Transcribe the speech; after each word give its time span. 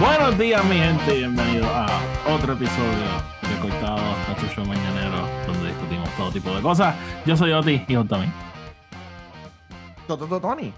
Buenos 0.00 0.38
días, 0.38 0.64
mi 0.64 0.76
gente, 0.76 1.14
y 1.14 1.18
bienvenidos 1.18 1.68
a 1.70 1.86
otro 2.26 2.54
episodio 2.54 3.04
de 3.42 3.60
Cortado, 3.60 4.00
nuestro 4.28 4.48
show 4.48 4.64
mañanero, 4.64 5.28
donde 5.46 5.68
discutimos 5.68 6.08
todo 6.16 6.32
tipo 6.32 6.56
de 6.56 6.62
cosas. 6.62 6.96
Yo 7.26 7.36
soy 7.36 7.52
Oti 7.52 7.84
y. 7.86 7.96
Toto 10.06 10.40
Tony. 10.40 10.72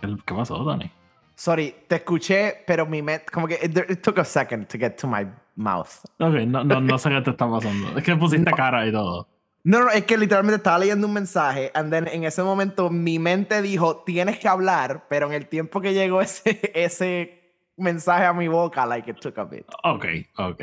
¿Qué 0.00 0.34
pasó, 0.34 0.64
Tony? 0.64 0.90
Sorry, 1.36 1.76
te 1.86 1.94
escuché, 1.94 2.64
pero 2.66 2.86
mi 2.86 3.02
mente, 3.02 3.26
como 3.32 3.46
que 3.46 3.54
it, 3.62 3.88
it 3.88 4.02
took 4.02 4.18
a 4.18 4.24
second 4.24 4.66
to 4.66 4.76
get 4.76 4.96
to 4.96 5.06
my 5.06 5.24
mouth. 5.54 6.04
Ok, 6.18 6.34
no, 6.44 6.64
no, 6.64 6.80
no 6.80 6.98
sé 6.98 7.08
qué 7.08 7.20
te 7.20 7.30
está 7.30 7.48
pasando. 7.48 7.96
Es 7.96 8.02
que 8.02 8.16
pusiste 8.16 8.50
cara 8.50 8.84
y 8.84 8.90
todo. 8.90 9.28
No, 9.62 9.78
no, 9.78 9.90
es 9.90 10.04
que 10.04 10.18
literalmente 10.18 10.56
estaba 10.56 10.80
leyendo 10.80 11.06
un 11.06 11.12
mensaje, 11.12 11.70
and 11.72 11.92
then 11.92 12.08
en 12.08 12.24
ese 12.24 12.42
momento 12.42 12.90
mi 12.90 13.20
mente 13.20 13.62
dijo, 13.62 13.98
tienes 13.98 14.40
que 14.40 14.48
hablar, 14.48 15.06
pero 15.08 15.28
en 15.28 15.34
el 15.34 15.46
tiempo 15.46 15.80
que 15.80 15.94
llegó 15.94 16.20
ese, 16.20 16.58
ese 16.74 17.39
mensaje 17.80 18.24
a 18.24 18.32
mi 18.32 18.48
boca, 18.48 18.86
like 18.86 19.10
it 19.10 19.18
took 19.20 19.38
a 19.38 19.44
bit. 19.44 19.66
Ok, 19.84 20.04
ok. 20.38 20.62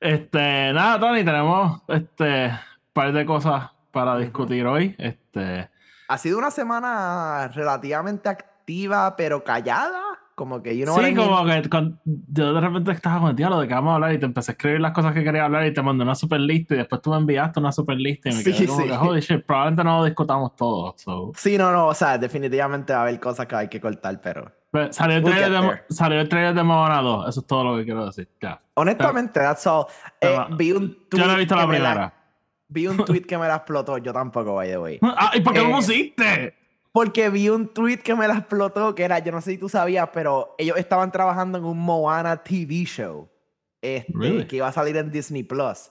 Este, 0.00 0.72
nada, 0.72 0.98
Tony, 0.98 1.24
tenemos 1.24 1.80
este 1.88 2.50
par 2.92 3.12
de 3.12 3.24
cosas 3.24 3.70
para 3.90 4.16
discutir 4.18 4.66
hoy. 4.66 4.94
Este, 4.98 5.68
Ha 6.08 6.18
sido 6.18 6.38
una 6.38 6.50
semana 6.50 7.48
relativamente 7.54 8.28
activa, 8.28 9.14
pero 9.16 9.44
callada. 9.44 10.00
Como 10.34 10.62
que, 10.62 10.74
know 10.82 10.96
what 10.96 11.04
I 11.04 11.10
sí, 11.10 11.14
como 11.14 11.44
que 11.44 11.68
con- 11.68 12.00
yo 12.04 12.54
de 12.54 12.60
repente 12.60 12.90
estaba 12.92 13.20
con 13.20 13.30
el 13.30 13.36
diálogo 13.36 13.60
de 13.60 13.68
que 13.68 13.74
vamos 13.74 13.92
a 13.92 13.94
hablar 13.96 14.12
y 14.14 14.18
te 14.18 14.24
empecé 14.24 14.50
a 14.50 14.54
escribir 14.54 14.80
las 14.80 14.92
cosas 14.92 15.12
que 15.12 15.22
quería 15.22 15.44
hablar 15.44 15.66
y 15.66 15.74
te 15.74 15.82
mandé 15.82 16.02
una 16.04 16.14
super 16.14 16.40
lista 16.40 16.74
y 16.74 16.78
después 16.78 17.02
tú 17.02 17.10
me 17.10 17.18
enviaste 17.18 17.60
una 17.60 17.70
super 17.70 17.96
lista 17.98 18.30
y 18.30 18.32
me 18.32 18.42
Sí, 18.42 18.52
quedé 18.52 18.66
como 18.66 18.80
sí. 18.80 18.88
que, 18.88 18.96
holy 18.96 19.20
shit, 19.20 19.44
probablemente 19.44 19.84
no 19.84 19.98
lo 19.98 20.04
discutamos 20.06 20.56
todo. 20.56 20.94
So. 20.96 21.32
Sí, 21.36 21.58
no, 21.58 21.70
no, 21.70 21.86
o 21.88 21.94
sea, 21.94 22.16
definitivamente 22.16 22.94
va 22.94 23.00
a 23.00 23.02
haber 23.02 23.20
cosas 23.20 23.46
que 23.46 23.54
hay 23.54 23.68
que 23.68 23.78
cortar, 23.80 24.20
pero... 24.22 24.50
Pero 24.72 24.90
Salió 24.92 25.18
el, 25.18 25.22
trailer 25.24 25.50
de, 25.50 25.60
there. 25.60 25.84
salió 25.90 26.20
el 26.20 26.28
trailer 26.28 26.54
de 26.54 26.62
Moana 26.62 27.02
2, 27.02 27.28
eso 27.28 27.40
es 27.40 27.46
todo 27.46 27.62
lo 27.62 27.76
que 27.76 27.84
quiero 27.84 28.06
decir. 28.06 28.26
Honestamente, 28.74 29.38
that's 29.38 29.66
all. 29.66 29.84
Eh, 29.88 29.92
Pero- 30.20 30.56
vi 30.56 30.72
un 30.72 31.08
tweet 31.08 31.20
Yo 31.20 31.26
no 31.28 31.34
he 31.34 31.36
visto 31.36 31.54
la 31.54 31.66
me 31.66 31.74
primera. 31.76 32.14
vi 32.68 32.86
un 32.86 32.96
tweet 33.04 33.20
que 33.22 33.36
me 33.36 33.46
la 33.46 33.56
explotó. 33.56 33.98
Yo 33.98 34.12
tampoco, 34.14 34.54
by 34.54 34.68
the 34.68 34.78
way. 34.78 34.98
Ah, 35.02 35.32
¿y 35.34 35.40
por 35.42 35.52
qué 35.52 35.60
Eh, 35.60 35.68
lo 35.68 35.76
pusiste? 35.76 36.54
Porque 36.90 37.28
vi 37.28 37.48
un 37.50 37.68
tweet 37.68 37.98
que 37.98 38.14
me 38.14 38.26
la 38.26 38.34
explotó, 38.38 38.94
que 38.94 39.02
era, 39.04 39.18
yo 39.18 39.30
no 39.32 39.40
sé 39.42 39.52
si 39.52 39.58
tú 39.58 39.68
sabías, 39.68 40.08
pero 40.12 40.54
ellos 40.58 40.76
estaban 40.78 41.10
trabajando 41.12 41.58
en 41.58 41.64
un 41.64 41.78
Moana 41.78 42.42
TV 42.42 42.84
show. 42.84 43.28
Este, 43.82 44.12
Really? 44.14 44.46
que 44.46 44.56
iba 44.56 44.68
a 44.68 44.72
salir 44.72 44.96
en 44.96 45.10
Disney 45.10 45.42
Plus. 45.42 45.90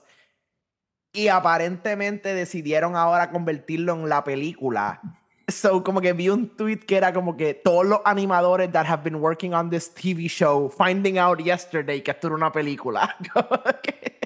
Y 1.12 1.28
aparentemente 1.28 2.34
decidieron 2.34 2.96
ahora 2.96 3.30
convertirlo 3.30 3.92
en 3.94 4.08
la 4.08 4.24
película. 4.24 5.00
So, 5.48 5.82
como 5.82 6.00
que 6.00 6.12
vi 6.12 6.28
un 6.28 6.48
tweet 6.48 6.80
que 6.86 6.96
era 6.96 7.12
como 7.12 7.36
que 7.36 7.54
todos 7.54 7.86
los 7.86 8.00
animadores 8.04 8.70
that 8.72 8.86
have 8.86 9.02
been 9.02 9.20
working 9.20 9.54
on 9.54 9.70
this 9.70 9.92
TV 9.92 10.28
show 10.28 10.68
finding 10.68 11.18
out 11.18 11.40
yesterday 11.40 12.00
que 12.00 12.12
esto 12.12 12.28
era 12.28 12.36
una 12.36 12.52
película. 12.52 13.16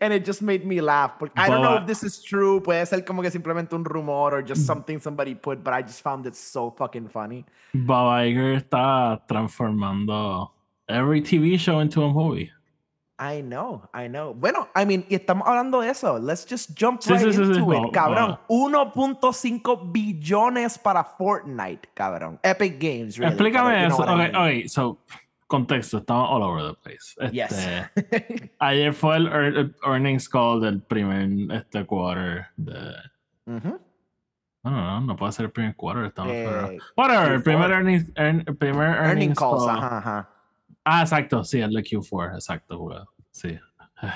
And 0.00 0.12
it 0.12 0.24
just 0.24 0.42
made 0.42 0.66
me 0.66 0.80
laugh. 0.80 1.18
Porque 1.18 1.32
I 1.36 1.48
don't 1.48 1.62
know 1.62 1.76
if 1.76 1.86
this 1.86 2.02
is 2.02 2.22
true. 2.22 2.60
Puede 2.60 2.86
ser 2.86 3.02
como 3.02 3.22
que 3.22 3.30
simplemente 3.30 3.74
un 3.74 3.84
rumor 3.84 4.34
or 4.34 4.42
just 4.42 4.66
something 4.66 4.98
somebody 4.98 5.34
put, 5.34 5.64
but 5.64 5.72
I 5.72 5.82
just 5.82 6.02
found 6.02 6.26
it 6.26 6.36
so 6.36 6.70
fucking 6.70 7.08
funny. 7.08 7.44
Bob 7.72 8.20
Iger 8.20 8.62
está 8.62 9.20
transformando 9.26 10.50
every 10.88 11.22
TV 11.22 11.58
show 11.58 11.80
into 11.80 12.02
a 12.02 12.12
movie. 12.12 12.50
I 13.16 13.42
know, 13.42 13.88
I 13.94 14.08
know. 14.08 14.34
Bueno, 14.34 14.68
I 14.74 14.84
mean, 14.84 15.04
y 15.08 15.14
estamos 15.14 15.46
hablando 15.46 15.80
de 15.80 15.90
eso. 15.90 16.18
Let's 16.18 16.44
just 16.48 16.70
jump 16.76 17.00
Sí, 17.00 17.12
right 17.12 17.20
sí, 17.22 17.32
sí, 17.32 17.44
sí. 17.44 17.58
into 17.60 17.72
it, 17.72 17.80
No, 17.82 17.90
cabrón. 17.92 18.38
1.5 18.48 19.92
billones 19.92 20.78
para 20.78 21.04
Fortnite, 21.04 21.88
cabrón. 21.94 22.40
Epic 22.42 22.76
Games, 22.80 23.16
really. 23.16 23.32
Explícame 23.34 23.70
pero 23.70 23.82
you 23.82 23.88
know 23.88 23.94
eso. 23.94 23.98
what 24.02 24.08
I 24.08 24.26
Ok, 24.26 24.32
mean. 24.32 24.62
ok, 24.64 24.68
so, 24.68 24.98
contexto, 25.46 25.98
estamos 25.98 26.28
all 26.28 26.42
over 26.42 26.62
the 26.62 26.74
place. 26.82 27.14
Este, 27.20 27.32
Yes. 27.32 28.50
ayer 28.58 28.92
fue 28.92 29.16
el, 29.16 29.26
ear- 29.28 29.56
el 29.58 29.76
earnings 29.86 30.28
call 30.28 30.60
del 30.60 30.82
primer 30.82 31.28
este 31.56 31.86
quarter 31.86 32.46
de... 32.56 32.94
Ujú. 33.46 33.80
No, 34.64 34.70
no, 34.70 34.80
no, 34.82 35.00
no 35.02 35.16
puede 35.16 35.30
ser 35.32 35.44
el 35.44 35.52
primer 35.52 35.76
quarter, 35.76 36.06
estamos. 36.06 36.32
Eh, 36.34 36.78
Whatever, 36.96 37.32
el 37.32 37.40
Q4. 37.40 37.44
primer 37.44 37.70
earnings, 37.70 38.10
earn- 38.16 38.44
primer 38.58 38.88
Earning 38.96 39.06
earnings 39.08 39.38
calls, 39.38 39.66
call. 39.66 39.78
ajá, 39.78 39.98
ajá. 39.98 40.30
Ah, 40.84 41.00
exacto, 41.02 41.42
sí, 41.44 41.60
el 41.60 41.72
de 41.72 41.82
Q4, 41.82 42.34
exacto, 42.34 42.78
juego. 42.78 43.10
Sí. 43.30 43.58
Ay. 43.96 44.10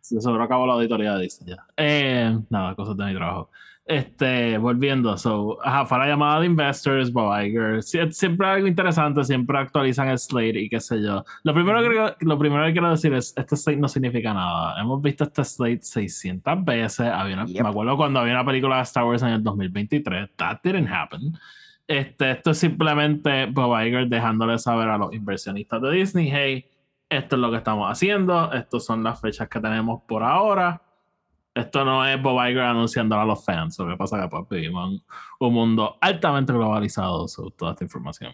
Se 0.00 0.20
sobreacabó 0.20 0.66
la 0.66 0.74
auditoría 0.74 1.14
de 1.14 1.22
Disney 1.24 1.54
ya. 1.54 1.66
Eh, 1.76 2.38
nada, 2.48 2.74
cosas 2.74 2.96
de 2.96 3.04
mi 3.04 3.14
trabajo. 3.14 3.50
Este, 3.84 4.58
volviendo, 4.58 5.16
so, 5.16 5.58
ajá, 5.66 5.86
fue 5.86 5.98
la 5.98 6.06
llamada 6.08 6.40
de 6.40 6.46
investors, 6.46 7.10
Bob 7.10 7.32
Iger. 7.42 7.78
Sie- 7.82 8.10
Siempre 8.12 8.46
algo 8.46 8.66
interesante, 8.66 9.24
siempre 9.24 9.58
actualizan 9.58 10.08
el 10.08 10.18
slate 10.18 10.60
y 10.60 10.68
qué 10.68 10.78
sé 10.78 11.02
yo. 11.02 11.24
Lo 11.42 11.54
primero 11.54 11.80
que, 11.82 12.24
lo 12.26 12.38
primero 12.38 12.66
que 12.66 12.72
quiero 12.72 12.90
decir 12.90 13.12
es, 13.14 13.32
este 13.36 13.56
slate 13.56 13.78
no 13.80 13.88
significa 13.88 14.34
nada. 14.34 14.78
Hemos 14.80 15.00
visto 15.00 15.24
este 15.24 15.42
slate 15.44 15.80
600 15.82 16.64
veces. 16.64 17.00
Había 17.08 17.34
una- 17.34 17.46
Yep. 17.46 17.62
Me 17.62 17.68
acuerdo 17.70 17.96
cuando 17.96 18.20
había 18.20 18.34
una 18.34 18.44
película 18.44 18.76
de 18.76 18.82
Star 18.82 19.04
Wars 19.04 19.22
en 19.22 19.28
el 19.28 19.42
2023. 19.42 20.30
That 20.36 20.58
didn't 20.62 20.88
happen. 20.90 21.32
Este, 21.88 22.30
esto 22.32 22.50
es 22.50 22.58
simplemente 22.58 23.46
Bob 23.46 23.80
Iger 23.82 24.06
dejándole 24.08 24.58
saber 24.58 24.88
a 24.88 24.98
los 24.98 25.12
inversionistas 25.14 25.80
de 25.80 25.90
Disney, 25.90 26.30
hey, 26.30 26.66
esto 27.08 27.36
es 27.36 27.40
lo 27.40 27.50
que 27.50 27.56
estamos 27.56 27.90
haciendo, 27.90 28.52
estas 28.52 28.84
son 28.84 29.02
las 29.02 29.18
fechas 29.20 29.48
que 29.48 29.58
tenemos 29.58 30.02
por 30.06 30.22
ahora. 30.22 30.82
Esto 31.54 31.84
no 31.84 32.06
es 32.06 32.20
Bob 32.22 32.36
Iger 32.46 32.60
anunciándolo 32.60 33.22
a 33.22 33.24
los 33.24 33.42
fans. 33.44 33.78
Lo 33.78 33.88
que 33.88 33.96
pasa 33.96 34.18
es 34.18 34.22
que 34.24 34.28
pues, 34.28 34.48
vivimos 34.50 34.92
en 34.92 35.02
un 35.40 35.54
mundo 35.54 35.96
altamente 36.00 36.52
globalizado 36.52 37.26
sobre 37.26 37.52
toda 37.56 37.72
esta 37.72 37.84
información. 37.84 38.32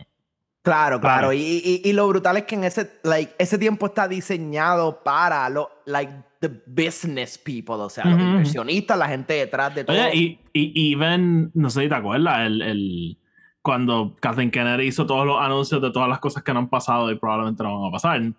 Claro, 0.62 0.98
Claro. 0.98 1.28
claro. 1.28 1.32
Y, 1.32 1.62
y, 1.62 1.88
y 1.88 1.92
lo 1.92 2.09
brutal 2.09 2.38
es 2.38 2.44
que 2.44 2.54
en 2.56 2.65
ese, 2.65 2.98
like, 3.04 3.34
ese 3.38 3.56
tiempo 3.59 3.86
está 3.86 4.09
diseñado 4.09 5.03
para 5.04 5.48
lo, 5.48 5.71
like, 5.86 6.12
the 6.41 6.48
business 6.66 7.38
people, 7.38 7.76
o 7.76 7.88
sea, 7.88 8.04
los 8.06 8.15
Ujú. 8.15 8.22
inversionistas, 8.31 8.98
la 8.98 9.09
gente 9.09 9.34
detrás 9.34 9.75
de 9.75 9.84
todo. 9.84 9.97
Oye, 9.97 10.15
y, 10.15 10.38
y 10.53 10.92
even, 10.94 11.50
no 11.54 11.71
sé 11.71 11.82
si 11.82 11.88
te 11.88 11.94
acuerdas, 11.94 12.47
el, 12.47 12.60
el- 12.62 13.19
cuando 13.65 14.15
Kathleen 14.21 14.51
Kennedy 14.51 14.89
hizo 14.89 15.07
todos 15.07 15.27
los 15.27 15.41
anuncios 15.41 15.81
de 15.81 15.91
todas 15.91 16.07
las 16.07 16.19
cosas 16.19 16.43
que 16.43 16.53
no 16.53 16.59
han 16.59 16.69
pasado 16.69 17.11
y 17.11 17.17
probablemente 17.17 17.63
no 17.63 17.81
van 17.81 17.89
a 17.89 17.93
pasar. 17.93 18.21
Mm. 18.21 18.35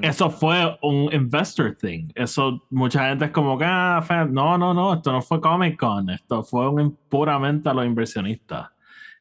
Eso 0.00 0.30
fue 0.30 0.78
un 0.80 1.12
investor 1.12 1.76
thing. 1.78 2.08
Eso, 2.14 2.64
mucha 2.70 3.06
gente 3.10 3.26
es 3.26 3.30
como 3.30 3.58
que, 3.58 3.66
ah, 3.66 4.02
fan, 4.02 4.32
no, 4.32 4.56
no, 4.56 4.72
no, 4.72 4.94
esto 4.94 5.12
no 5.12 5.20
fue 5.20 5.38
Comic 5.38 5.78
Con, 5.78 6.08
esto 6.08 6.42
fue 6.42 6.66
un, 6.70 6.96
puramente 7.10 7.68
a 7.68 7.74
los 7.74 7.84
inversionistas. 7.84 8.70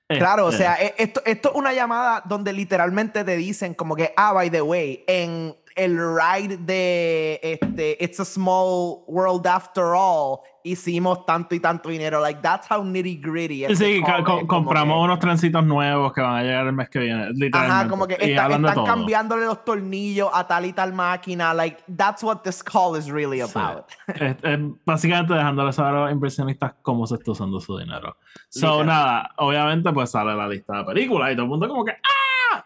Claro, 0.07 0.45
o 0.45 0.49
Este, 0.49 0.63
sea, 0.63 0.75
e- 0.81 0.95
esto, 0.97 1.21
esto 1.25 1.49
es 1.49 1.55
una 1.55 1.73
llamada 1.73 2.23
donde 2.25 2.53
literalmente 2.53 3.25
te 3.25 3.35
dicen 3.35 3.73
como 3.73 3.97
que, 3.97 4.13
ah, 4.15 4.31
by 4.31 4.49
the 4.49 4.61
way, 4.61 5.03
en 5.07 5.57
el 5.79 5.97
ride 5.97 6.57
de 6.57 7.39
este, 7.41 7.97
It's 8.03 8.19
a 8.19 8.25
Small 8.25 9.03
World 9.07 9.47
After 9.47 9.83
All, 9.95 10.39
hicimos 10.63 11.25
tanto 11.25 11.55
y 11.55 11.59
tanto 11.61 11.89
dinero. 11.89 12.19
Like, 12.21 12.41
that's 12.41 12.69
how 12.69 12.83
nitty 12.83 13.15
gritty. 13.15 13.63
este 13.63 13.75
Sí, 13.77 14.01
co- 14.25 14.45
compramos 14.45 14.97
que- 14.97 15.03
unos 15.05 15.19
trencitos 15.19 15.65
nuevos 15.65 16.11
que 16.11 16.19
van 16.21 16.35
a 16.35 16.43
llegar 16.43 16.67
el 16.67 16.73
mes 16.73 16.89
que 16.89 16.99
viene. 16.99 17.29
Literalmente. 17.31 17.57
Ajá, 17.57 17.87
como 17.87 18.05
que 18.07 18.15
está- 18.15 18.47
están 18.47 18.85
cambiándole 18.85 19.45
los 19.45 19.63
tornillos 19.63 20.29
a 20.33 20.45
tal 20.45 20.65
y 20.65 20.73
tal 20.73 20.91
máquina. 20.93 21.53
Like, 21.53 21.81
that's 21.97 22.21
what 22.23 22.39
this 22.43 22.61
call 22.61 22.97
is 22.97 23.09
really 23.09 23.39
Sí. 23.41 23.51
about. 23.57 23.85
Es, 24.21 24.35
es 24.43 24.59
básicamente 24.85 25.33
dejándole 25.33 25.71
saber 25.71 25.95
a 25.95 26.01
los 26.05 26.11
inversionistas 26.11 26.73
cómo 26.81 27.07
se 27.07 27.15
está 27.15 27.31
usando 27.31 27.59
su 27.61 27.77
dinero. 27.77 28.17
So, 28.49 28.83
nada, 28.83 29.31
obviamente, 29.37 29.91
pues 29.93 30.09
sale 30.11 30.35
la 30.35 30.47
lista 30.47 30.79
de 30.79 30.83
películas 30.83 31.31
y 31.31 31.35
todo 31.35 31.43
el 31.43 31.49
mundo 31.49 31.67
como 31.69 31.85
que 31.85 31.93
¡Ah! 31.93 32.65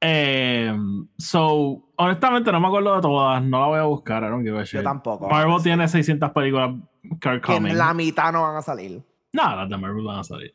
Eh, 0.00 0.72
so, 1.18 1.83
honestamente, 1.96 2.50
no 2.52 2.60
me 2.60 2.66
acuerdo 2.68 2.94
de 2.96 3.00
todas. 3.02 3.42
No 3.42 3.60
la 3.60 3.66
voy 3.66 3.78
a 3.78 3.82
buscar. 3.84 4.22
I 4.22 4.26
don't 4.28 4.42
give 4.44 4.58
a 4.58 4.64
shit. 4.64 4.74
Yo 4.74 4.82
tampoco. 4.82 5.28
Marvel 5.28 5.62
tiene 5.62 5.86
600 5.88 6.30
películas 6.32 6.74
que 7.20 7.40
en 7.54 7.76
la 7.78 7.94
mitad 7.94 8.32
no 8.32 8.42
van 8.42 8.56
a 8.56 8.62
salir. 8.62 9.02
No, 9.32 9.56
las 9.56 9.68
de 9.68 9.76
Marvel 9.76 10.04
van 10.04 10.18
a 10.20 10.24
salir. 10.24 10.54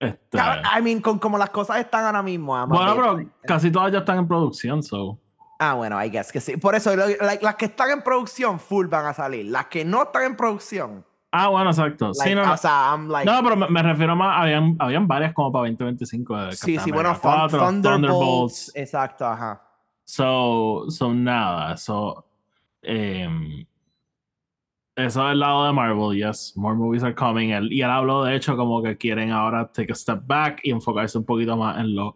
Este, 0.00 0.38
I 0.38 0.80
mean, 0.82 1.00
con, 1.00 1.18
como 1.18 1.36
las 1.38 1.50
cosas 1.50 1.78
están 1.78 2.04
ahora 2.04 2.22
mismo. 2.22 2.66
Bueno, 2.68 2.94
pero 2.94 3.30
casi 3.42 3.70
todas 3.70 3.90
ya 3.92 3.98
están 3.98 4.18
en 4.18 4.28
producción, 4.28 4.82
so. 4.82 5.18
Ah, 5.58 5.74
bueno, 5.74 6.02
I 6.02 6.08
guess 6.08 6.30
que 6.30 6.40
sí. 6.40 6.56
Por 6.56 6.76
eso, 6.76 6.94
like, 6.94 7.42
las 7.42 7.56
que 7.56 7.64
están 7.64 7.90
en 7.90 8.02
producción, 8.02 8.60
full 8.60 8.86
van 8.86 9.06
a 9.06 9.14
salir. 9.14 9.46
Las 9.46 9.66
que 9.66 9.84
no 9.84 10.04
están 10.04 10.22
en 10.24 10.36
producción, 10.36 11.04
Ah, 11.30 11.48
bueno, 11.48 11.68
exacto. 11.70 12.06
like, 12.16 12.30
sí, 12.30 12.34
no, 12.34 12.52
o 12.52 12.56
sea, 12.56 12.90
I'm 12.92 13.08
like... 13.08 13.30
No, 13.30 13.42
pero 13.42 13.54
me, 13.54 13.68
me 13.68 13.82
refiero 13.82 14.16
más, 14.16 14.40
habían, 14.40 14.76
habían 14.78 15.06
varias 15.06 15.34
como 15.34 15.52
para 15.52 15.68
2025. 15.68 16.36
de 16.36 16.52
sí, 16.52 16.78
sí, 16.78 16.90
bueno, 16.90 17.10
America 17.10 17.28
Thun- 17.48 17.50
4, 17.50 17.66
Thunderbolts. 17.66 18.72
Exacto, 18.74 19.26
ajá. 19.26 19.62
So, 20.10 20.86
so 20.88 21.12
nada, 21.12 21.76
so, 21.76 22.24
em, 22.82 23.66
eso 24.96 25.22
del 25.28 25.38
lado 25.38 25.66
de 25.66 25.72
Marvel, 25.74 26.16
yes, 26.16 26.54
more 26.56 26.74
movies 26.74 27.02
are 27.04 27.14
coming. 27.14 27.50
Él- 27.50 27.70
y 27.70 27.82
él 27.82 27.90
habló 27.90 28.24
de 28.24 28.34
hecho 28.34 28.56
como 28.56 28.82
que 28.82 28.96
quieren 28.96 29.30
ahora 29.32 29.70
take 29.70 29.92
a 29.92 29.94
step 29.94 30.22
back 30.26 30.60
y 30.64 30.70
enfocarse 30.70 31.18
un 31.18 31.26
poquito 31.26 31.56
más 31.58 31.78
en 31.78 31.94
los 31.94 32.14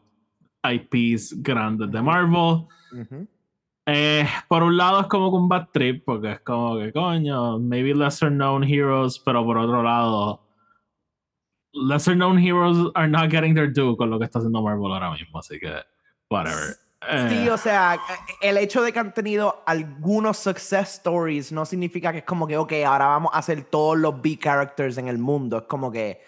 IPs 0.64 1.42
grandes 1.42 1.90
de 1.90 2.00
Marvel. 2.00 2.66
Eh, 3.86 4.26
por 4.48 4.62
un 4.62 4.76
lado 4.76 5.00
es 5.02 5.06
como 5.08 5.30
que 5.30 5.36
un 5.36 5.48
bad 5.48 5.68
trip, 5.72 6.02
porque 6.06 6.32
es 6.32 6.40
como 6.40 6.78
que 6.78 6.92
coño, 6.92 7.58
maybe 7.58 7.92
lesser 7.94 8.30
known 8.30 8.64
heroes, 8.64 9.18
pero 9.18 9.44
por 9.44 9.58
otro 9.58 9.82
lado, 9.82 10.40
lesser 11.74 12.14
known 12.16 12.38
heroes 12.38 12.78
are 12.94 13.08
not 13.08 13.30
getting 13.30 13.54
their 13.54 13.70
due 13.70 13.96
con 13.98 14.08
lo 14.08 14.18
que 14.18 14.24
está 14.24 14.38
haciendo 14.38 14.62
Marvel 14.62 14.92
ahora 14.92 15.10
mismo, 15.12 15.38
así 15.38 15.58
que 15.60 15.74
whatever. 16.30 16.76
Sí, 17.28 17.46
Eh, 17.46 17.50
o 17.50 17.56
sea, 17.58 17.98
el 18.40 18.56
hecho 18.58 18.82
de 18.82 18.92
que 18.92 18.98
han 18.98 19.12
tenido 19.12 19.62
algunos 19.66 20.38
success 20.38 20.94
stories 20.94 21.50
no 21.50 21.64
significa 21.64 22.12
que 22.12 22.18
es 22.18 22.24
como 22.24 22.46
que, 22.46 22.56
ok, 22.56 22.72
ahora 22.86 23.06
vamos 23.06 23.32
a 23.34 23.38
hacer 23.38 23.64
todos 23.64 23.98
los 23.98 24.20
B 24.22 24.38
characters 24.40 24.98
en 24.98 25.08
el 25.08 25.18
mundo. 25.18 25.58
Es 25.58 25.64
como 25.64 25.90
que. 25.90 26.22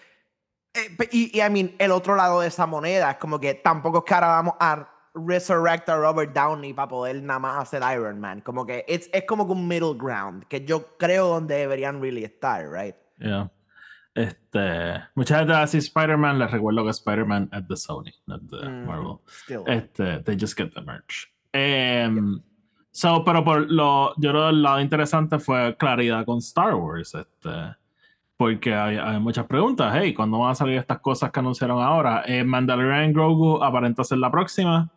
eh, 0.73 1.07
y, 1.11 1.37
y, 1.37 1.41
I 1.41 1.49
mean, 1.49 1.75
el 1.79 1.91
otro 1.91 2.15
lado 2.15 2.41
de 2.41 2.47
esa 2.47 2.65
moneda 2.65 3.11
es 3.11 3.17
como 3.17 3.39
que 3.39 3.53
tampoco 3.53 3.99
es 3.99 4.03
que 4.03 4.13
ahora 4.13 4.27
vamos 4.27 4.55
a 4.59 4.89
resurrect 5.13 5.87
a 5.87 5.95
Robert 5.95 6.33
Downey 6.33 6.73
para 6.73 6.89
poder 6.89 7.23
nada 7.23 7.39
más 7.39 7.61
hacer 7.61 7.81
Iron 7.93 8.19
Man. 8.19 8.41
Como 8.41 8.65
que 8.65 8.83
es, 8.87 9.09
es 9.13 9.23
como 9.25 9.45
que 9.47 9.53
un 9.53 9.67
middle 9.67 9.93
ground, 9.95 10.45
que 10.47 10.65
yo 10.65 10.97
creo 10.97 11.27
donde 11.27 11.55
deberían 11.55 12.01
really 12.01 12.25
estar, 12.25 12.69
right? 12.69 12.95
yeah. 13.19 13.49
Este, 14.15 14.93
mucha 15.13 15.37
gente 15.39 15.51
va 15.51 15.59
a 15.59 15.61
decir 15.63 15.79
Spider-Man, 15.79 16.39
les 16.39 16.49
recuerdo 16.49 16.83
que 16.85 16.89
Spider-Man 16.91 17.49
es 17.51 17.67
de 17.67 17.75
Sony, 17.75 18.11
no 18.27 18.35
es 18.37 18.47
de 18.49 18.69
Mhm, 18.69 18.85
Marvel. 18.87 19.17
Still. 19.27 19.61
Este, 19.67 20.19
they 20.23 20.37
just 20.39 20.57
get 20.57 20.71
the 20.73 20.81
merch. 20.81 21.31
Em, 21.51 22.39
so, 22.91 23.23
pero 23.25 23.43
por 23.43 23.69
lo, 23.69 24.13
yo 24.17 24.29
creo 24.31 24.43
que 24.45 24.49
el 24.51 24.63
lado 24.63 24.79
interesante 24.79 25.37
fue 25.37 25.75
claridad 25.77 26.25
con 26.25 26.37
Star 26.39 26.73
Wars. 26.75 27.13
Este, 27.13 27.49
porque 28.37 28.73
hay, 28.73 28.95
hay 28.97 29.19
muchas 29.19 29.45
preguntas. 29.47 29.93
Hey, 29.97 30.13
¿cuándo 30.13 30.39
van 30.39 30.51
a 30.51 30.55
salir 30.55 30.77
estas 30.77 30.99
cosas 30.99 31.29
que 31.31 31.39
anunciaron 31.41 31.81
ahora? 31.83 32.23
Eh, 32.25 32.43
Mandalorian 32.43 33.11
Grogu 33.13 33.61
aparenta 33.63 34.03
ser 34.03 34.17
la 34.19 34.31
próxima. 34.31 34.89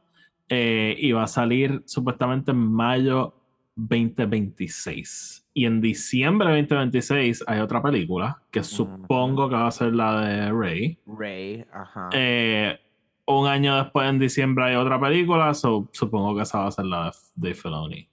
eh, 0.51 0.97
y 0.99 1.13
va 1.13 1.25
a 1.25 1.27
salir 1.27 1.83
supuestamente 1.85 2.53
en 2.53 2.57
mayo 2.73 3.35
2026. 3.77 5.48
Y 5.59 5.67
en 5.67 5.81
diciembre 5.81 6.53
de 6.53 6.63
2026 6.63 7.43
hay 7.49 7.59
otra 7.59 7.83
película 7.83 8.41
que 8.53 8.63
supongo 8.63 9.49
que 9.49 9.57
va 9.57 9.67
a 9.67 9.73
ser 9.73 9.93
la 9.93 10.21
de 10.21 10.53
Rey. 10.53 10.97
Rey, 11.05 11.67
ajá. 11.73 12.11
Eh, 12.13 12.79
un 13.27 13.49
año 13.49 13.77
después, 13.83 14.09
en 14.09 14.21
diciembre, 14.21 14.67
hay 14.67 14.77
otra 14.77 15.01
película, 15.01 15.53
so, 15.55 15.89
supongo 15.91 16.37
que 16.37 16.43
esa 16.43 16.61
va 16.61 16.69
a 16.69 16.71
ser 16.71 16.85
la 16.85 17.07
de, 17.07 17.49
de 17.49 17.55
Filoni. 17.55 18.09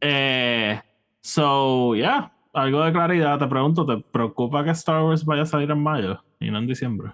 Eh, 0.00 0.80
so, 1.20 1.96
yeah, 1.96 2.32
algo 2.52 2.84
de 2.84 2.92
claridad. 2.92 3.40
Te 3.40 3.48
pregunto, 3.48 3.84
¿te 3.84 3.96
preocupa 4.12 4.62
que 4.62 4.70
Star 4.70 5.02
Wars 5.02 5.24
vaya 5.24 5.42
a 5.42 5.46
salir 5.46 5.72
en 5.72 5.82
mayo 5.82 6.22
y 6.38 6.48
no 6.48 6.58
en 6.58 6.68
diciembre? 6.68 7.10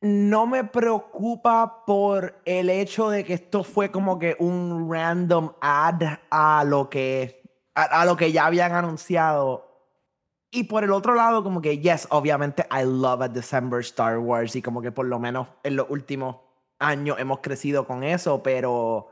no 0.00 0.46
me 0.46 0.64
preocupa 0.64 1.84
por 1.84 2.40
el 2.44 2.70
hecho 2.70 3.10
de 3.10 3.24
que 3.24 3.34
esto 3.34 3.64
fue 3.64 3.90
como 3.90 4.18
que 4.18 4.36
un 4.38 4.88
random 4.90 5.50
ad 5.60 6.02
a 6.30 6.64
lo 6.64 6.88
que 6.88 7.38
a, 7.78 8.04
lo 8.04 8.16
que 8.16 8.32
ya 8.32 8.46
habían 8.46 8.72
anunciado. 8.72 9.66
Y 10.50 10.64
por 10.64 10.82
el 10.82 10.92
otro 10.92 11.14
lado, 11.14 11.44
como 11.44 11.60
que, 11.60 11.78
yes, 11.78 12.08
obviamente, 12.10 12.66
I 12.70 12.84
love 12.84 13.22
a 13.22 13.28
December 13.28 13.80
Star 13.80 14.18
Wars 14.18 14.56
y 14.56 14.62
como 14.62 14.80
que 14.80 14.90
por 14.90 15.06
lo 15.06 15.18
menos 15.18 15.48
en 15.62 15.76
los 15.76 15.88
últimos 15.90 16.36
años 16.78 17.18
hemos 17.18 17.40
crecido 17.40 17.86
con 17.86 18.02
eso, 18.02 18.42
pero, 18.42 19.10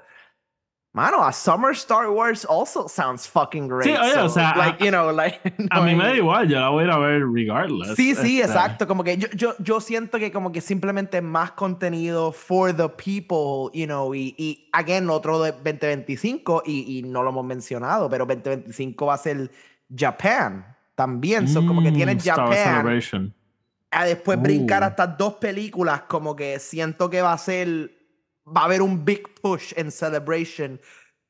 mano, 0.97 1.23
a 1.23 1.31
Summer 1.31 1.73
Star 1.73 2.09
Wars 2.09 2.47
also 2.49 2.89
sounds 2.89 3.29
fucking 3.29 3.69
great. 3.69 3.85
Sí, 3.85 3.91
oye, 3.93 4.19
o 4.19 4.29
so, 4.31 4.37
sea, 4.37 4.55
like, 4.57 4.83
a- 4.83 4.85
you 4.87 4.91
know, 4.91 5.13
like, 5.13 5.39
A 5.71 5.83
mí 5.83 5.93
no 5.93 5.99
me 5.99 6.05
da 6.05 6.15
igual, 6.17 6.49
yo 6.49 6.59
la 6.59 6.71
voy 6.71 6.85
a 6.85 6.87
ir 6.87 6.91
a 6.91 6.99
ver 6.99 7.23
regardless. 7.29 7.95
Sí, 7.97 8.15
sí, 8.15 8.41
Este, 8.41 8.53
exacto. 8.53 8.87
Como 8.87 9.05
que 9.05 9.19
yo, 9.19 9.29
yo, 9.35 9.55
yo 9.59 9.81
siento 9.83 10.19
que 10.19 10.33
como 10.33 10.51
que 10.53 10.63
simplemente 10.63 11.21
más 11.21 11.51
contenido 11.53 12.33
for 12.33 12.73
the 12.75 12.89
people, 12.89 13.71
you 13.79 13.85
know, 13.87 14.15
y, 14.15 14.35
y 14.39 14.69
again, 14.73 15.11
otro 15.11 15.43
de 15.43 15.53
2025, 15.53 16.63
y, 16.65 16.99
y 16.99 17.03
no 17.03 17.23
lo 17.23 17.29
hemos 17.31 17.45
mencionado, 17.45 18.09
pero 18.09 18.25
2025 18.25 19.05
va 19.07 19.15
a 19.15 19.19
ser 19.19 19.51
Japan 19.95 20.65
también. 20.95 21.47
So, 21.47 21.67
como 21.67 21.83
que 21.83 21.91
mm, 21.91 21.97
Star 22.09 22.09
Wars 22.09 22.25
Japan, 22.25 22.75
Celebration. 22.83 23.35
a 23.91 24.05
después 24.07 24.41
brincar 24.41 24.83
Uh. 24.83 24.87
hasta 24.87 25.07
dos 25.07 25.35
películas, 25.35 26.03
como 26.09 26.35
que 26.35 26.59
siento 26.59 27.11
que 27.11 27.21
va 27.23 27.35
a 27.35 27.39
ser, 27.39 27.96
va 28.47 28.63
a 28.63 28.65
haber 28.65 28.83
un 28.83 29.05
big 29.05 29.23
push 29.41 29.73
en 29.77 29.91
Celebration 29.91 30.81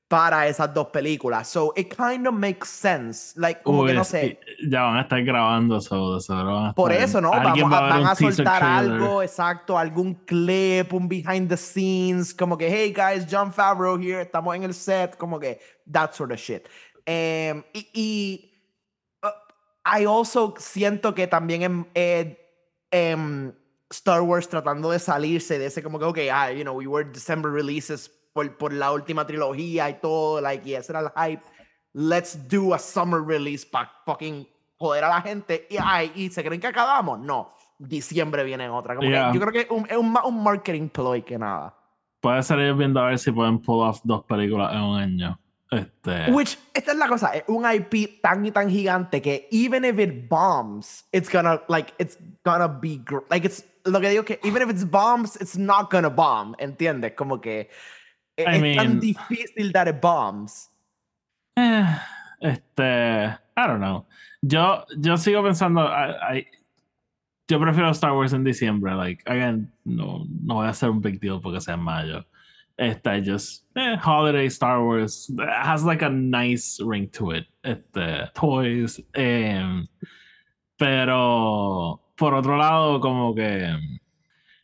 para 0.08 0.46
esas 0.46 0.72
dos 0.72 0.88
películas. 0.92 1.48
So, 1.48 1.72
it 1.76 1.92
kind 1.92 2.26
of 2.28 2.34
makes 2.34 2.68
sense. 2.68 3.34
Like, 3.36 3.62
como 3.62 3.82
Uy, 3.82 3.88
que 3.88 3.94
no 3.94 4.04
sé. 4.04 4.38
Ya 4.68 4.82
van 4.82 4.98
a 4.98 5.02
estar 5.02 5.20
grabando 5.24 5.78
eso, 5.78 6.20
seguro 6.20 6.54
van 6.54 6.66
a 6.66 6.72
Por 6.74 6.92
estar- 6.92 7.04
eso, 7.04 7.20
¿no? 7.20 7.30
Vamos 7.30 7.72
va 7.72 7.78
a, 7.78 7.88
van 7.88 8.06
a 8.06 8.14
soltar 8.14 8.62
algo, 8.62 9.20
exacto, 9.22 9.76
algún 9.76 10.14
clip, 10.14 10.92
un 10.92 11.08
behind 11.08 11.48
the 11.48 11.56
scenes, 11.56 12.32
como 12.32 12.56
que, 12.56 12.68
hey 12.70 12.92
guys, 12.94 13.26
John 13.28 13.52
Favreau 13.52 13.98
here, 13.98 14.22
estamos 14.22 14.54
en 14.54 14.62
el 14.62 14.74
set, 14.74 15.16
como 15.16 15.40
que, 15.40 15.58
that 15.90 16.12
sort 16.12 16.30
of 16.30 16.38
shit. 16.38 16.69
Em, 17.04 17.64
y, 17.72 17.90
y 17.92 18.52
uh, 19.24 20.00
I 20.00 20.04
also 20.06 20.54
siento 20.58 21.14
que 21.14 21.26
también 21.26 21.62
en, 21.62 21.86
eh, 21.94 22.38
em, 22.92 23.52
Star 23.90 24.22
Wars 24.22 24.48
tratando 24.48 24.90
de 24.90 24.98
salirse 24.98 25.58
de 25.58 25.66
ese, 25.66 25.82
como 25.82 25.98
que, 25.98 26.04
ok, 26.04 26.18
ah, 26.32 26.50
you 26.50 26.62
know, 26.62 26.74
we 26.74 26.86
were 26.86 27.08
December 27.08 27.50
releases 27.50 28.10
por, 28.32 28.56
por 28.56 28.72
la 28.72 28.92
última 28.92 29.26
trilogía 29.26 29.88
y 29.88 29.94
todo, 30.00 30.40
like, 30.40 30.68
y 30.68 30.74
ese 30.74 30.92
era 30.92 31.00
el 31.00 31.10
hype. 31.16 31.42
Let's 31.94 32.48
do 32.48 32.74
a 32.74 32.78
summer 32.78 33.22
release 33.22 33.64
para 33.64 33.90
fucking 34.04 34.46
joder 34.78 35.04
a 35.04 35.08
la 35.08 35.22
gente. 35.22 35.66
Y, 35.70 35.76
ay, 35.82 36.12
¿y 36.14 36.30
se 36.30 36.44
creen 36.44 36.60
que 36.60 36.66
acabamos? 36.66 37.18
No. 37.20 37.52
Diciembre 37.78 38.44
viene 38.44 38.68
otra. 38.68 38.94
Como 38.94 39.06
que 39.08 39.12
Yeah. 39.12 39.32
yo 39.32 39.40
creo 39.40 39.52
que 39.52 39.72
un, 39.72 39.86
es 39.88 39.96
un, 39.96 40.14
un 40.24 40.42
marketing 40.42 40.88
ploy 40.88 41.22
que 41.22 41.38
nada. 41.38 41.74
Puede 42.20 42.42
ser 42.42 42.58
ellos 42.58 42.76
viendo 42.76 43.00
a 43.00 43.06
ver 43.06 43.18
si 43.18 43.30
pueden 43.30 43.60
pull 43.60 43.82
off 43.82 44.00
dos 44.02 44.24
películas 44.24 44.74
en 44.74 44.80
un 44.80 44.98
año. 44.98 45.40
Este, 45.70 46.30
Which, 46.30 46.58
esta 46.74 46.92
es 46.92 46.98
la 46.98 47.08
cosa, 47.08 47.28
es 47.34 47.44
un 47.48 47.64
IP 47.70 48.20
tan 48.22 48.46
y 48.46 48.50
tan 48.50 48.70
gigante 48.70 49.20
que 49.20 49.48
even 49.50 49.84
if 49.84 49.98
it 49.98 50.28
bombs, 50.28 51.04
it's 51.12 51.30
gonna, 51.30 51.60
like, 51.68 51.92
it's 51.98 52.18
gonna 52.44 52.68
be, 52.68 53.02
like, 53.30 53.46
it's, 53.46 53.64
lo 53.86 54.00
que 54.00 54.08
digo 54.10 54.24
que 54.24 54.38
even 54.44 54.62
if 54.62 54.70
it's 54.70 54.84
bombs, 54.84 55.36
it's 55.40 55.56
not 55.56 55.90
gonna 55.90 56.08
bomb, 56.10 56.54
¿entiendes? 56.58 57.12
Como 57.14 57.40
que 57.40 57.70
e- 58.36 58.42
I 58.42 58.44
es 58.44 58.76
tan 58.76 58.88
mean- 58.88 59.00
difícil 59.00 59.72
that 59.72 59.86
it 59.88 60.00
bombs. 60.00 60.70
eh, 61.56 61.84
este, 62.40 63.38
I 63.56 63.66
don't 63.66 63.78
know. 63.80 64.06
Yo, 64.42 64.84
yo 64.98 65.16
sigo 65.16 65.42
pensando, 65.42 65.82
I- 65.86 66.38
I- 66.38 66.46
yo 67.48 67.58
prefiero 67.60 67.90
Star 67.92 68.12
Wars 68.12 68.32
en 68.32 68.44
diciembre. 68.44 68.94
Like, 68.94 69.22
again, 69.26 69.72
no, 69.84 70.26
no 70.43 70.55
voy 70.56 70.66
a 70.66 70.70
hacer 70.70 70.90
un 70.90 71.00
big 71.00 71.19
deal 71.20 71.40
porque 71.40 71.60
sea 71.60 71.74
en 71.74 71.81
mayo. 71.81 72.24
Este, 72.76 73.22
just, 73.24 73.64
eh, 73.74 73.96
holiday 74.05 74.46
Star 74.46 74.81
Wars 74.82 75.32
has 75.38 75.82
like 75.82 76.02
a 76.05 76.10
nice 76.10 76.78
ring 76.84 77.08
to 77.12 77.31
it. 77.32 77.46
Este, 77.62 78.31
toys. 78.34 79.00
em, 79.14 79.86
pero, 80.78 82.00
por 82.17 82.35
otro 82.35 82.56
lado, 82.56 83.01
como 83.01 83.35
que 83.35 83.69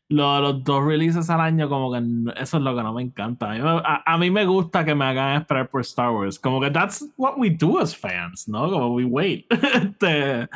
lo 0.09 0.41
los 0.41 0.63
dos 0.65 0.85
releases 0.85 1.31
al 1.31 1.41
año, 1.41 1.69
como 1.69 1.91
que 1.93 1.99
eso 2.41 2.57
es 2.59 2.63
lo 2.63 2.77
que 2.77 2.83
no 2.83 2.93
me 2.93 3.03
encanta. 3.03 3.51
A 3.51 3.55
mí 3.55 3.61
me, 3.61 3.71
a- 3.71 4.03
a 4.05 4.19
mí 4.19 4.31
me 4.31 4.45
gusta 4.45 4.85
que 4.85 4.95
me 4.95 5.07
hagan 5.07 5.41
esperar 5.41 5.69
por 5.71 5.81
Star 5.83 6.11
Wars. 6.11 6.39
Como 6.39 6.61
que 6.61 6.71
that's 6.71 7.05
what 7.17 7.35
we 7.39 7.49
do 7.51 7.79
as 7.79 7.97
fans, 7.97 8.47
¿no? 8.49 8.71
Como 8.71 8.89
we 8.95 9.05
wait. 9.05 9.47
Este, 9.53 10.49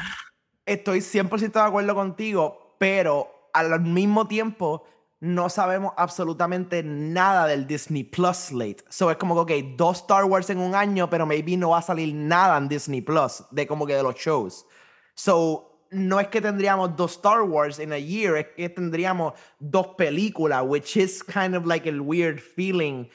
Estoy 0.67 1.00
100% 1.00 1.53
de 1.53 1.61
acuerdo 1.61 1.95
contigo, 1.95 2.75
pero 2.79 3.29
al 3.55 3.81
mismo 3.81 4.26
tiempo 4.26 4.85
no 5.21 5.49
sabemos 5.49 5.93
absolutamente 5.97 6.83
nada 6.83 7.47
del 7.47 7.67
Disney 7.67 8.05
Plus 8.05 8.37
slate. 8.37 8.85
So 8.91 9.11
es 9.11 9.17
como 9.17 9.47
que, 9.47 9.61
ok, 9.61 9.76
dos 9.79 9.99
Star 10.03 10.25
Wars 10.25 10.50
en 10.50 10.59
un 10.59 10.75
año, 10.75 11.09
pero 11.09 11.25
maybe 11.25 11.57
no 11.57 11.71
va 11.71 11.79
a 11.79 11.83
salir 11.83 12.12
nada 12.15 12.59
en 12.59 12.69
Disney 12.69 13.00
Plus 13.00 13.45
de 13.50 13.67
como 13.67 13.87
que 13.87 13.95
de 13.95 14.03
los 14.03 14.17
shows. 14.17 14.67
So 15.15 15.75
no 15.90 16.19
es 16.21 16.28
que 16.28 16.40
tendríamos 16.40 16.97
dos 16.97 17.12
Star 17.12 17.43
Wars 17.43 17.78
in 17.78 17.93
a 17.93 17.99
year, 17.99 18.37
es 18.37 18.47
que 18.57 18.69
tendríamos 18.69 19.33
dos 19.59 19.88
películas, 19.97 20.62
which 20.66 20.97
is 20.97 21.23
kind 21.23 21.55
of 21.55 21.66
like 21.66 21.88
el 21.88 22.00
weird 22.00 22.38
feeling. 22.40 23.07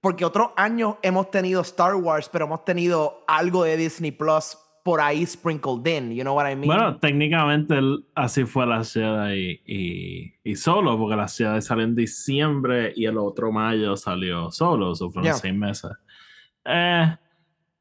Porque 0.00 0.24
otros 0.24 0.50
años 0.56 0.96
hemos 1.02 1.30
tenido 1.30 1.60
Star 1.60 1.94
Wars, 1.94 2.28
pero 2.32 2.46
hemos 2.46 2.64
tenido 2.64 3.22
algo 3.28 3.64
de 3.64 3.76
Disney 3.76 4.10
Plus 4.12 4.56
por 4.82 4.98
ahí 4.98 5.26
sprinkled 5.26 5.86
in. 5.86 6.10
You 6.12 6.22
know 6.22 6.34
what 6.34 6.50
I 6.50 6.54
mean? 6.56 6.66
bueno, 6.68 6.96
técnicamente 6.98 7.78
así 8.14 8.44
fue 8.46 8.66
la 8.66 8.82
Jedi 8.82 9.60
y, 9.66 10.34
y 10.42 10.56
solo, 10.56 10.96
porque 10.96 11.16
la 11.16 11.28
Jedi 11.28 11.60
salió 11.60 11.84
en 11.84 11.94
diciembre 11.94 12.94
y 12.96 13.04
el 13.04 13.18
otro 13.18 13.52
mayo 13.52 13.94
salió 13.96 14.50
solo, 14.50 14.94
so 14.94 15.10
fueron 15.10 15.24
Yeah. 15.32 15.34
seis 15.34 15.54
meses. 15.54 15.90
Eh, 16.64 17.14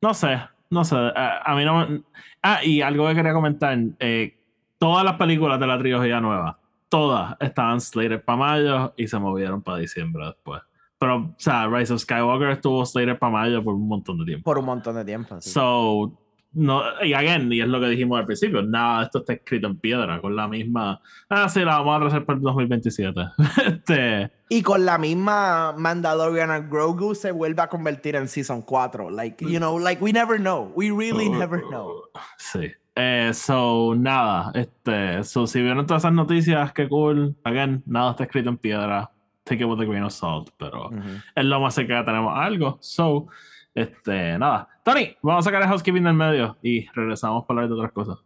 no 0.02 0.14
sé, 0.14 0.40
no 0.70 0.84
sé. 0.84 0.96
A, 0.98 1.42
a 1.52 1.56
mí 1.56 1.64
no 1.64 2.04
Ah, 2.42 2.64
y 2.64 2.82
algo 2.82 3.08
que 3.08 3.16
quería 3.16 3.34
comentar. 3.34 3.78
eh, 4.00 4.39
todas 4.80 5.06
las 5.06 5.16
películas 5.18 5.60
de 5.60 5.68
la 5.68 5.78
trilogía 5.78 6.20
nueva, 6.20 6.58
todas 6.88 7.36
estaban 7.40 7.80
slated 7.80 8.24
para 8.24 8.38
mayo 8.38 8.94
y 8.98 9.08
se 9.08 9.20
movieron 9.20 9.62
para 9.62 9.78
diciembre 9.78 10.26
después. 10.26 10.62
Pero, 10.98 11.18
o 11.18 11.36
sea, 11.38 11.68
Rise 11.68 11.94
of 11.94 12.02
Skywalker 12.02 12.50
estuvo 12.50 12.84
slated 12.86 13.20
para 13.20 13.32
mayo 13.32 13.64
por 13.64 13.76
un 13.76 13.88
montón 13.88 14.18
de 14.18 14.26
tiempo. 14.26 14.44
por 14.44 14.58
un 14.58 14.66
montón 14.66 14.96
de 14.96 15.06
tiempo. 15.06 15.40
sí. 15.40 15.52
So, 15.52 16.18
no, 16.52 16.82
y 17.04 17.14
again, 17.14 17.52
y 17.54 17.62
es 17.62 17.68
lo 17.68 17.80
que 17.80 17.90
dijimos 17.90 18.20
al 18.20 18.26
principio, 18.26 18.64
nada 18.64 19.00
de 19.00 19.06
esto 19.06 19.20
está 19.20 19.34
escrito 19.34 19.68
en 19.68 19.78
piedra, 19.78 20.20
con 20.20 20.36
la 20.36 20.48
misma. 20.48 21.00
Ah, 21.30 21.48
sí, 21.48 21.60
la 21.60 21.80
vamos 21.80 22.08
a 22.08 22.10
traer 22.10 22.26
para 22.26 22.38
el 22.38 22.44
2027. 22.44 23.22
este. 23.68 24.32
Y 24.50 24.64
con 24.64 24.84
la 24.84 24.98
misma 24.98 25.76
Mandalorian 25.78 26.50
and 26.50 26.72
Grogu 26.72 27.14
se 27.14 27.32
vuelve 27.32 27.62
a 27.62 27.68
convertir 27.68 28.16
en 28.16 28.28
Season 28.28 28.64
4. 28.64 29.12
Like, 29.12 29.46
you 29.46 29.60
know, 29.60 29.78
like 29.78 30.04
we 30.04 30.12
never 30.12 30.40
know. 30.40 30.72
We 30.76 30.90
really 30.90 31.30
never 31.30 31.62
know. 31.70 32.06
Sí. 32.38 32.72
Eh, 33.02 33.34
so, 33.34 33.96
nada, 33.96 34.52
este, 34.54 35.24
so, 35.24 35.48
si 35.48 35.62
vieron 35.62 35.88
todas 35.88 36.02
esas 36.02 36.12
noticias, 36.12 36.74
qué 36.74 36.90
cool. 36.90 37.34
Again, 37.46 37.82
nada 37.86 38.12
está 38.12 38.26
escrito 38.26 38.50
en 38.50 38.58
piedra. 38.58 39.10
Take 39.46 39.64
it 39.64 39.70
with 39.70 39.80
a 39.80 39.86
grain 39.86 40.04
of 40.04 40.12
salt, 40.12 40.50
pero 40.58 40.90
es 41.34 41.46
lo 41.46 41.62
más 41.62 41.76
cerca 41.76 42.00
que 42.00 42.06
tenemos 42.06 42.38
algo. 42.38 42.78
So, 42.82 43.28
este, 43.74 44.38
nada. 44.38 44.68
Tony, 44.84 45.16
vamos 45.22 45.46
a 45.46 45.50
sacar 45.50 45.62
el 45.62 45.70
housekeeping 45.70 46.04
del 46.04 46.14
medio 46.14 46.58
y 46.62 46.88
regresamos 46.90 47.46
para 47.46 47.62
hablar 47.62 47.70
de 47.70 47.76
otras 47.76 47.94
cosas. 47.94 48.18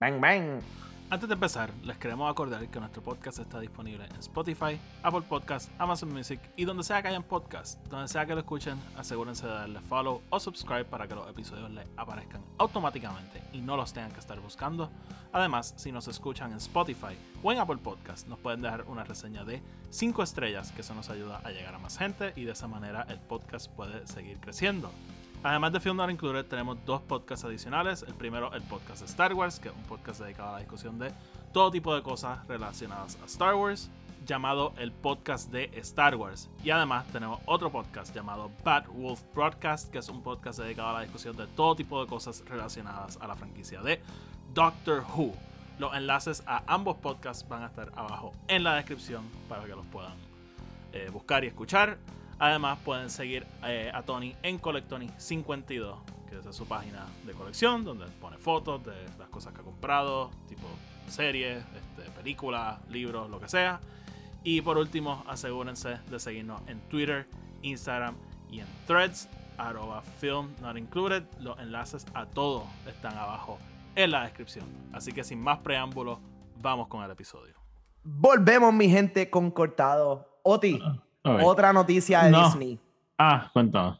Bang, 0.00 0.20
bang. 0.20 0.60
Antes 1.10 1.26
de 1.26 1.36
empezar, 1.36 1.72
les 1.84 1.96
queremos 1.96 2.30
acordar 2.30 2.68
que 2.68 2.78
nuestro 2.78 3.00
podcast 3.02 3.38
está 3.38 3.58
disponible 3.60 4.04
en 4.04 4.16
Spotify, 4.16 4.78
Apple 5.02 5.22
Podcasts, 5.22 5.70
Amazon 5.78 6.12
Music 6.12 6.38
y 6.54 6.66
donde 6.66 6.82
sea 6.82 7.00
que 7.00 7.08
hayan 7.08 7.22
podcasts. 7.22 7.78
Donde 7.88 8.08
sea 8.08 8.26
que 8.26 8.34
lo 8.34 8.40
escuchen, 8.40 8.78
asegúrense 8.94 9.46
de 9.46 9.54
darle 9.54 9.80
follow 9.80 10.20
o 10.28 10.38
subscribe 10.38 10.84
para 10.84 11.08
que 11.08 11.14
los 11.14 11.26
episodios 11.26 11.70
les 11.70 11.86
aparezcan 11.96 12.42
automáticamente 12.58 13.42
y 13.54 13.62
no 13.62 13.78
los 13.78 13.94
tengan 13.94 14.12
que 14.12 14.20
estar 14.20 14.38
buscando. 14.38 14.90
Además, 15.32 15.72
si 15.78 15.92
nos 15.92 16.08
escuchan 16.08 16.50
en 16.52 16.58
Spotify 16.58 17.16
o 17.42 17.52
en 17.52 17.58
Apple 17.58 17.78
Podcasts, 17.78 18.28
nos 18.28 18.38
pueden 18.38 18.60
dejar 18.60 18.84
una 18.86 19.04
reseña 19.04 19.44
de 19.44 19.62
5 19.88 20.22
estrellas, 20.22 20.72
que 20.72 20.82
eso 20.82 20.94
nos 20.94 21.08
ayuda 21.08 21.40
a 21.42 21.50
llegar 21.52 21.74
a 21.74 21.78
más 21.78 21.96
gente 21.96 22.34
y 22.36 22.44
de 22.44 22.52
esa 22.52 22.68
manera 22.68 23.06
el 23.08 23.18
podcast 23.18 23.70
puede 23.70 24.06
seguir 24.06 24.40
creciendo. 24.40 24.90
Además 25.42 25.72
de 25.72 25.80
Film 25.80 25.96
Not 25.96 26.10
Included, 26.10 26.46
tenemos 26.46 26.78
dos 26.84 27.00
podcasts 27.02 27.44
adicionales. 27.44 28.02
El 28.02 28.14
primero, 28.14 28.52
el 28.52 28.62
podcast 28.62 29.02
Star 29.02 29.34
Wars, 29.34 29.60
que 29.60 29.68
es 29.68 29.74
un 29.74 29.84
podcast 29.84 30.20
dedicado 30.20 30.48
a 30.48 30.52
la 30.54 30.58
discusión 30.58 30.98
de 30.98 31.12
todo 31.52 31.70
tipo 31.70 31.94
de 31.94 32.02
cosas 32.02 32.44
relacionadas 32.48 33.16
a 33.22 33.26
Star 33.26 33.54
Wars, 33.54 33.88
llamado 34.26 34.74
el 34.78 34.90
podcast 34.90 35.52
de 35.52 35.70
Star 35.74 36.16
Wars. 36.16 36.50
Y 36.64 36.70
además 36.70 37.06
tenemos 37.12 37.40
otro 37.46 37.70
podcast 37.70 38.12
llamado 38.12 38.50
Bad 38.64 38.88
Wolf 38.88 39.22
Broadcast, 39.32 39.92
que 39.92 39.98
es 39.98 40.08
un 40.08 40.22
podcast 40.24 40.58
dedicado 40.58 40.88
a 40.88 40.92
la 40.94 41.00
discusión 41.02 41.36
de 41.36 41.46
todo 41.46 41.76
tipo 41.76 42.02
de 42.02 42.08
cosas 42.08 42.42
relacionadas 42.44 43.16
a 43.20 43.28
la 43.28 43.36
franquicia 43.36 43.80
de 43.80 44.02
Doctor 44.52 45.04
Who. 45.16 45.34
Los 45.78 45.94
enlaces 45.94 46.42
a 46.46 46.64
ambos 46.66 46.96
podcasts 46.96 47.48
van 47.48 47.62
a 47.62 47.66
estar 47.66 47.92
abajo 47.94 48.32
en 48.48 48.64
la 48.64 48.74
descripción 48.74 49.22
para 49.48 49.62
que 49.62 49.76
los 49.76 49.86
puedan 49.86 50.14
eh, 50.92 51.08
buscar 51.12 51.44
y 51.44 51.46
escuchar. 51.46 51.96
Además, 52.38 52.78
pueden 52.84 53.10
seguir 53.10 53.46
eh, 53.64 53.90
a 53.92 54.02
Tony 54.02 54.34
en 54.42 54.60
Colectony52, 54.60 55.96
que 56.28 56.38
es 56.38 56.56
su 56.56 56.66
página 56.66 57.06
de 57.24 57.32
colección, 57.32 57.84
donde 57.84 58.06
pone 58.20 58.38
fotos 58.38 58.84
de 58.84 58.94
las 59.18 59.28
cosas 59.28 59.52
que 59.52 59.60
ha 59.60 59.64
comprado, 59.64 60.30
tipo 60.46 60.66
series, 61.08 61.64
este, 61.74 62.10
películas, 62.12 62.78
libros, 62.88 63.28
lo 63.28 63.40
que 63.40 63.48
sea. 63.48 63.80
Y 64.44 64.60
por 64.60 64.78
último, 64.78 65.24
asegúrense 65.26 65.98
de 66.08 66.20
seguirnos 66.20 66.62
en 66.68 66.80
Twitter, 66.88 67.26
Instagram 67.62 68.14
y 68.50 68.60
en 68.60 68.66
Threads, 68.86 69.28
arroba 69.56 70.02
film 70.02 70.54
not 70.60 70.76
included. 70.76 71.24
Los 71.40 71.58
enlaces 71.58 72.06
a 72.14 72.26
todo 72.26 72.66
están 72.86 73.16
abajo 73.16 73.58
en 73.96 74.12
la 74.12 74.22
descripción. 74.22 74.66
Así 74.92 75.12
que 75.12 75.24
sin 75.24 75.40
más 75.40 75.58
preámbulos, 75.58 76.18
vamos 76.60 76.86
con 76.86 77.02
el 77.02 77.10
episodio. 77.10 77.54
Volvemos, 78.04 78.72
mi 78.72 78.88
gente, 78.88 79.28
con 79.28 79.50
cortado. 79.50 80.40
Oti. 80.44 80.80
Otra 81.42 81.72
noticia 81.72 82.24
de 82.24 82.38
Disney. 82.38 82.78
Ah, 83.18 83.50
cuéntame. 83.52 83.98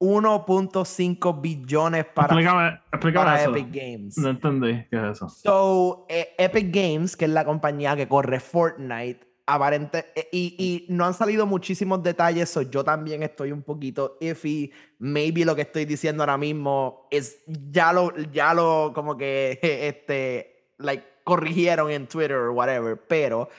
1.5 0.00 1.40
billones 1.42 2.06
para, 2.06 2.82
Epic 2.90 3.68
Games. 3.70 4.16
No 4.16 4.30
entendí 4.30 4.86
qué 4.90 4.96
es 4.96 5.16
eso. 5.16 5.28
So, 5.28 6.06
eh, 6.08 6.34
Epic 6.38 6.74
Games, 6.74 7.16
que 7.16 7.26
es 7.26 7.30
la 7.30 7.44
compañía 7.44 7.94
que 7.94 8.08
corre 8.08 8.40
Fortnite, 8.40 9.20
aparente, 9.44 10.06
eh, 10.14 10.28
y, 10.32 10.56
y, 10.58 10.92
no 10.92 11.04
han 11.04 11.12
salido 11.12 11.44
muchísimos 11.44 12.02
detalles, 12.02 12.48
so 12.48 12.62
yo 12.62 12.82
también 12.82 13.22
estoy 13.22 13.52
un 13.52 13.62
poquito 13.62 14.16
iffy. 14.20 14.72
Maybe 14.98 15.44
lo 15.44 15.54
que 15.54 15.62
estoy 15.62 15.84
diciendo 15.84 16.22
ahora 16.22 16.38
mismo 16.38 17.06
es 17.10 17.42
ya 17.46 17.92
lo, 17.92 18.16
ya 18.32 18.54
lo 18.54 18.92
como 18.94 19.18
que, 19.18 19.58
este, 19.62 20.72
like, 20.78 21.04
corrigieron 21.24 21.90
en 21.90 22.06
Twitter 22.06 22.36
o 22.36 22.52
whatever, 22.54 22.98
pero 23.06 23.50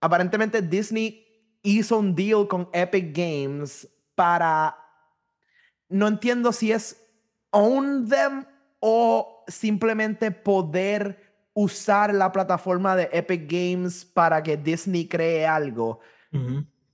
aparentemente 0.00 0.62
Disney 0.62 1.29
hizo 1.62 1.98
un 1.98 2.14
deal 2.14 2.46
con 2.48 2.68
Epic 2.72 3.16
Games 3.16 3.88
para, 4.14 4.76
no 5.88 6.08
entiendo 6.08 6.52
si 6.52 6.72
es 6.72 6.96
own 7.50 8.08
them 8.08 8.44
o 8.80 9.44
simplemente 9.48 10.30
poder 10.30 11.30
usar 11.52 12.14
la 12.14 12.32
plataforma 12.32 12.96
de 12.96 13.08
Epic 13.12 13.50
Games 13.50 14.04
para 14.04 14.42
que 14.42 14.56
Disney 14.56 15.06
cree 15.06 15.46
algo. 15.46 16.00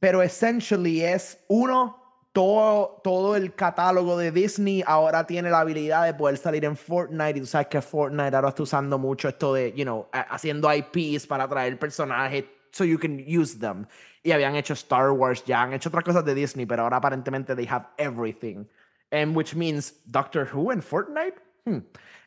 Pero 0.01 0.23
essentially 0.23 1.03
es 1.03 1.45
uno, 1.49 1.99
todo, 2.33 3.01
todo 3.05 3.37
el 3.37 3.55
catálogo 3.55 4.17
de 4.17 4.33
Disney 4.33 4.83
ahora 4.87 5.27
tiene 5.27 5.51
la 5.51 5.61
habilidad 5.61 6.05
de 6.05 6.15
poder 6.15 6.39
salir 6.39 6.65
en 6.65 6.77
Fortnite. 6.77 7.39
Y 7.39 7.41
tú 7.41 7.47
sabes 7.47 7.67
que 7.69 7.83
Fortnite 7.83 8.35
ahora 8.35 8.49
está 8.49 8.63
usando 8.63 8.99
mucho 8.99 9.29
esto 9.29 9.53
de, 9.55 9.73
you 9.73 9.85
know, 9.85 10.09
haciendo 10.13 10.73
IPs 10.73 11.27
para 11.27 11.45
atraer 11.45 11.79
personajes 11.79 12.45
so 12.73 12.85
you 12.85 12.99
can 12.99 13.25
use 13.27 13.59
them 13.59 13.87
y 14.27 14.33
habían 14.33 14.57
hecho 14.57 14.75
Star 14.75 15.13
Wars, 15.13 15.45
ya 15.45 15.63
han 15.63 15.73
hecho 15.73 15.89
otras 15.89 16.03
cosas 16.03 16.25
de 16.25 16.35
Disney, 16.35 16.67
pero 16.67 16.83
ahora 16.83 16.97
aparentemente 16.97 17.55
they 17.55 17.67
have 17.67 17.87
everything. 17.97 18.67
And 19.13 19.37
which 19.37 19.55
means 19.55 19.95
Doctor 20.11 20.49
Who 20.53 20.73
and 20.73 20.83
Fortnite? 20.83 21.37
Hmm. 21.65 21.79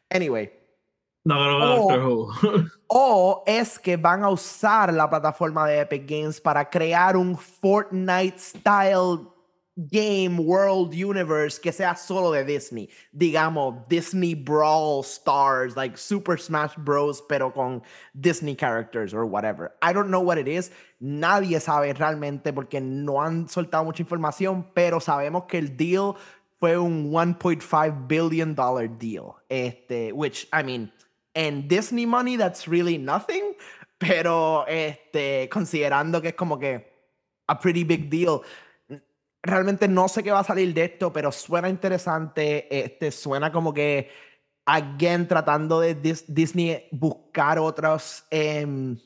Anyway. 0.09 0.49
No, 1.25 1.35
no, 1.35 1.59
no, 1.59 1.75
Doctor 1.75 1.99
Who. 1.99 2.69
o 2.87 3.43
es 3.45 3.77
que 3.77 3.97
van 3.97 4.23
a 4.23 4.29
usar 4.29 4.93
la 4.93 5.09
plataforma 5.09 5.67
de 5.67 5.81
Epic 5.81 6.07
Games 6.07 6.39
para 6.39 6.69
crear 6.69 7.17
un 7.17 7.35
Fortnite 7.35 8.39
style 8.39 9.27
game 9.87 10.37
world 10.37 10.93
universe 10.93 11.57
que 11.59 11.71
sea 11.71 11.95
solo 11.95 12.31
de 12.31 12.43
Disney. 12.43 12.89
Digamos, 13.15 13.87
Disney 13.87 14.33
Brawl 14.33 15.03
Stars, 15.03 15.75
like 15.75 15.97
Super 15.97 16.37
Smash 16.37 16.75
Bros, 16.77 17.21
pero 17.21 17.51
con 17.51 17.81
Disney 18.19 18.55
characters 18.55 19.13
or 19.13 19.25
whatever. 19.25 19.71
I 19.81 19.93
don't 19.93 20.09
know 20.09 20.21
what 20.21 20.37
it 20.37 20.47
is. 20.47 20.71
Nadie 21.01 21.59
sabe 21.59 21.93
realmente 21.93 22.53
porque 22.53 22.81
no 22.81 23.21
han 23.21 23.47
soltado 23.47 23.85
mucha 23.85 24.03
información, 24.03 24.65
pero 24.73 24.99
sabemos 24.99 25.47
que 25.47 25.57
el 25.57 25.77
deal 25.77 26.17
fue 26.59 26.77
un 26.77 27.11
1.5 27.11 28.07
billion 28.07 28.53
dollar 28.53 28.87
deal. 28.87 29.37
Este, 29.49 30.11
which, 30.11 30.47
I 30.51 30.63
mean, 30.63 30.91
in 31.35 31.67
Disney 31.67 32.05
money, 32.05 32.35
that's 32.35 32.67
really 32.67 32.97
nothing. 32.97 33.55
Pero, 33.97 34.65
este, 34.67 35.49
considerando 35.49 36.21
que 36.21 36.29
es 36.29 36.35
como 36.35 36.57
que 36.57 36.85
a 37.47 37.59
pretty 37.59 37.83
big 37.83 38.09
deal 38.09 38.43
realmente 39.41 39.87
no 39.87 40.07
sé 40.07 40.23
qué 40.23 40.31
va 40.31 40.39
a 40.39 40.43
salir 40.43 40.73
de 40.73 40.85
esto, 40.85 41.13
pero 41.13 41.31
suena 41.31 41.69
interesante. 41.69 42.67
Este, 42.85 43.11
suena 43.11 43.51
como 43.51 43.73
que, 43.73 44.09
again, 44.65 45.27
tratando 45.27 45.79
de 45.79 45.95
Disney 46.27 46.87
buscar 46.91 47.59
otros, 47.59 48.25
em, 48.29 48.97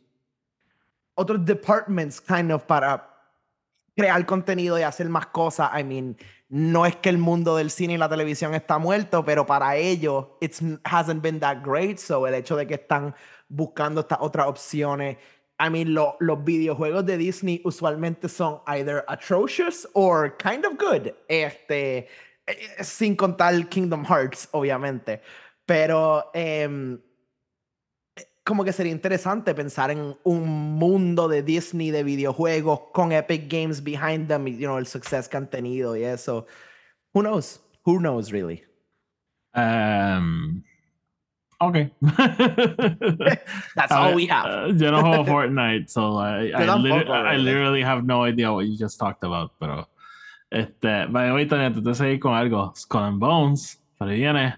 otros 1.15 1.45
departments, 1.45 2.19
kind 2.19 2.51
of, 2.51 2.63
para 2.63 3.09
crear 3.95 4.25
contenido 4.25 4.79
y 4.79 4.81
hacer 4.81 5.07
más 5.07 5.27
cosas. 5.27 5.69
I 5.79 5.83
mean, 5.83 6.17
no 6.49 6.85
es 6.85 6.95
que 6.95 7.09
el 7.09 7.17
mundo 7.17 7.55
del 7.55 7.69
cine 7.69 7.93
y 7.93 7.97
la 7.97 8.09
televisión 8.09 8.53
está 8.55 8.77
muerto, 8.79 9.23
pero 9.23 9.45
para 9.45 9.75
ellos, 9.75 10.27
it 10.41 10.53
hasn't 10.83 11.21
been 11.21 11.39
that 11.39 11.63
great. 11.63 11.97
So, 11.97 12.27
el 12.27 12.33
hecho 12.33 12.55
de 12.55 12.65
que 12.65 12.75
están 12.75 13.15
buscando 13.47 14.01
estas 14.01 14.17
otras 14.21 14.47
opciones 14.47 15.17
I 15.59 15.69
mean, 15.69 15.93
lo, 15.93 16.17
los 16.19 16.43
videojuegos 16.43 17.05
de 17.05 17.17
Disney 17.17 17.61
usualmente 17.63 18.27
son 18.27 18.61
either 18.67 19.05
atrocious 19.07 19.87
or 19.93 20.35
kind 20.37 20.65
of 20.65 20.77
good. 20.77 21.13
Este, 21.27 22.07
eh, 22.47 22.83
sin 22.83 23.15
contar 23.15 23.69
Kingdom 23.69 24.03
Hearts, 24.03 24.49
obviamente. 24.51 25.21
Pero 25.65 26.31
em, 26.33 26.99
como 28.43 28.65
que 28.65 28.73
sería 28.73 28.91
interesante 28.91 29.55
pensar 29.55 29.91
en 29.91 30.17
un 30.23 30.75
mundo 30.77 31.27
de 31.27 31.43
Disney 31.43 31.91
de 31.91 32.03
videojuegos 32.03 32.91
con 32.91 33.11
Epic 33.13 33.49
Games 33.49 33.81
behind 33.81 34.27
them 34.27 34.45
you 34.47 34.67
know, 34.67 34.77
el 34.77 34.85
success 34.85 35.29
que 35.29 35.37
han 35.37 35.49
tenido 35.49 35.95
y 35.95 36.03
eso. 36.03 36.45
Who 37.13 37.21
knows? 37.21 37.61
Who 37.85 37.99
knows, 37.99 38.31
really? 38.31 38.63
Um, 39.53 40.63
Okay. 41.69 41.91
That's 43.75 43.91
all 43.91 44.13
we 44.13 44.27
have. 44.27 44.45
Uh, 44.45 44.73
yo 44.73 44.91
no 44.91 45.01
juego 45.01 45.25
Fortnite, 45.25 45.89
so 45.89 46.17
I, 46.17 46.51
I, 46.51 46.65
I, 46.65 47.37
literally 47.37 47.81
have 47.81 48.03
no 48.03 48.23
idea 48.23 48.51
what 48.51 48.65
you 48.65 48.77
just 48.77 48.99
talked 48.99 49.23
about. 49.23 49.51
Pero, 49.59 49.87
este, 50.51 51.07
by 51.09 51.27
the 51.27 51.33
way, 51.33 51.45
Tania, 51.45 51.71
tú 51.71 51.81
te 51.81 51.93
seguís 51.93 52.19
con 52.19 52.33
algo. 52.33 52.73
Skull 52.75 53.03
and 53.03 53.19
Bones, 53.19 53.79
ahí 53.99 54.17
viene. 54.19 54.55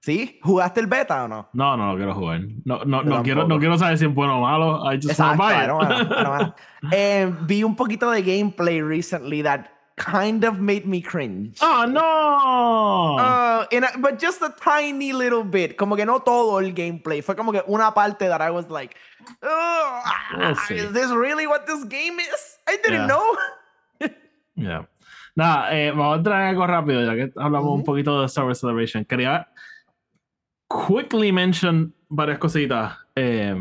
¿Sí? 0.00 0.38
¿Jugaste 0.42 0.80
el 0.80 0.86
beta 0.86 1.24
o 1.24 1.28
no? 1.28 1.48
No, 1.54 1.78
no 1.78 1.92
lo 1.92 1.96
quiero 1.96 2.14
jugar. 2.14 2.42
No, 2.66 2.84
no, 2.84 3.02
no, 3.02 3.22
quiero, 3.22 3.48
no 3.48 3.58
quiero 3.58 3.78
saber 3.78 3.96
si 3.96 4.04
es 4.04 4.14
bueno 4.14 4.36
o 4.36 4.42
malo. 4.42 4.84
I 4.84 4.96
just 4.96 5.12
Exacto, 5.12 5.42
buy 5.42 6.44
it. 6.44 6.54
Eh, 6.92 7.32
vi 7.46 7.64
un 7.64 7.74
poquito 7.74 8.10
de 8.10 8.22
gameplay 8.22 8.82
recently 8.82 9.42
that 9.42 9.73
kind 9.96 10.44
of 10.44 10.60
made 10.60 10.86
me 10.86 11.00
cringe. 11.00 11.58
Oh 11.60 11.86
no! 11.86 13.16
Uh, 13.18 13.66
but 13.98 14.18
just 14.18 14.42
a 14.42 14.54
tiny 14.60 15.12
little 15.12 15.44
bit. 15.44 15.76
Como 15.76 15.96
que 15.96 16.04
no 16.04 16.18
todo 16.18 16.58
el 16.58 16.72
gameplay. 16.72 17.22
Fue 17.22 17.34
como 17.36 17.52
que 17.52 17.62
una 17.68 17.92
parte 17.92 18.26
that 18.28 18.40
I 18.40 18.50
was 18.50 18.68
like, 18.70 18.96
oh, 19.42 20.02
is 20.70 20.92
this 20.92 21.10
really 21.10 21.46
what 21.46 21.66
this 21.66 21.84
game 21.84 22.18
is? 22.18 22.58
I 22.66 22.78
didn't 22.82 23.06
know. 23.06 23.36
yeah. 24.56 24.82
Nada, 25.36 25.74
eh, 25.74 25.90
vamos 25.90 26.20
a 26.20 26.22
traer 26.22 26.54
algo 26.54 26.66
rápido, 26.66 27.04
ya 27.04 27.14
que 27.14 27.32
hablamos 27.36 27.74
un 27.74 27.84
poquito 27.84 28.20
de 28.20 28.26
Star 28.26 28.44
Wars 28.44 28.60
Celebration. 28.60 29.04
Quería. 29.04 29.46
quickly 30.74 31.30
mention 31.30 31.94
varias 32.08 32.38
cositas 32.38 32.96
eh, 33.14 33.54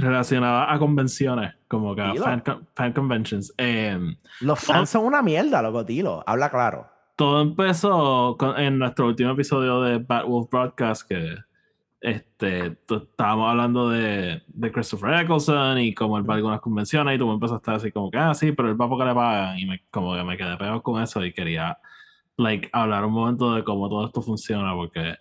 relacionadas 0.00 0.66
a 0.70 0.78
convenciones, 0.78 1.54
como 1.68 1.94
que 1.94 2.02
a 2.02 2.14
fan, 2.14 2.40
con- 2.40 2.66
fan 2.74 2.92
conventions. 2.92 3.52
Eh, 3.58 3.98
Los 4.40 4.60
fans 4.60 4.90
son 4.90 5.04
una 5.04 5.22
mierda, 5.22 5.62
loco, 5.62 5.84
tilo. 5.84 6.22
Habla 6.26 6.50
claro. 6.50 6.86
todo 7.16 7.42
empezó 7.42 8.36
con- 8.38 8.58
en 8.58 8.78
nuestro 8.78 9.06
último 9.06 9.30
episodio 9.32 9.82
de 9.82 9.98
Bad 9.98 10.24
Wolf 10.24 10.48
Broadcast 10.50 11.06
que 11.08 11.36
este, 12.00 12.78
estábamos 12.88 13.50
hablando 13.50 13.90
de, 13.90 14.42
de 14.48 14.72
Christopher 14.72 15.12
Eccleston 15.20 15.78
y 15.80 15.92
como 15.94 16.16
él 16.16 16.28
va 16.28 16.32
a 16.32 16.36
algunas 16.38 16.60
convenciones 16.62 17.14
y 17.14 17.18
tú 17.18 17.26
me 17.26 17.34
empezaste 17.34 17.70
a 17.70 17.74
decir 17.74 17.92
como 17.92 18.10
que, 18.10 18.16
ah, 18.16 18.32
sí, 18.32 18.52
pero 18.52 18.70
él 18.70 18.80
va 18.80 18.88
porque 18.88 19.04
le 19.04 19.14
pagan 19.14 19.58
y 19.58 19.66
me, 19.66 19.82
como 19.90 20.14
que 20.14 20.24
me 20.24 20.38
quedé 20.38 20.56
pegado 20.56 20.82
con 20.82 21.02
eso 21.02 21.22
y 21.22 21.34
quería, 21.34 21.76
like, 22.38 22.70
hablar 22.72 23.04
un 23.04 23.12
momento 23.12 23.54
de 23.54 23.64
cómo 23.64 23.90
todo 23.90 24.06
esto 24.06 24.22
funciona 24.22 24.72
porque, 24.74 25.16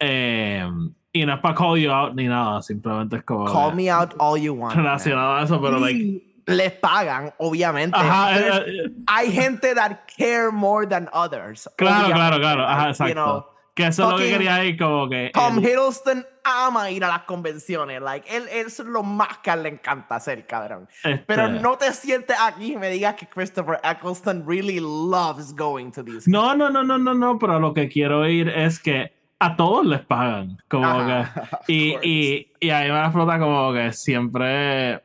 eh, 0.00 0.68
y 1.12 1.26
no 1.26 1.34
es 1.34 1.40
para 1.40 1.54
call 1.54 1.78
you 1.78 1.90
out 1.90 2.14
ni 2.14 2.26
nada, 2.26 2.62
simplemente 2.62 3.16
es 3.16 3.22
como 3.24 3.44
Call 3.44 3.74
me 3.74 3.90
out 3.90 4.14
all 4.18 4.40
you 4.40 4.54
want. 4.54 4.74
relacionado 4.74 5.34
a 5.36 5.42
eso, 5.42 5.60
pero, 5.60 5.78
like, 5.78 6.22
les 6.46 6.72
pagan, 6.72 7.32
obviamente. 7.38 7.96
ajá, 7.98 8.38
eh, 8.38 8.64
eh, 8.66 8.90
hay 9.06 9.30
gente 9.30 9.74
that 9.74 9.98
care 10.16 10.50
more 10.50 10.86
than 10.86 11.08
others. 11.12 11.68
claro, 11.76 12.12
claro, 12.12 12.38
claro, 12.38 12.66
ajá, 12.66 12.88
exacto. 12.90 13.08
you 13.08 13.14
know, 13.14 13.46
que 13.74 13.86
eso 13.86 14.04
es 14.04 14.10
lo 14.10 14.18
que 14.18 14.30
quería 14.30 14.64
ir 14.64 14.78
como 14.78 15.08
que... 15.08 15.30
Tom 15.32 15.58
el- 15.58 15.64
Hiddleston 15.64 16.26
ama 16.44 16.90
ir 16.90 17.04
a 17.04 17.08
las 17.08 17.22
convenciones. 17.22 18.02
Like, 18.02 18.28
él, 18.28 18.46
eso 18.50 18.82
es 18.82 18.88
lo 18.88 19.02
más 19.02 19.38
que 19.38 19.50
a 19.50 19.54
él 19.54 19.62
le 19.62 19.68
encanta 19.70 20.16
hacer, 20.16 20.46
cabrón. 20.46 20.88
Pero 21.26 21.46
este, 21.46 21.60
no 21.60 21.78
te 21.78 21.90
sientes 21.94 22.36
aquí 22.38 22.72
y 22.72 22.76
me 22.76 22.90
digas 22.90 23.14
que 23.14 23.26
Christopher 23.26 23.80
Eccleston 23.82 24.44
really 24.46 24.78
loves 24.80 25.54
going 25.54 25.90
to 25.92 26.02
these. 26.04 26.28
No, 26.28 26.54
no, 26.54 26.68
no, 26.68 26.82
no, 26.82 26.98
no, 26.98 27.14
no, 27.14 27.38
pero 27.38 27.58
lo 27.60 27.72
que 27.72 27.88
quiero 27.88 28.26
ir 28.28 28.48
es 28.50 28.78
que 28.78 29.10
a 29.44 29.56
todos 29.56 29.86
les 29.86 30.00
pagan. 30.00 30.58
Como 30.68 30.86
Ajá, 30.86 31.32
que. 31.66 31.72
Y, 31.72 31.96
y, 32.02 32.46
y 32.60 32.70
ahí 32.70 32.88
me 32.88 32.94
la 32.98 33.10
flota 33.10 33.38
como 33.38 33.72
que 33.72 33.92
siempre. 33.92 35.02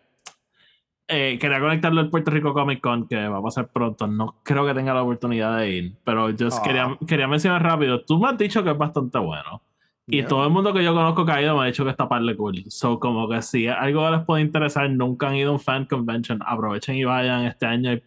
eh, 1.09 1.37
quería 1.39 1.59
conectarlo 1.61 2.01
al 2.01 2.09
Puerto 2.09 2.31
Rico 2.31 2.53
Comic 2.53 2.81
Con, 2.81 3.07
que 3.07 3.27
va 3.27 3.37
a 3.37 3.41
pasar 3.41 3.69
pronto. 3.69 4.07
No 4.07 4.35
creo 4.43 4.65
que 4.65 4.73
tenga 4.73 4.93
la 4.93 5.03
oportunidad 5.03 5.57
de 5.57 5.69
ir, 5.71 5.93
pero 6.03 6.29
yo 6.31 6.47
Ah. 6.51 6.61
quería, 6.63 6.97
quería 7.07 7.27
mencionar 7.27 7.63
rápido. 7.63 8.01
Tú 8.03 8.19
me 8.19 8.27
has 8.29 8.37
dicho 8.37 8.63
que 8.63 8.71
es 8.71 8.77
bastante 8.77 9.17
bueno. 9.19 9.61
Y 10.09 10.17
Yeah. 10.19 10.27
todo 10.27 10.45
el 10.45 10.51
mundo 10.51 10.73
que 10.73 10.83
yo 10.83 10.93
conozco 10.93 11.25
que 11.25 11.31
ha 11.33 11.41
ido 11.41 11.55
me 11.57 11.63
ha 11.63 11.65
dicho 11.65 11.83
que 11.83 11.91
está 11.91 12.07
par 12.07 12.21
de 12.23 12.35
cool. 12.37 12.63
So, 12.69 12.97
como 12.99 13.27
que 13.29 13.41
si 13.41 13.67
algo 13.67 14.09
les 14.09 14.21
puede 14.21 14.41
interesar, 14.41 14.89
nunca 14.89 15.27
han 15.27 15.35
ido 15.35 15.49
a 15.49 15.53
un 15.53 15.59
fan 15.59 15.85
convention, 15.85 16.39
aprovechen 16.45 16.95
y 16.95 17.03
vayan. 17.03 17.43
Este 17.45 17.65
año 17.65 17.89
hay 17.91 18.03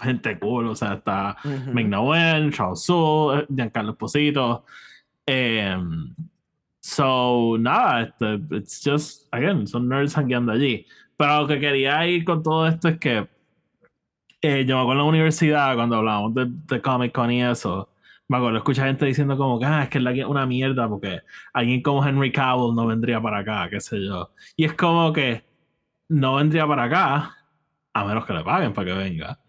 gente 0.00 0.38
cool, 0.38 0.66
o 0.68 0.74
sea, 0.74 0.94
está 0.94 1.36
Ujú. 1.44 1.72
Ming-Na 1.72 2.00
Wen, 2.00 2.52
Charles 2.52 2.82
Soule, 2.84 3.40
eh, 3.42 3.46
Giancarlo 3.54 3.92
Esposito. 3.92 4.64
Em, 5.26 6.14
so, 6.80 7.56
nada, 7.58 8.02
este, 8.02 8.56
it's 8.56 8.80
just, 8.84 9.28
again, 9.32 9.66
son 9.66 9.88
nerds 9.88 10.16
hangueando 10.16 10.52
allí. 10.52 10.86
Pero 11.16 11.42
lo 11.42 11.48
que 11.48 11.60
quería 11.60 12.06
ir 12.06 12.24
con 12.24 12.42
todo 12.42 12.66
esto 12.68 12.88
es 12.88 12.98
que 12.98 13.28
eh, 14.42 14.64
yo 14.66 14.76
me 14.76 14.82
acuerdo 14.82 15.02
en 15.02 15.06
la 15.06 15.10
universidad, 15.10 15.74
cuando 15.74 15.96
hablábamos 15.96 16.34
de, 16.34 16.46
de 16.48 16.80
Comic 16.82 17.12
Con 17.12 17.32
y 17.32 17.42
eso, 17.42 17.90
me 18.28 18.36
acuerdo 18.36 18.58
escuchar 18.58 18.86
gente 18.88 19.06
diciendo 19.06 19.36
como 19.36 19.58
que, 19.58 19.66
ah, 19.66 19.84
es 19.84 19.88
que 19.88 19.98
es 19.98 20.26
una 20.26 20.46
mierda 20.46 20.88
porque 20.88 21.20
alguien 21.52 21.82
como 21.82 22.04
Henry 22.04 22.32
Cavill 22.32 22.74
no 22.74 22.86
vendría 22.86 23.20
para 23.20 23.38
acá, 23.38 23.68
qué 23.70 23.80
sé 23.80 24.04
yo. 24.04 24.30
Y 24.56 24.64
es 24.64 24.74
como 24.74 25.12
que 25.12 25.44
no 26.08 26.36
vendría 26.36 26.66
para 26.66 26.84
acá 26.84 27.36
a 27.94 28.04
menos 28.04 28.26
que 28.26 28.32
le 28.34 28.44
paguen 28.44 28.72
para 28.72 28.86
que 28.92 28.98
venga. 28.98 29.40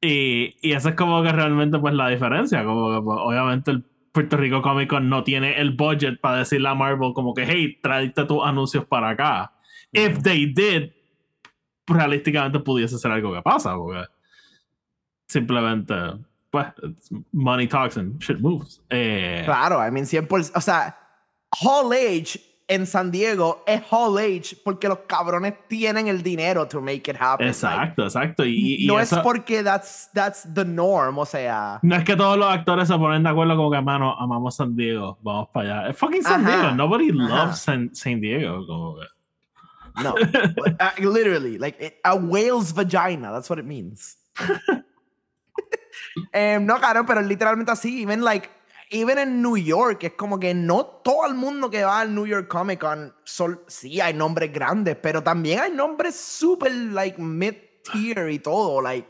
Y, 0.00 0.54
y 0.60 0.72
eso 0.72 0.90
es 0.90 0.94
como 0.94 1.22
que 1.22 1.32
realmente 1.32 1.78
pues 1.78 1.94
la 1.94 2.08
diferencia, 2.08 2.64
como 2.64 2.94
que 2.94 3.02
pues, 3.02 3.18
obviamente 3.20 3.70
el 3.70 3.84
Puerto 4.16 4.38
Rico 4.38 4.62
Comic 4.62 4.88
Con 4.88 5.10
no 5.10 5.22
tiene 5.22 5.60
el 5.60 5.72
budget 5.72 6.18
para 6.22 6.38
decirle 6.38 6.70
a 6.70 6.74
Marvel 6.74 7.12
como 7.12 7.34
que, 7.34 7.44
hey, 7.44 7.78
tráete 7.82 8.24
tus 8.24 8.42
anuncios 8.42 8.86
para 8.86 9.10
acá. 9.10 9.52
If 9.92 10.22
they 10.22 10.46
did, 10.46 10.92
realísticamente 11.86 12.58
pudiese 12.60 12.96
ser 12.96 13.10
algo 13.10 13.34
que 13.34 13.42
pasa, 13.42 13.76
porque 13.76 14.06
simplemente, 15.28 15.94
pues, 16.48 16.66
money 17.30 17.68
talks 17.68 17.98
and 17.98 18.18
shit 18.18 18.38
moves. 18.38 18.82
Eh, 18.88 19.42
Claro, 19.44 19.86
I 19.86 19.90
mean, 19.90 20.06
100%. 20.06 20.52
O 20.54 20.60
sea, 20.62 20.96
Hall 21.60 21.92
Age 21.92 22.40
en 22.68 22.84
San 22.86 23.12
Diego 23.12 23.62
es 23.66 23.80
Hall 23.90 24.18
Age 24.18 24.56
porque 24.64 24.88
los 24.88 24.98
cabrones 25.06 25.54
tienen 25.68 26.08
el 26.08 26.22
dinero 26.22 26.66
to 26.66 26.80
make 26.80 27.08
it 27.10 27.16
happen. 27.20 27.46
exacto, 27.46 28.02
exacto. 28.04 28.44
Y, 28.44 28.84
no 28.88 28.98
eso- 28.98 29.16
es 29.18 29.22
porque 29.22 29.62
that's, 29.62 30.10
that's 30.12 30.48
the 30.52 30.64
norm, 30.64 31.16
o 31.18 31.24
sea. 31.24 31.78
No 31.82 31.94
es 31.94 32.04
que 32.04 32.16
todos 32.16 32.36
los 32.36 32.48
actores 32.52 32.88
se 32.88 32.98
ponen 32.98 33.22
de 33.22 33.28
acuerdo 33.30 33.56
como 33.56 33.70
que, 33.70 33.80
mano, 33.80 34.14
amamos 34.18 34.56
San 34.56 34.74
Diego, 34.74 35.16
vamos 35.22 35.48
para 35.52 35.78
allá. 35.82 35.90
Es 35.90 35.96
fucking 35.96 36.22
San 36.24 36.44
Ajá, 36.44 36.56
Diego. 36.60 36.74
Nobody 36.74 37.10
ajá. 37.10 37.28
loves 37.44 37.58
San, 37.58 37.94
San 37.94 38.20
Diego. 38.20 38.66
Como 38.66 38.96
que. 38.96 39.06
No. 40.02 40.14
Uh, 40.78 41.08
literally, 41.10 41.56
like 41.58 41.80
it- 41.82 42.00
a 42.04 42.14
whale's 42.14 42.72
vagina, 42.72 43.30
that's 43.32 43.48
what 43.48 43.58
it 43.58 43.64
means. 43.64 44.16
Em, 46.32 46.64
no, 46.66 46.76
claro, 46.78 47.04
pero 47.06 47.22
literalmente 47.22 47.70
así, 47.72 48.02
even 48.02 48.22
like, 48.22 48.48
even 48.90 49.18
en 49.18 49.42
New 49.42 49.56
York, 49.56 50.04
es 50.04 50.12
como 50.12 50.38
que 50.38 50.54
no 50.54 50.84
todo 50.86 51.26
el 51.26 51.34
mundo 51.34 51.68
que 51.70 51.84
va 51.84 52.00
al 52.00 52.14
New 52.14 52.26
York 52.26 52.48
Comic 52.48 52.80
Con, 52.80 53.12
sol- 53.24 53.64
sí 53.66 54.00
hay 54.00 54.14
nombres 54.14 54.52
grandes, 54.52 54.96
pero 54.96 55.22
también 55.22 55.60
hay 55.60 55.72
nombres 55.72 56.14
super, 56.18 56.70
like, 56.72 57.20
mid-tier 57.20 58.30
y 58.30 58.38
todo, 58.38 58.80
like, 58.80 59.08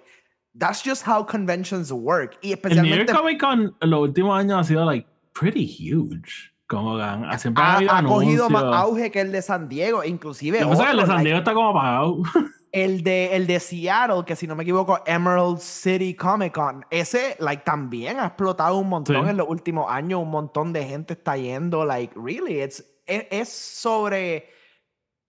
that's 0.58 0.82
just 0.84 1.06
how 1.06 1.24
conventions 1.26 1.90
work. 1.92 2.38
Y 2.42 2.52
El 2.52 2.58
New 2.58 2.64
York 2.64 2.66
especialmente 2.66 3.12
Comic 3.12 3.40
Con 3.40 3.76
en 3.80 3.90
los 3.90 4.00
últimos 4.00 4.38
años 4.38 4.58
ha 4.60 4.64
sido, 4.64 4.84
like, 4.84 5.06
pretty 5.38 5.66
huge. 5.66 6.52
Como 6.68 6.96
han- 6.98 7.38
siempre 7.38 7.62
ha, 7.62 7.76
ha, 7.78 7.98
ha 7.98 8.02
cogido 8.02 8.50
más 8.50 8.64
auge 8.64 9.10
que 9.12 9.20
el 9.20 9.30
de 9.30 9.40
San 9.42 9.68
Diego, 9.68 10.02
inclusive 10.02 10.64
pasa 10.64 10.72
es 10.72 10.78
que 10.86 10.90
el 10.90 10.96
de 10.96 11.06
San 11.06 11.14
like, 11.16 11.24
Diego 11.24 11.38
está 11.38 11.54
como 11.54 11.68
apagado. 11.70 12.22
El 12.76 13.02
de, 13.02 13.34
el 13.34 13.46
de 13.46 13.58
Seattle, 13.58 14.24
que 14.26 14.36
si 14.36 14.46
no 14.46 14.54
me 14.54 14.62
equivoco, 14.62 15.00
Emerald 15.06 15.58
City 15.60 16.14
Comic 16.14 16.52
Con, 16.52 16.84
ese, 16.90 17.34
like, 17.38 17.64
también 17.64 18.18
ha 18.20 18.26
explotado 18.26 18.76
un 18.76 18.88
montón 18.90 19.24
Sí. 19.24 19.30
en 19.30 19.36
los 19.38 19.48
últimos 19.48 19.90
años. 19.90 20.20
Un 20.20 20.30
montón 20.30 20.72
de 20.74 20.84
gente 20.84 21.14
está 21.14 21.38
yendo, 21.38 21.86
like, 21.86 22.12
really, 22.14 22.60
it's, 22.62 22.84
es, 23.06 23.26
es 23.30 23.48
sobre 23.48 24.50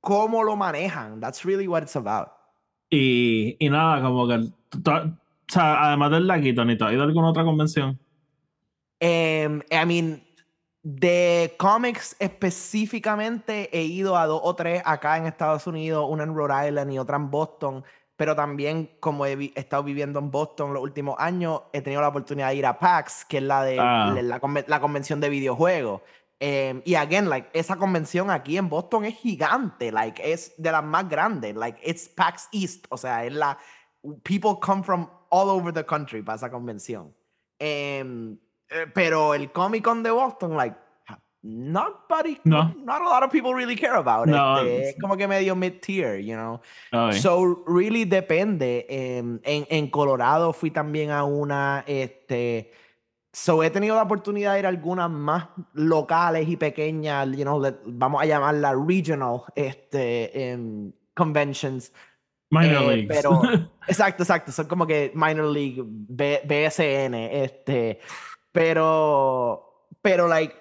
cómo 0.01 0.43
lo 0.43 0.57
manejan. 0.57 1.21
That's 1.21 1.45
really 1.45 1.67
what 1.69 1.83
it's 1.83 1.95
about. 1.95 2.27
y, 2.89 3.55
y 3.60 3.69
nada, 3.69 4.01
como 4.01 4.27
que. 4.27 4.33
o 4.36 5.17
sea, 5.47 5.88
además 5.88 6.12
del 6.12 6.27
Laquito, 6.27 6.65
¿ni 6.65 6.77
te 6.77 6.83
has 6.83 6.91
ido 6.91 7.03
a 7.03 7.05
alguna 7.05 7.29
otra 7.29 7.45
convención? 7.45 7.97
Em, 8.99 9.62
I 9.71 9.86
mean, 9.86 10.26
de 10.89 11.54
cómics 11.58 12.15
específicamente 12.17 13.69
he 13.78 13.84
ido 13.84 14.15
a 14.17 14.26
dos 14.26 14.39
o 14.41 14.56
tres 14.56 14.82
acá 14.86 15.17
en 15.17 15.26
Estados 15.26 15.67
Unidos, 15.67 16.08
una 16.10 16.23
en 16.23 16.34
Rhode 16.34 16.69
Island 16.69 16.93
y 16.93 16.97
otra 17.00 17.17
en 17.17 17.30
Boston, 17.30 17.84
pero 18.15 18.36
también 18.38 18.89
como 19.02 19.26
he, 19.26 19.36
vi- 19.36 19.52
estado 19.56 19.84
viviendo 19.84 20.17
en 20.19 20.32
Boston 20.32 20.73
los 20.73 20.82
últimos 20.82 21.15
años, 21.19 21.63
he 21.73 21.82
tenido 21.82 22.02
la 22.02 22.08
oportunidad 22.08 22.50
de 22.50 22.56
ir 22.56 22.65
a 22.65 22.80
PAX, 22.80 23.26
que 23.26 23.38
es 23.38 23.43
la 23.43 23.63
de 23.65 23.78
Ah. 23.80 24.13
la, 24.15 24.21
la 24.21 24.39
conven- 24.41 24.63
la 24.67 24.80
convención 24.80 25.19
de 25.19 25.28
videojuegos. 25.30 26.02
Em, 26.39 26.82
y 26.86 26.95
again, 26.95 27.28
like, 27.30 27.50
esa 27.52 27.76
convención 27.76 28.30
aquí 28.32 28.58
en 28.58 28.69
Boston 28.69 29.04
es 29.06 29.15
gigante, 29.15 29.91
like, 29.91 30.21
es 30.32 30.54
de 30.58 30.71
las 30.71 30.84
más 30.86 31.10
grandes, 31.10 31.54
like, 31.56 31.82
it's 31.84 32.08
PAX 32.08 32.47
East, 32.54 32.86
o 32.89 32.95
sea, 32.97 33.26
es 33.26 33.34
la, 33.34 33.58
people 34.23 34.52
come 34.62 34.84
from 34.84 35.10
all 35.30 35.50
over 35.50 35.73
the 35.73 35.84
country 35.86 36.21
para 36.21 36.38
esa 36.38 36.50
convención. 36.50 37.13
Em, 37.60 38.38
eh, 38.69 38.86
pero 38.93 39.34
el 39.34 39.51
Comic 39.51 39.84
Con 39.84 40.03
de 40.03 40.12
Boston, 40.12 40.56
like, 40.58 40.75
nobody, 41.43 42.38
No. 42.43 42.73
not 42.84 43.01
a 43.01 43.06
lot 43.06 43.23
of 43.23 43.32
people 43.32 43.53
really 43.53 43.75
care 43.75 43.95
about 43.95 44.27
No. 44.27 44.60
Es 44.62 44.95
como 44.99 45.15
que 45.15 45.27
medio 45.27 45.56
mid-tier, 45.56 46.19
you 46.19 46.36
know. 46.36 46.60
Ok. 46.91 47.13
So, 47.13 47.63
really 47.67 48.06
depende. 48.06 48.86
Em, 48.89 49.39
en, 49.43 49.65
en 49.69 49.89
Colorado 49.89 50.51
fui 50.53 50.71
también 50.71 51.12
a 51.12 51.23
una, 51.23 51.84
este, 51.88 52.71
so 53.32 53.63
he 53.63 53.69
tenido 53.69 53.95
la 53.95 54.01
oportunidad 54.03 54.53
de 54.53 54.60
ir 54.60 54.65
a 54.65 54.69
algunas 54.69 55.10
más 55.10 55.47
locales 55.73 56.47
y 56.49 56.58
pequeñas, 56.58 57.27
you 57.30 57.43
know, 57.43 57.62
le- 57.62 57.77
vamos 57.86 58.21
a 58.21 58.25
llamarla 58.25 58.73
regional, 58.75 59.41
este, 59.56 60.49
em, 60.51 60.91
conventions. 61.15 61.93
Minor 62.49 62.84
eh, 62.84 62.88
Leagues. 62.97 63.15
pero- 63.15 63.41
Exacto, 63.88 64.23
exacto. 64.23 64.51
Son 64.51 64.67
como 64.67 64.86
que 64.88 65.12
minor 65.15 65.45
league, 65.45 65.82
B- 65.86 66.41
BSN, 66.45 67.13
este, 67.43 67.99
pero, 68.57 69.85
pero 70.01 70.27
like, 70.27 70.55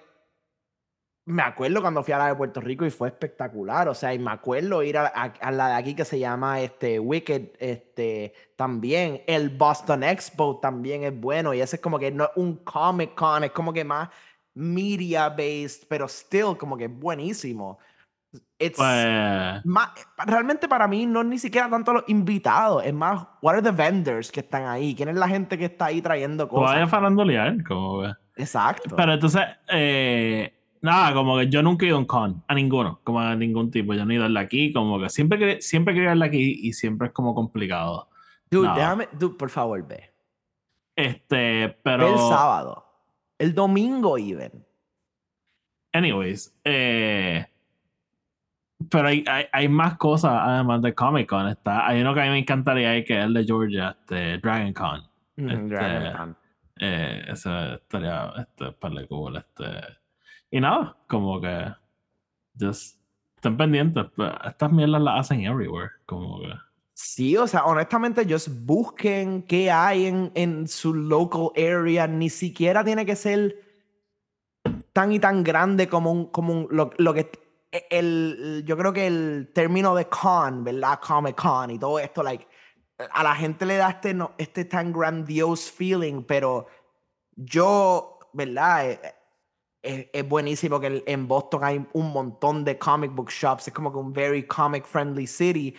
me 1.24 1.42
acuerdo 1.42 1.80
cuando 1.80 2.04
fui 2.04 2.12
a 2.12 2.18
la 2.18 2.28
de 2.28 2.34
Puerto 2.36 2.60
Rico 2.60 2.84
y 2.84 2.90
fue 2.90 3.08
espectacular. 3.08 3.88
O 3.88 3.94
sea, 3.94 4.12
y 4.14 4.18
me 4.18 4.30
acuerdo 4.30 4.82
ir 4.82 4.98
a, 4.98 5.06
a- 5.06 5.34
a 5.40 5.50
la 5.50 5.68
de 5.68 5.74
aquí 5.74 5.94
que 5.94 6.04
se 6.04 6.18
llama 6.18 6.60
este 6.60 7.00
Wicked, 7.00 7.52
este, 7.58 8.34
también. 8.54 9.22
El 9.26 9.48
Boston 9.48 10.04
Expo 10.04 10.60
también 10.60 11.02
es 11.04 11.18
bueno. 11.18 11.54
Y 11.54 11.60
ese 11.62 11.76
es 11.76 11.82
como 11.82 11.98
que 11.98 12.10
no 12.12 12.24
es 12.24 12.30
un 12.36 12.56
Comic 12.56 13.14
Con, 13.14 13.44
es 13.44 13.50
como 13.52 13.72
que 13.72 13.82
más 13.84 14.10
media 14.54 15.28
based, 15.30 15.86
pero 15.88 16.06
still 16.06 16.56
como 16.58 16.76
que 16.76 16.86
buenísimo. 16.88 17.78
It's, 18.58 18.76
Pues. 18.78 19.64
ma- 19.64 19.92
realmente 20.26 20.66
para 20.68 20.88
mí 20.88 21.04
no 21.06 21.20
es 21.20 21.26
ni 21.26 21.38
siquiera 21.38 21.68
tanto 21.68 21.92
los 21.92 22.04
invitados, 22.08 22.84
es 22.84 22.94
más, 22.94 23.26
what 23.42 23.54
are 23.54 23.62
the 23.62 23.70
vendors 23.70 24.32
que 24.32 24.40
están 24.40 24.64
ahí? 24.66 24.94
¿Quién 24.94 25.10
es 25.10 25.16
la 25.16 25.28
gente 25.28 25.58
que 25.58 25.66
está 25.66 25.86
ahí 25.86 26.00
trayendo 26.00 26.48
cosas? 26.48 26.88
farandulear, 26.88 27.62
como 27.64 28.02
que. 28.02 28.12
Exacto. 28.42 28.96
Pero 28.96 29.12
entonces, 29.14 29.42
eh, 29.68 30.52
Nada, 30.82 31.14
como 31.14 31.38
que 31.38 31.48
yo 31.48 31.62
nunca 31.62 31.84
he 31.84 31.88
ido 31.88 31.96
a 31.96 32.00
un 32.00 32.04
con, 32.04 32.44
a 32.46 32.54
ninguno, 32.54 33.00
como 33.02 33.18
a 33.18 33.34
ningún 33.34 33.70
tipo. 33.72 33.92
Yo 33.94 34.04
no 34.04 34.12
he 34.12 34.16
ido 34.16 34.24
al 34.26 34.36
aquí, 34.36 34.72
como 34.72 35.00
que 35.00 35.08
siempre, 35.08 35.60
siempre 35.60 35.94
quería 35.94 36.14
ir 36.14 36.22
aquí 36.22 36.60
y 36.62 36.72
siempre 36.74 37.08
es 37.08 37.12
como 37.14 37.34
complicado. 37.34 38.08
Dude, 38.50 38.68
No. 38.68 38.74
déjame, 38.76 39.08
dude, 39.18 39.36
por 39.36 39.50
favor, 39.50 39.84
ve. 39.84 40.12
Este, 40.94 41.36
Ve 41.36 41.64
el 41.64 41.76
pero. 41.82 42.16
sábado. 42.28 42.84
El 43.38 43.54
domingo, 43.54 44.16
even. 44.16 44.64
Anyways, 45.92 46.54
eh, 46.62 47.46
pero 48.90 49.08
hay, 49.08 49.24
hay, 49.26 49.44
hay 49.52 49.68
más 49.68 49.96
cosas 49.96 50.32
además 50.34 50.82
de 50.82 50.94
Comic 50.94 51.28
Con. 51.28 51.48
Está, 51.48 51.86
hay 51.86 52.00
uno 52.00 52.14
que 52.14 52.20
a 52.20 52.24
mí 52.24 52.30
me 52.30 52.38
encantaría 52.38 53.04
que 53.04 53.18
es 53.18 53.24
el 53.24 53.34
de 53.34 53.44
Georgia, 53.44 53.96
este, 54.00 54.38
Dragon 54.38 54.72
Con. 54.72 55.02
Este, 55.36 55.74
Dragon 55.74 56.12
Con. 56.16 56.36
Eh, 56.78 57.24
ese 57.28 57.74
estaría 57.74 58.32
este, 58.38 58.72
par 58.72 58.92
de 58.92 59.06
cool, 59.08 59.36
este. 59.36 59.64
Y 60.50 60.60
nada, 60.60 60.96
como 61.06 61.40
que. 61.40 61.72
Just. 62.58 63.00
Estén 63.36 63.56
pendientes. 63.56 64.06
pues, 64.14 64.32
Estas 64.44 64.72
mierdas 64.72 65.00
las 65.02 65.20
hacen 65.20 65.44
everywhere. 65.44 65.90
Como 66.04 66.40
que. 66.40 66.52
Sí, 66.92 67.36
o 67.36 67.46
sea, 67.46 67.64
honestamente, 67.64 68.26
just 68.26 68.48
busquen 68.64 69.42
qué 69.42 69.70
hay 69.70 70.06
en, 70.06 70.32
en 70.34 70.66
su 70.66 70.94
local 70.94 71.50
area. 71.56 72.06
Ni 72.06 72.30
siquiera 72.30 72.82
tiene 72.82 73.04
que 73.04 73.16
ser 73.16 73.54
tan 74.92 75.12
y 75.12 75.18
tan 75.18 75.44
grande 75.44 75.88
como 75.88 76.10
un, 76.10 76.26
como 76.26 76.52
un, 76.54 76.68
lo, 76.70 76.90
lo 76.96 77.12
que 77.12 77.30
el, 77.70 78.62
yo 78.66 78.76
creo 78.76 78.92
que 78.92 79.06
el 79.06 79.50
término 79.54 79.94
de 79.94 80.06
con, 80.08 80.64
¿verdad? 80.64 81.00
Comic 81.00 81.40
Con 81.40 81.70
y 81.70 81.78
todo 81.78 81.98
esto, 81.98 82.22
like, 82.22 82.46
a 83.10 83.22
la 83.22 83.34
gente 83.34 83.66
le 83.66 83.76
da 83.76 83.90
este, 83.90 84.14
no, 84.14 84.32
este 84.38 84.64
tan 84.64 84.92
grandiose 84.92 85.70
feeling, 85.70 86.22
pero 86.22 86.66
yo, 87.36 88.18
¿verdad? 88.32 88.90
Eh, 88.90 89.00
Es, 89.82 90.06
es 90.12 90.28
buenísimo 90.28 90.80
que 90.80 91.04
en 91.06 91.28
Boston 91.28 91.62
hay 91.62 91.86
un 91.92 92.10
montón 92.10 92.64
de 92.64 92.76
comic 92.76 93.12
book 93.14 93.30
shops, 93.30 93.68
es 93.68 93.74
como 93.74 93.92
que 93.92 93.98
un 93.98 94.12
very 94.12 94.42
comic 94.44 94.84
friendly 94.84 95.26
city 95.28 95.76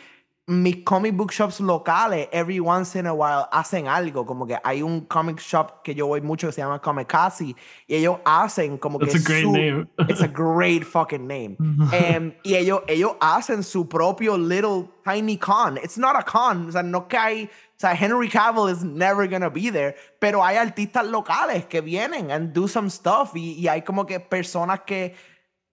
mis 0.50 0.78
comic 0.86 1.14
book 1.18 1.34
shops 1.34 1.60
locales, 1.60 2.30
every 2.32 2.62
once 2.62 2.96
in 2.96 3.06
a 3.06 3.14
while, 3.14 3.48
hacen 3.52 3.88
algo. 3.88 4.26
Como 4.26 4.46
que 4.48 4.58
hay 4.64 4.82
un 4.82 5.02
comic 5.02 5.40
shop 5.42 5.84
que 5.84 5.94
yo 5.94 6.08
voy 6.08 6.22
mucho 6.22 6.48
que 6.48 6.54
se 6.54 6.62
llama 6.62 6.80
Comicasi 6.82 7.54
y 7.86 7.96
ellos 7.96 8.20
hacen 8.26 8.78
como 8.78 8.98
That's 8.98 9.12
que. 9.12 9.20
a 9.20 9.22
great 9.24 9.44
su- 9.44 9.52
name. 9.52 9.88
It's 10.10 10.22
a 10.22 10.28
great 10.28 10.86
fucking 10.86 11.28
name. 11.28 11.58
Em, 11.92 12.34
y 12.44 12.56
ellos, 12.56 12.82
ellos 12.88 13.18
hacen 13.20 13.62
su 13.62 13.90
propio 13.90 14.38
little 14.38 14.88
tiny 15.04 15.38
con. 15.38 15.78
It's 15.84 15.98
not 15.98 16.16
a 16.16 16.24
con. 16.24 16.70
O 16.70 16.72
sea, 16.72 16.82
no 16.82 17.08
que 17.10 17.18
hay. 17.18 17.44
O 17.46 17.80
sea, 17.80 17.94
Henry 17.94 18.30
Cavill 18.30 18.70
is 18.72 18.84
never 18.86 19.28
gonna 19.28 19.50
be 19.50 19.70
there. 19.70 19.96
Pero 20.20 20.44
hay 20.46 20.56
artistas 20.56 21.06
locales 21.06 21.66
que 21.66 21.82
vienen 21.82 22.32
and 22.32 22.54
do 22.54 22.70
some 22.70 22.90
stuff. 22.90 23.36
Y, 23.36 23.52
y 23.60 23.68
hay 23.68 23.82
como 23.82 24.06
que 24.06 24.22
personas 24.22 24.80
que 24.86 25.14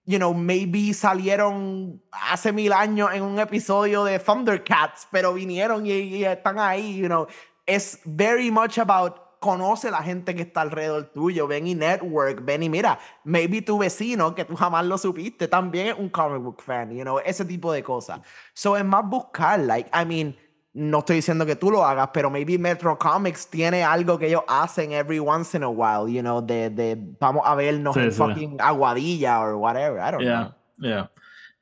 you 0.05 0.17
know, 0.17 0.33
maybe 0.33 0.93
salieron 0.93 2.01
hace 2.11 2.51
mil 2.51 2.71
años 2.73 3.09
en 3.13 3.23
un 3.23 3.39
episodio 3.39 4.03
de 4.03 4.19
Thundercats, 4.19 5.07
pero 5.11 5.33
vinieron 5.33 5.85
y, 5.85 5.91
y 5.91 6.25
están 6.25 6.59
ahí, 6.59 6.97
you 6.97 7.07
know. 7.07 7.27
Es 7.65 7.99
very 8.05 8.51
much 8.51 8.77
about 8.77 9.25
conoce 9.45 9.91
la 9.91 10.01
gente 10.01 10.33
que 10.33 10.41
está 10.41 10.61
alrededor 10.61 11.11
tuyo, 11.13 11.47
ven 11.47 11.67
y 11.67 11.75
network, 11.75 12.43
ven 12.43 12.63
y 12.63 12.69
mira, 12.69 12.97
maybe 13.23 13.61
tu 13.61 13.77
vecino 13.77 14.33
que 14.33 14.43
tú 14.43 14.55
jamás 14.55 14.85
lo 14.85 14.97
supiste 14.97 15.47
también 15.47 15.87
es 15.87 15.99
un 15.99 16.09
comic 16.09 16.41
book 16.41 16.61
fan, 16.63 16.89
you 16.91 17.03
know, 17.03 17.19
ese 17.23 17.45
tipo 17.45 17.71
de 17.71 17.83
cosas. 17.83 18.21
So 18.53 18.75
es 18.75 18.83
más 18.83 19.07
buscar, 19.07 19.59
like, 19.59 19.89
I 19.93 20.03
mean, 20.03 20.35
no 20.77 20.99
estoy 20.99 21.15
diciendo 21.17 21.45
que 21.45 21.55
tú 21.55 21.71
lo 21.71 21.85
hagas, 21.85 22.09
pero 22.13 22.29
maybe 22.29 22.57
Metro 22.59 22.97
Comics 22.97 23.49
tiene 23.49 23.81
algo 23.83 24.19
que 24.19 24.27
ellos 24.27 24.43
hacen 24.47 24.91
every 24.91 25.19
once 25.19 25.55
in 25.57 25.63
a 25.63 25.69
while, 25.69 26.11
you 26.13 26.21
know, 26.21 26.41
de, 26.41 26.69
de 26.69 26.97
vamos 27.19 27.43
a 27.45 27.55
vernos 27.55 27.93
Sí, 27.95 28.01
en 28.01 28.11
sí. 28.11 28.17
fucking 28.17 28.57
Aguadilla 28.59 29.39
or 29.39 29.55
whatever, 29.55 29.99
I 29.99 30.11
don't 30.11 30.21
Yeah, 30.23 30.53
know. 30.77 30.87
yeah. 30.89 31.09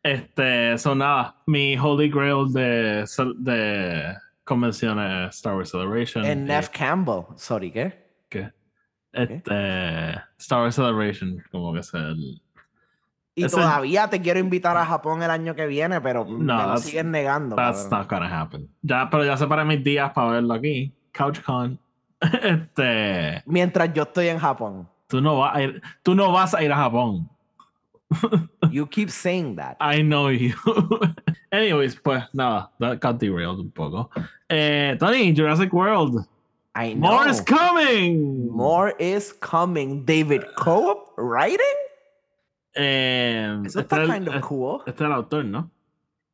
Este, 0.04 0.78
son 0.80 0.97
nada. 0.97 1.36
Mi 1.45 1.78
Holy 1.78 2.10
Grail 2.10 2.52
de, 2.52 3.06
de 3.38 4.15
convenciones 4.43 5.30
es 5.30 5.36
Star 5.38 5.56
Wars 5.56 5.69
Celebration. 5.69 6.26
En 6.26 6.45
Neff 6.45 6.69
Campbell, 6.69 7.23
sorry, 7.38 7.71
¿qué? 7.71 7.93
¿qué? 8.30 8.52
Este, 9.13 10.15
Star 10.39 10.62
Wars 10.63 10.76
Celebration, 10.76 11.41
como 11.52 11.71
que 11.73 11.80
es 11.80 11.93
el. 11.93 12.41
Y 13.35 13.45
Ese- 13.45 13.55
todavía 13.55 14.09
te 14.09 14.21
quiero 14.21 14.39
invitar 14.39 14.77
a 14.77 14.85
Japón 14.85 15.23
el 15.23 15.31
año 15.31 15.55
que 15.55 15.65
viene, 15.65 15.99
pero 16.01 16.23
me 16.25 16.45
lo 16.53 16.77
siguen 16.77 17.09
negando. 17.11 17.55
That's 17.55 17.83
cabrón. 17.83 17.99
not 17.99 18.09
gonna 18.09 18.41
happen. 18.41 18.69
Ya, 18.83 19.09
pero 19.09 19.25
ya 19.25 19.35
separé 19.37 19.65
mis 19.65 19.83
días 19.83 20.11
para 20.13 20.31
verlo 20.33 20.53
aquí. 20.53 20.93
CouchCon. 21.13 21.79
Este, 22.43 23.43
Mientras 23.45 23.93
yo 23.93 24.03
estoy 24.03 24.27
en 24.29 24.39
Japón. 24.39 24.87
tú 25.07 25.19
no 25.21 25.39
vas 25.39 25.55
a 25.55 25.61
ir, 25.63 25.81
tú 26.03 26.15
no 26.15 26.31
vas 26.31 26.53
a 26.53 26.63
ir 26.63 26.71
a 26.71 26.75
Japón. 26.77 27.29
You 28.71 28.87
keep 28.87 29.09
saying 29.09 29.55
that. 29.57 29.75
I 29.81 30.01
know 30.01 30.29
you. 30.29 30.53
Anyways, 31.51 31.95
pues 31.95 32.23
nada, 32.33 32.69
that 32.79 32.99
got 32.99 33.19
derailed 33.19 33.59
un 33.59 33.71
poco. 33.71 34.09
Eh, 34.49 34.95
Tony, 34.99 35.33
Jurassic 35.33 35.71
World. 35.73 36.25
I 36.75 36.93
know. 36.93 37.11
More 37.11 37.27
is 37.29 37.41
coming. 37.41 38.49
More 38.49 38.93
is 38.97 39.31
coming. 39.33 40.05
David 40.05 40.43
Cope 40.55 41.11
writing? 41.17 41.59
Eh, 42.75 43.57
Eso 43.65 43.79
este, 43.81 43.95
está 43.95 44.13
kind 44.13 44.27
of 44.29 44.41
cool. 44.41 44.79
este 44.86 45.03
es 45.03 45.07
el 45.07 45.13
autor, 45.13 45.45
¿no? 45.45 45.69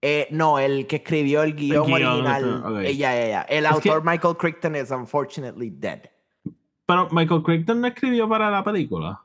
Eh, 0.01 0.27
no, 0.31 0.59
el 0.59 0.87
que 0.87 0.97
escribió 0.97 1.43
el 1.43 1.55
guion, 1.55 1.85
guion, 1.85 2.03
original. 2.03 2.43
este, 2.43 2.67
ok. 2.67 2.79
Eh, 2.85 2.95
ya. 2.95 3.41
El 3.41 3.65
Es 3.65 3.71
que- 3.81 3.89
autor 3.89 4.05
Michael 4.05 4.37
Crichton 4.37 4.75
is 4.77 4.91
unfortunately 4.91 5.69
dead. 5.69 6.03
Pero 6.85 7.07
Michael 7.11 7.43
Crichton 7.43 7.81
no 7.81 7.87
escribió 7.87 8.27
para 8.29 8.49
la 8.49 8.63
película. 8.63 9.21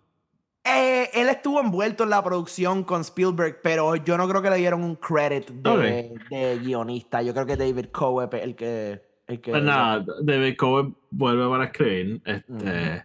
Eh, 0.64 1.11
él 1.14 1.29
estuvo 1.29 1.61
envuelto 1.61 2.05
en 2.05 2.11
la 2.11 2.24
producción 2.24 2.85
con 2.85 3.03
Spielberg, 3.03 3.61
pero 3.62 3.94
yo 3.96 4.16
no 4.18 4.27
creo 4.29 4.42
que 4.42 4.50
le 4.50 4.57
dieron 4.57 4.83
un 4.83 4.96
credit 4.96 5.50
de, 5.50 6.14
de 6.31 6.59
guionista. 6.59 7.22
Yo 7.22 7.33
creo 7.35 7.46
que 7.46 7.57
David 7.57 7.87
Cope 7.92 8.38
es 8.38 8.42
el 8.44 8.57
que. 8.57 9.03
El 9.27 9.40
que 9.40 9.50
Pues 9.53 9.62
nada, 9.62 10.05
David 10.22 10.57
Coe 10.59 10.92
vuelve 11.11 11.48
para 11.48 11.64
escribir. 11.66 12.20
Este. 12.24 13.05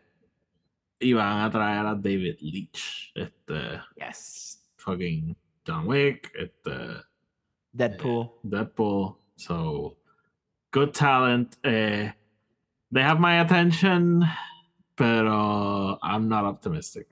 Y 0.99 1.13
van 1.13 1.41
a 1.41 1.49
traer 1.49 1.85
a 1.85 1.95
David 1.95 2.37
Leitch. 2.41 3.11
Este, 3.15 3.81
Yes. 3.95 4.69
fucking 4.77 5.35
John 5.65 5.87
Wick. 5.87 6.31
Este, 6.35 6.71
Deadpool. 7.71 8.31
Deadpool. 8.43 9.15
So, 9.35 9.97
good 10.71 10.93
talent. 10.93 11.57
Eh, 11.63 12.11
they 12.91 13.01
have 13.03 13.19
my 13.19 13.39
attention, 13.39 14.23
pero 14.95 15.97
I'm 16.01 16.27
not 16.27 16.43
optimistic. 16.45 17.07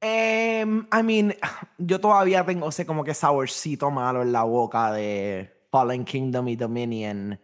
Em, 0.00 0.86
I 0.92 1.02
mean, 1.02 1.34
yo 1.78 1.98
todavía 1.98 2.44
tengo 2.44 2.68
ese 2.68 2.84
como 2.86 3.02
que 3.02 3.14
saborcito 3.14 3.90
malo 3.90 4.22
en 4.22 4.30
la 4.30 4.44
boca 4.44 4.92
de 4.92 5.50
Fallen 5.70 6.04
Kingdom 6.04 6.46
y 6.48 6.56
Dominion. 6.56 7.40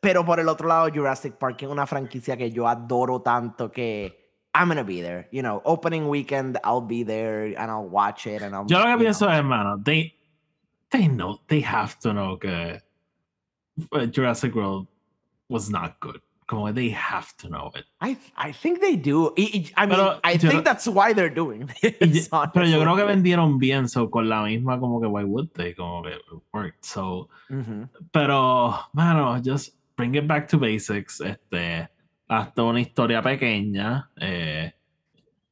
Pero 0.00 0.24
por 0.24 0.40
el 0.40 0.48
otro 0.48 0.68
lado, 0.68 0.88
Jurassic 0.92 1.34
Park 1.34 1.62
es 1.62 1.68
una 1.68 1.86
franquicia 1.86 2.36
que 2.36 2.50
yo 2.50 2.66
adoro 2.68 3.20
tanto 3.22 3.70
que 3.70 4.26
I'm 4.54 4.68
gonna 4.68 4.82
be 4.82 5.00
there. 5.02 5.28
You 5.30 5.42
know, 5.42 5.60
opening 5.64 6.08
weekend, 6.08 6.58
I'll 6.64 6.80
be 6.86 7.04
there 7.04 7.54
and 7.58 7.70
I'll 7.70 7.88
watch 7.88 8.26
it 8.26 8.42
and 8.42 8.54
I'll. 8.54 8.64
Yo 8.68 8.78
lo 8.78 8.86
que 8.86 8.96
pienso 9.04 9.26
know. 9.26 9.32
es, 9.32 9.38
hermano, 9.38 9.78
they, 9.84 10.14
they 10.90 11.06
know, 11.08 11.38
they 11.48 11.60
have 11.60 11.98
to 12.00 12.12
know 12.12 12.38
que 12.38 12.80
uh, 13.92 14.06
Jurassic 14.06 14.54
World 14.54 14.86
was 15.48 15.70
not 15.70 16.00
good. 16.00 16.20
Como 16.46 16.64
que 16.66 16.72
they 16.72 16.88
have 16.88 17.36
to 17.36 17.48
know 17.48 17.70
it. 17.76 17.84
I 18.00 18.16
I 18.36 18.52
think 18.52 18.80
they 18.80 18.96
do. 18.96 19.34
Y- 19.36 19.70
I 19.76 19.84
mean, 19.86 19.96
Pero 19.96 20.18
I 20.24 20.38
think 20.38 20.64
that's 20.64 20.88
why 20.88 21.12
they're 21.12 21.28
doing 21.28 21.66
this. 21.82 22.28
pero 22.30 22.64
yo 22.64 22.80
creo 22.80 22.96
que 22.96 23.04
vendieron 23.04 23.58
bien, 23.58 23.86
so 23.86 24.08
con 24.08 24.28
la 24.30 24.42
misma 24.42 24.80
como 24.80 24.98
que 24.98 25.06
why 25.06 25.24
would 25.24 25.50
they, 25.54 25.74
como 25.74 26.02
que 26.04 26.12
it 26.14 26.22
worked, 26.54 26.82
so 26.86 27.28
Ujú. 27.50 27.86
pero 28.12 28.74
mano, 28.94 29.38
just 29.44 29.74
bring 29.98 30.14
it 30.14 30.26
back 30.26 30.46
to 30.48 30.58
basics, 30.58 31.20
este, 31.20 31.88
hasta 32.28 32.62
una 32.62 32.80
historia 32.80 33.20
pequeña, 33.20 34.08
eh, 34.20 34.72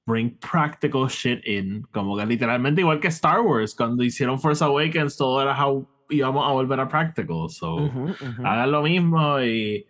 bring 0.07 0.39
practical 0.39 1.09
shit 1.09 1.45
in, 1.45 1.83
como 1.91 2.17
que 2.17 2.25
literalmente 2.25 2.81
igual 2.81 3.01
que 3.01 3.09
Star 3.09 3.41
Wars, 3.41 3.75
cuando 3.75 4.05
hicieron 4.05 4.39
Force 4.39 4.63
Awakens 4.63 5.17
todo 5.17 5.43
era 5.43 5.53
how 5.53 5.85
íbamos 6.09 6.49
a 6.49 6.53
volver 6.53 6.79
a 6.79 6.89
practical, 6.89 7.51
so 7.51 7.75
Ujú, 7.75 8.11
ujú. 8.11 8.47
hagan 8.47 8.71
lo 8.71 8.83
mismo 8.83 9.41
y 9.41 9.85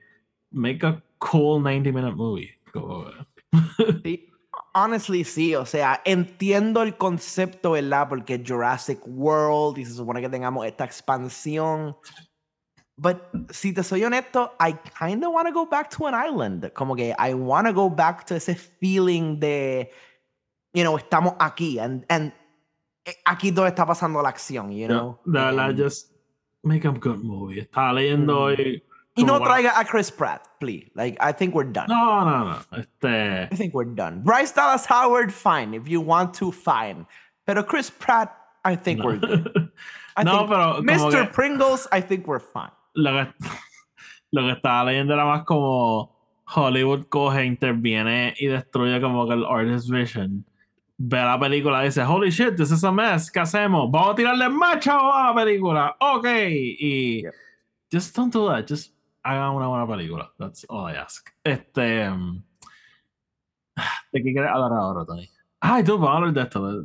make 0.50 0.86
a 0.86 1.02
cool 1.18 1.62
90 1.62 1.92
minute 1.92 2.16
movie. 2.16 2.50
Como 2.72 3.04
Sí, 4.02 4.30
honestly, 4.72 5.24
sí. 5.24 5.54
O 5.54 5.66
sea, 5.66 6.00
entiendo 6.06 6.82
el 6.82 6.96
concepto, 6.96 7.72
¿verdad? 7.72 8.08
Porque 8.08 8.42
Jurassic 8.46 9.00
World 9.06 9.78
y 9.78 9.84
se 9.84 9.92
supone 9.92 10.22
que 10.22 10.30
tengamos 10.30 10.64
esta 10.64 10.86
expansión. 10.86 11.94
But 12.98 13.28
si 13.52 13.72
te 13.72 13.82
soy 13.82 14.02
honesto, 14.04 14.52
I 14.58 14.72
kind 14.72 15.22
of 15.24 15.32
want 15.32 15.46
to 15.48 15.52
go 15.52 15.66
back 15.66 15.90
to 15.90 16.06
an 16.06 16.14
island. 16.14 16.70
Como 16.74 16.94
que 16.94 17.14
I 17.18 17.34
want 17.34 17.66
to 17.66 17.72
go 17.74 17.90
back 17.90 18.24
to 18.26 18.36
ese 18.36 18.54
feeling 18.80 19.38
de, 19.38 19.90
you 20.72 20.82
know, 20.82 20.96
estamos 20.96 21.36
aquí. 21.38 21.78
And, 21.78 22.06
and 22.08 22.32
aquí 23.26 23.54
todo 23.54 23.66
está 23.66 23.84
pasando 23.86 24.22
la 24.22 24.30
acción, 24.30 24.72
you 24.72 24.88
know? 24.88 25.18
De 25.26 25.32
verdad, 25.32 25.68
And- 25.70 25.76
just 25.78 26.10
make 26.64 26.86
a 26.86 26.90
good 26.92 27.22
movie. 27.22 27.60
Estaba 27.60 27.92
leyendo 27.92 28.32
Mm. 28.32 28.38
hoy 28.42 28.82
Y 29.18 29.24
no 29.24 29.40
traiga 29.40 29.72
a 29.78 29.84
Chris 29.84 30.10
Pratt, 30.10 30.46
please. 30.60 30.90
Like, 30.94 31.16
I 31.20 31.32
think 31.32 31.54
we're 31.54 31.64
done. 31.70 31.86
No, 31.88 32.22
no, 32.24 32.44
no. 32.50 32.58
Este. 32.78 33.48
I 33.50 33.56
think 33.56 33.72
we're 33.74 33.94
done. 33.94 34.20
Bryce 34.22 34.52
Dallas 34.52 34.84
Howard, 34.86 35.32
fine. 35.32 35.72
If 35.74 35.88
you 35.88 36.02
want 36.02 36.34
to, 36.34 36.50
fine. 36.52 37.06
Pero 37.46 37.62
Chris 37.62 37.88
Pratt, 37.88 38.30
I 38.62 38.76
think 38.76 39.02
we're 39.02 39.16
good. 39.16 39.70
I 40.18 40.22
No, 40.22 40.38
think 40.38 40.48
pero 40.50 40.82
Mr. 40.82 41.10
que- 41.26 41.32
Pringles, 41.32 41.88
I 41.92 42.02
think 42.02 42.26
we're 42.26 42.40
fine. 42.40 42.70
Lo 42.96 43.10
que, 43.12 43.34
lo 44.32 44.42
que 44.42 44.52
estaba 44.52 44.84
leyendo 44.84 45.14
era 45.14 45.24
más 45.24 45.44
como 45.44 46.16
Hollywood 46.54 47.06
coge, 47.08 47.44
interviene 47.44 48.34
y 48.38 48.46
destruye 48.46 49.00
como 49.00 49.26
que 49.28 49.34
el 49.34 49.44
artist 49.44 49.90
vision. 49.90 50.44
Ve 50.98 51.18
la 51.18 51.38
película 51.38 51.82
y 51.82 51.86
dice, 51.86 52.02
holy 52.02 52.30
shit, 52.30 52.56
this 52.56 52.70
is 52.70 52.82
a 52.82 52.90
mess, 52.90 53.30
¿qué 53.30 53.40
hacemos? 53.40 53.90
Vamos 53.90 54.12
a 54.12 54.14
tirarle 54.14 54.48
más 54.48 54.80
chavo 54.80 55.12
a 55.12 55.28
la 55.28 55.34
película, 55.34 55.94
ok. 56.00 56.26
Y 56.48 57.22
just 57.92 58.16
don't 58.16 58.32
do 58.32 58.48
that, 58.48 58.66
just 58.66 58.94
hagan 59.22 59.54
una 59.54 59.66
buena 59.66 59.86
película. 59.86 60.30
That's 60.38 60.64
all 60.70 60.90
I 60.90 60.96
ask. 60.96 61.30
Este. 61.44 62.08
um, 62.08 62.42
¿De 64.12 64.22
qué 64.22 64.32
quieres 64.32 64.50
hablar 64.50 64.72
ahora, 64.72 65.04
Tony? 65.04 65.28
Ay, 65.60 65.84
tú, 65.84 65.98
vamos 65.98 66.08
a 66.08 66.16
hablar 66.16 66.32
de 66.32 66.42
esto. 66.42 66.84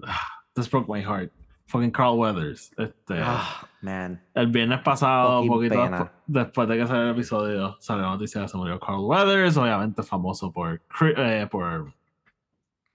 This 0.55 0.69
broke 0.69 0.89
my 0.89 1.01
heart. 1.01 1.31
Fucking 1.71 1.91
Carl 1.91 2.17
Weathers. 2.17 2.73
Este. 2.77 3.21
Ah, 3.23 3.65
man. 3.81 4.21
El 4.33 4.47
viernes 4.47 4.81
pasado, 4.81 5.41
un 5.41 5.47
poquito 5.47 5.81
pena. 5.81 6.11
después 6.27 6.67
de 6.67 6.77
que 6.77 6.85
salió 6.85 7.03
el 7.03 7.11
episodio, 7.11 7.77
salió 7.79 8.03
la 8.03 8.09
noticia 8.09 8.41
de 8.41 8.45
que 8.45 8.51
se 8.51 8.57
murió 8.57 8.77
Carl 8.77 8.99
Weathers, 8.99 9.55
obviamente 9.55 10.03
famoso 10.03 10.51
por, 10.51 10.81
eh, 11.01 11.47
por 11.49 11.93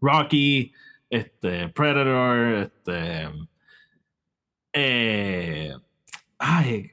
Rocky, 0.00 0.74
este, 1.08 1.68
Predator, 1.70 2.48
este. 2.64 3.30
Eh, 4.74 5.72
ay, 6.38 6.90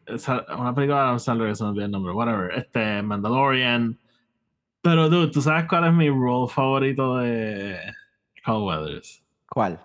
una 0.58 0.74
película 0.74 1.12
de 1.12 1.19
Sandler 1.19 1.50
que 1.50 1.56
se 1.56 1.63
me 1.65 1.72
olvidó 1.72 1.86
el 1.86 1.91
nombre, 1.91 2.13
whatever, 2.13 2.58
este, 2.58 3.02
Mandalorian. 3.02 4.00
Pero, 4.82 5.10
dude, 5.10 5.32
¿tú 5.32 5.41
sabes 5.41 5.65
cuál 5.67 5.86
es 5.88 5.93
mi 5.93 6.10
role 6.10 6.50
favorito 6.50 7.17
de 7.17 7.78
Carl 8.41 8.63
Weathers? 8.63 9.22
¿Cuál? 9.50 9.82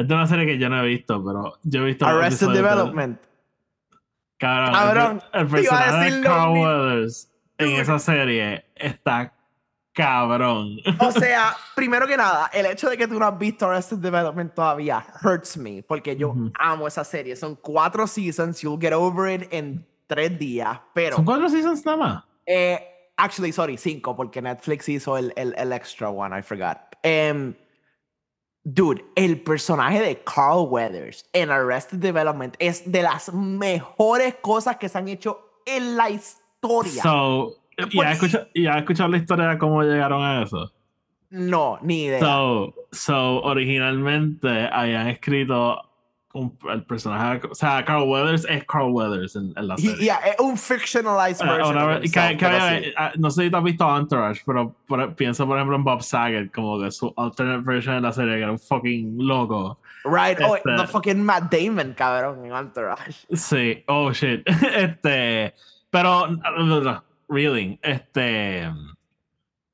Es 0.00 0.06
de 0.08 0.14
una 0.14 0.26
serie 0.26 0.46
que 0.46 0.58
yo 0.58 0.68
no 0.68 0.82
he 0.82 0.86
visto, 0.86 1.24
pero 1.24 1.58
yo 1.62 1.82
he 1.82 1.84
visto. 1.86 2.06
Arrested 2.06 2.46
episodios 2.48 2.54
de- 2.54 2.62
Development. 2.62 3.20
Cabrón, 4.38 4.72
Cabrón, 4.72 5.22
el, 5.32 5.40
el 5.40 5.46
personaje 5.48 6.10
de 6.12 6.20
Carl. 6.22 6.52
Weathers 6.58 7.30
en 7.58 7.68
esa 7.80 7.98
serie 7.98 8.64
está 8.76 9.32
cabrón. 9.92 10.76
O 11.00 11.10
sea, 11.10 11.56
primero 11.74 12.06
que 12.06 12.16
nada, 12.16 12.48
el 12.52 12.66
hecho 12.66 12.88
de 12.88 12.96
que 12.96 13.08
tú 13.08 13.18
no 13.18 13.26
has 13.26 13.36
visto 13.36 13.66
Arrested 13.68 13.96
Development 13.96 14.54
todavía 14.54 15.04
hurts 15.24 15.56
me, 15.56 15.82
porque 15.82 16.14
yo 16.14 16.28
Ujú. 16.28 16.52
amo 16.56 16.86
esa 16.86 17.02
serie. 17.02 17.34
Son 17.34 17.56
cuatro 17.56 18.06
seasons, 18.06 18.60
you'll 18.60 18.78
get 18.80 18.92
over 18.92 19.28
it 19.28 19.48
en 19.52 19.84
tres 20.06 20.38
días, 20.38 20.78
pero... 20.94 21.16
Son 21.16 21.24
cuatro 21.24 21.48
seasons 21.48 21.84
nada 21.84 21.98
más. 21.98 22.24
Eh, 22.46 22.78
actually, 23.16 23.50
sorry, 23.50 23.76
cinco, 23.76 24.14
porque 24.14 24.40
Netflix 24.40 24.88
hizo 24.88 25.18
el, 25.18 25.32
el, 25.34 25.52
el 25.58 25.72
extra 25.72 26.10
one, 26.10 26.38
I 26.38 26.42
forgot. 26.42 26.78
Em, 27.02 27.54
dude, 28.64 29.04
el 29.14 29.40
personaje 29.42 30.00
de 30.02 30.22
Carl 30.22 30.66
Weathers 30.68 31.28
en 31.32 31.50
Arrested 31.50 31.98
Development 31.98 32.54
es 32.58 32.90
de 32.90 33.02
las 33.02 33.32
mejores 33.32 34.36
cosas 34.42 34.76
que 34.76 34.88
se 34.88 34.98
han 34.98 35.08
hecho 35.08 35.40
en 35.66 35.96
la 35.96 36.10
historia. 36.10 37.02
So, 37.02 37.54
¿ya 37.78 37.86
Pues- 37.94 38.06
has 38.08 38.14
escuchado, 38.14 38.46
has 38.70 38.76
escuchado 38.78 39.08
la 39.10 39.16
historia 39.18 39.46
de 39.48 39.58
cómo 39.58 39.82
llegaron 39.82 40.22
a 40.22 40.42
eso? 40.42 40.72
no, 41.30 41.78
ni 41.82 42.04
idea. 42.04 42.20
So, 42.20 42.74
so, 42.90 43.42
originalmente 43.42 44.68
habían 44.72 45.08
escrito 45.08 45.78
el 46.70 46.84
personaje, 46.84 47.40
o 47.50 47.54
sea, 47.54 47.84
Carl 47.84 48.02
Weathers 48.08 48.46
es 48.48 48.64
Carl 48.64 48.90
Weathers 48.92 49.34
en, 49.36 49.52
en 49.56 49.66
la 49.68 49.74
Y- 49.78 49.82
serie. 49.82 50.04
yeah, 50.04 50.18
es 50.18 50.36
un 50.38 50.56
fictionalized 50.58 51.40
Ah, 51.46 51.52
version. 51.52 51.76
una 51.76 51.86
himself, 51.86 52.10
que- 52.12 52.36
que 52.36 52.84
sí. 52.84 52.92
ah, 52.96 53.12
no 53.16 53.30
sé 53.30 53.44
si 53.44 53.50
tú 53.50 53.56
has 53.56 53.64
visto 53.64 53.96
Entourage, 53.96 54.42
pero, 54.44 54.74
pero 54.86 55.16
pienso 55.16 55.46
por 55.46 55.56
ejemplo 55.56 55.76
en 55.76 55.84
Bob 55.84 56.02
Saget, 56.02 56.52
como 56.52 56.78
que 56.80 56.90
su 56.90 57.12
alternate 57.16 57.62
version 57.64 57.94
de 57.96 58.00
la 58.02 58.12
serie, 58.12 58.36
que 58.36 58.42
era 58.42 58.52
un 58.52 58.58
fucking 58.58 59.16
loco. 59.18 59.80
Right, 60.04 60.38
oh, 60.42 60.54
este- 60.56 60.76
the 60.76 60.86
fucking 60.86 61.24
Matt 61.24 61.52
Damon, 61.52 61.94
cabrón, 61.94 62.44
en 62.44 62.52
Entourage. 62.54 63.26
Sí, 63.32 63.82
oh 63.88 64.12
shit. 64.12 64.42
Este, 64.76 65.54
pero, 65.90 66.26
really, 67.28 67.78
este, 67.82 68.70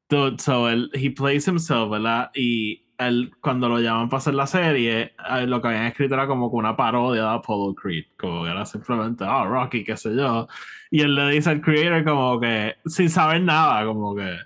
dude, 0.09 0.41
so 0.41 0.69
él, 0.69 0.89
he 0.95 1.11
plays 1.11 1.47
himself, 1.49 1.91
¿verdad? 1.91 2.31
Y 2.35 2.84
él, 2.99 3.33
cuando 3.41 3.69
lo 3.69 3.81
llaman 3.81 4.09
para 4.09 4.19
hacer 4.19 4.35
la 4.35 4.47
serie, 4.47 5.13
lo 5.47 5.61
que 5.61 5.69
habían 5.69 5.87
escrito 5.87 6.15
era 6.15 6.27
como 6.27 6.47
una 6.49 6.77
parodia 6.77 7.23
de 7.23 7.29
Apollo 7.29 7.75
Creed, 7.75 8.05
como 8.19 8.45
que 8.45 8.51
era 8.51 8.65
simplemente, 8.65 9.25
ah, 9.27 9.45
Rocky, 9.45 9.85
qué 9.85 9.97
sé 9.97 10.15
yo. 10.17 10.47
Y 10.91 11.01
él 11.01 11.15
le 11.15 11.29
dice 11.31 11.51
al 11.51 11.61
creator 11.61 12.05
como 12.05 12.41
que, 12.41 12.75
sin 12.87 13.11
saber 13.11 13.43
nada, 13.43 13.85
como 13.85 14.15
que, 14.15 14.37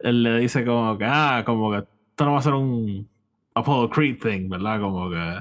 él 0.00 0.22
le 0.22 0.38
dice 0.38 0.64
como 0.64 0.96
que, 0.98 1.04
ah, 1.06 1.42
como 1.44 1.70
que 1.72 1.78
esto 1.78 2.24
no 2.24 2.32
va 2.32 2.38
a 2.38 2.42
ser 2.42 2.54
un 2.54 3.08
Apollo 3.54 3.90
Creed 3.90 4.18
thing, 4.20 4.48
¿verdad? 4.48 4.80
Como 4.80 5.10
que 5.10 5.40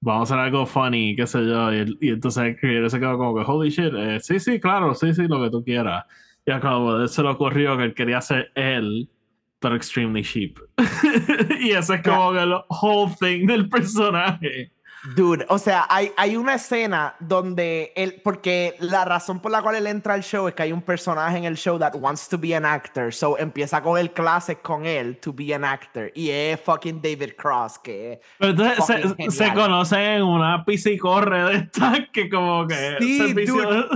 vamos 0.00 0.30
a 0.30 0.34
hacer 0.34 0.44
algo 0.44 0.66
funny, 0.66 1.16
qué 1.16 1.26
sé 1.26 1.44
yo. 1.46 1.72
Y, 1.72 1.76
el- 1.78 1.98
y 2.00 2.10
entonces 2.10 2.42
el 2.44 2.56
creator 2.58 2.90
se 2.90 3.00
quedó 3.00 3.18
como 3.18 3.34
que, 3.34 3.50
holy 3.50 3.70
shit, 3.70 3.92
eh, 3.96 4.18
sí, 4.20 4.38
sí, 4.40 4.60
claro, 4.60 4.94
sí, 4.94 5.12
sí, 5.14 5.26
lo 5.28 5.42
que 5.42 5.50
tú 5.50 5.64
quieras. 5.64 6.04
Y 6.46 6.50
acabo 6.50 7.06
se 7.08 7.22
le 7.22 7.28
ocurrió 7.28 7.76
que 7.76 7.84
él 7.84 7.94
quería 7.94 8.20
ser 8.20 8.50
él, 8.54 9.08
pero 9.58 9.74
extremely 9.74 10.22
cheap. 10.22 10.58
y 11.60 11.70
ese 11.72 11.96
es 11.96 12.02
como 12.02 12.32
que 12.32 12.40
el 12.40 12.54
whole 12.68 13.14
thing 13.20 13.46
del 13.46 13.68
personaje. 13.68 14.72
Dude, 15.14 15.46
o 15.48 15.58
sea, 15.58 15.86
hay, 15.88 16.10
hay 16.16 16.36
una 16.36 16.54
escena 16.54 17.14
donde 17.20 17.92
él, 17.94 18.20
porque 18.24 18.74
la 18.80 19.04
razón 19.04 19.40
por 19.40 19.52
la 19.52 19.62
cual 19.62 19.76
él 19.76 19.86
entra 19.86 20.14
al 20.14 20.22
show 20.22 20.48
es 20.48 20.54
que 20.54 20.64
hay 20.64 20.72
un 20.72 20.82
personaje 20.82 21.38
en 21.38 21.44
el 21.44 21.56
show 21.56 21.78
that 21.78 21.94
wants 21.94 22.28
to 22.28 22.36
be 22.36 22.54
an 22.54 22.64
actor, 22.64 23.12
so 23.14 23.38
empieza 23.38 23.76
a 23.76 23.82
coger 23.82 24.12
clases 24.12 24.58
con 24.60 24.86
él 24.86 25.18
to 25.18 25.32
be 25.32 25.54
an 25.54 25.64
actor, 25.64 26.10
y 26.14 26.30
es 26.30 26.60
fucking 26.60 27.00
David 27.00 27.34
Cross, 27.38 27.78
que 27.78 28.14
es 28.14 28.18
Pero 28.38 28.50
entonces 28.50 29.14
se, 29.18 29.30
se 29.30 29.54
conocen 29.54 30.00
en 30.00 30.22
una 30.24 30.64
piscicorre 30.64 31.44
de 31.44 31.56
estas 31.58 32.00
que 32.12 32.28
como 32.28 32.66
que 32.66 32.96
Sí, 32.98 33.32
dude. 33.32 33.86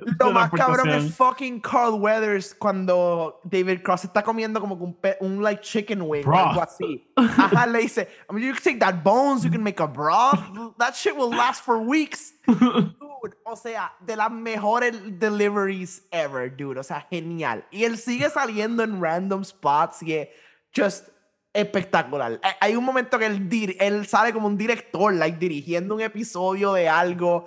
Lo 0.19 0.31
más 0.31 0.49
cabrón 0.51 0.89
es 0.89 1.15
fucking 1.15 1.59
Carl 1.61 1.93
Weathers 1.99 2.55
cuando 2.55 3.39
David 3.43 3.81
Cross 3.83 4.05
está 4.05 4.23
comiendo 4.23 4.59
como 4.59 4.75
un, 5.19 5.43
like 5.43 5.61
chicken 5.61 6.01
wing 6.01 6.21
o 6.21 6.29
Broth. 6.29 6.47
algo 6.47 6.61
así. 6.63 7.11
Ajá, 7.15 7.67
le 7.67 7.79
dice, 7.79 8.07
I 8.29 8.33
mean, 8.33 8.45
you 8.47 8.53
can 8.53 8.63
take 8.63 8.79
that 8.79 9.03
bones, 9.03 9.43
you 9.43 9.51
can 9.51 9.61
make 9.63 9.79
a 9.81 9.87
broth. 9.87 10.39
That 10.77 10.93
shit 10.95 11.15
will 11.15 11.29
last 11.29 11.63
for 11.63 11.77
weeks. 11.77 12.33
Dude, 12.47 13.35
o 13.45 13.55
sea, 13.55 13.93
de 13.99 14.15
las 14.15 14.31
mejores 14.31 14.93
deliveries 15.19 16.03
ever, 16.11 16.49
dude. 16.49 16.79
O 16.79 16.83
sea, 16.83 17.05
genial. 17.09 17.63
Y 17.71 17.83
él 17.83 17.97
sigue 17.97 18.29
saliendo 18.29 18.83
en 18.83 19.01
random 19.01 19.43
spots 19.43 20.01
y 20.03 20.13
es 20.13 20.29
just 20.75 21.09
espectacular. 21.53 22.39
Hay- 22.59 22.75
un 22.75 22.83
momento 22.85 23.19
que 23.19 23.25
él, 23.25 23.49
dir- 23.49 23.75
él 23.79 24.07
sale 24.07 24.33
como 24.33 24.47
un 24.47 24.57
director, 24.57 25.13
like, 25.13 25.37
dirigiendo 25.37 25.95
un 25.95 26.01
episodio 26.01 26.73
de 26.73 26.87
algo. 26.89 27.45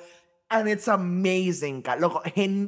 And 0.55 0.69
it's 0.69 0.87
amazing, 0.89 1.83
loco. 1.99 2.23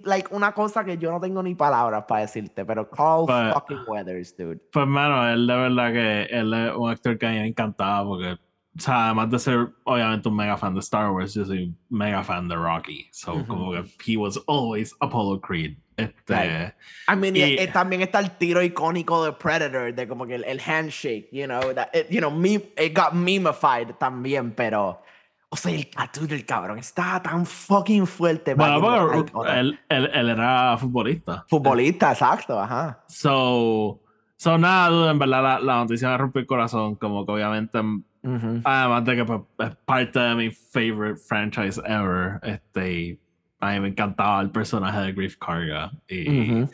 like, 0.05 0.29
una 0.35 0.53
cosa 0.53 0.85
que 0.85 0.96
yo 0.99 1.11
no 1.12 1.20
tengo 1.20 1.40
ni 1.42 1.55
palabras 1.55 2.05
para 2.09 2.22
decirte, 2.22 2.64
pero 2.64 2.88
Carl 2.90 3.27
But- 3.27 3.55
fucking 3.55 3.85
Weathers, 3.87 4.37
dude. 4.37 4.59
Pues, 4.72 4.87
mano, 4.88 5.29
él 5.31 5.46
de 5.46 5.55
verdad 5.57 5.92
que 5.92 6.22
él 6.25 6.53
es 6.53 6.75
un 6.75 6.90
actor 6.90 7.16
que 7.16 7.27
a 7.27 7.31
mí 7.31 7.38
me 7.38 7.46
encantaba 7.46 8.05
porque, 8.05 8.33
o 8.33 8.81
sea, 8.81 9.07
además 9.07 9.31
de 9.31 9.38
ser 9.38 9.68
obviamente 9.85 10.29
un 10.29 10.35
mega 10.37 10.57
fan 10.57 10.75
de 10.75 10.81
Star 10.81 11.11
Wars, 11.12 11.33
yo 11.35 11.44
soy 11.44 11.72
mega 11.88 12.25
fan 12.25 12.49
de 12.49 12.57
Rocky. 12.57 13.07
So, 13.12 13.35
Ujú. 13.35 13.46
como 13.46 13.70
que 13.72 13.85
he 14.12 14.16
was 14.16 14.37
always 14.49 14.92
Apollo 15.01 15.40
Creed. 15.40 15.77
Este, 15.96 16.35
Right. 16.35 16.75
I 17.09 17.16
mean, 17.16 17.37
y- 17.37 17.40
Y- 17.55 17.59
eh, 17.59 17.68
también 17.68 18.03
está 18.03 18.18
el 18.18 18.33
tiro 18.33 18.62
icónico 18.62 19.25
de 19.25 19.33
Predator, 19.33 19.94
de 19.94 20.07
como 20.09 20.27
que 20.27 20.35
el, 20.35 20.44
el 20.44 20.61
handshake, 20.61 21.29
you 21.33 21.46
know, 21.46 21.72
that 21.72 21.88
it, 21.94 22.09
you 22.11 22.18
know, 22.20 22.31
meme, 22.31 22.62
it 22.77 22.92
got 22.94 23.12
memeified 23.14 23.94
también, 23.99 24.53
pero, 24.55 25.01
o 25.48 25.56
sea, 25.56 25.72
el 25.72 26.26
del 26.26 26.44
cabrón 26.44 26.78
está 26.78 27.22
tan 27.22 27.46
fucking 27.46 28.06
fuerte. 28.06 28.54
Bueno, 28.54 28.80
porque 28.80 29.52
él, 29.59 29.78
él, 29.88 30.11
él 30.12 30.28
era 30.30 30.76
futbolista. 30.76 31.44
Futbolista, 31.48 32.11
exacto, 32.12 32.61
ajá. 32.61 33.04
So, 33.09 34.00
so 34.37 34.59
nada, 34.59 35.11
en 35.11 35.18
verdad 35.18 35.42
la, 35.42 35.61
la 35.61 35.76
noticia 35.76 36.11
me 36.11 36.18
rompió 36.18 36.40
el 36.40 36.46
corazón, 36.46 36.96
como 36.96 37.24
que 37.24 37.32
obviamente, 37.32 37.78
Ujú. 37.78 38.61
además 38.64 39.04
de 39.04 39.16
que 39.16 39.24
pues, 39.24 39.40
es 39.59 39.76
parte 39.85 40.18
de 40.18 40.35
mi 40.35 40.50
favorite 40.50 41.20
franchise 41.28 41.80
ever, 41.87 42.40
este, 42.42 43.20
a 43.61 43.72
mí 43.72 43.80
me 43.80 43.88
encantaba 43.88 44.40
el 44.40 44.50
personaje 44.50 44.98
de 44.98 45.12
Griff 45.12 45.37
Karga. 45.37 45.92
Y 46.09 46.66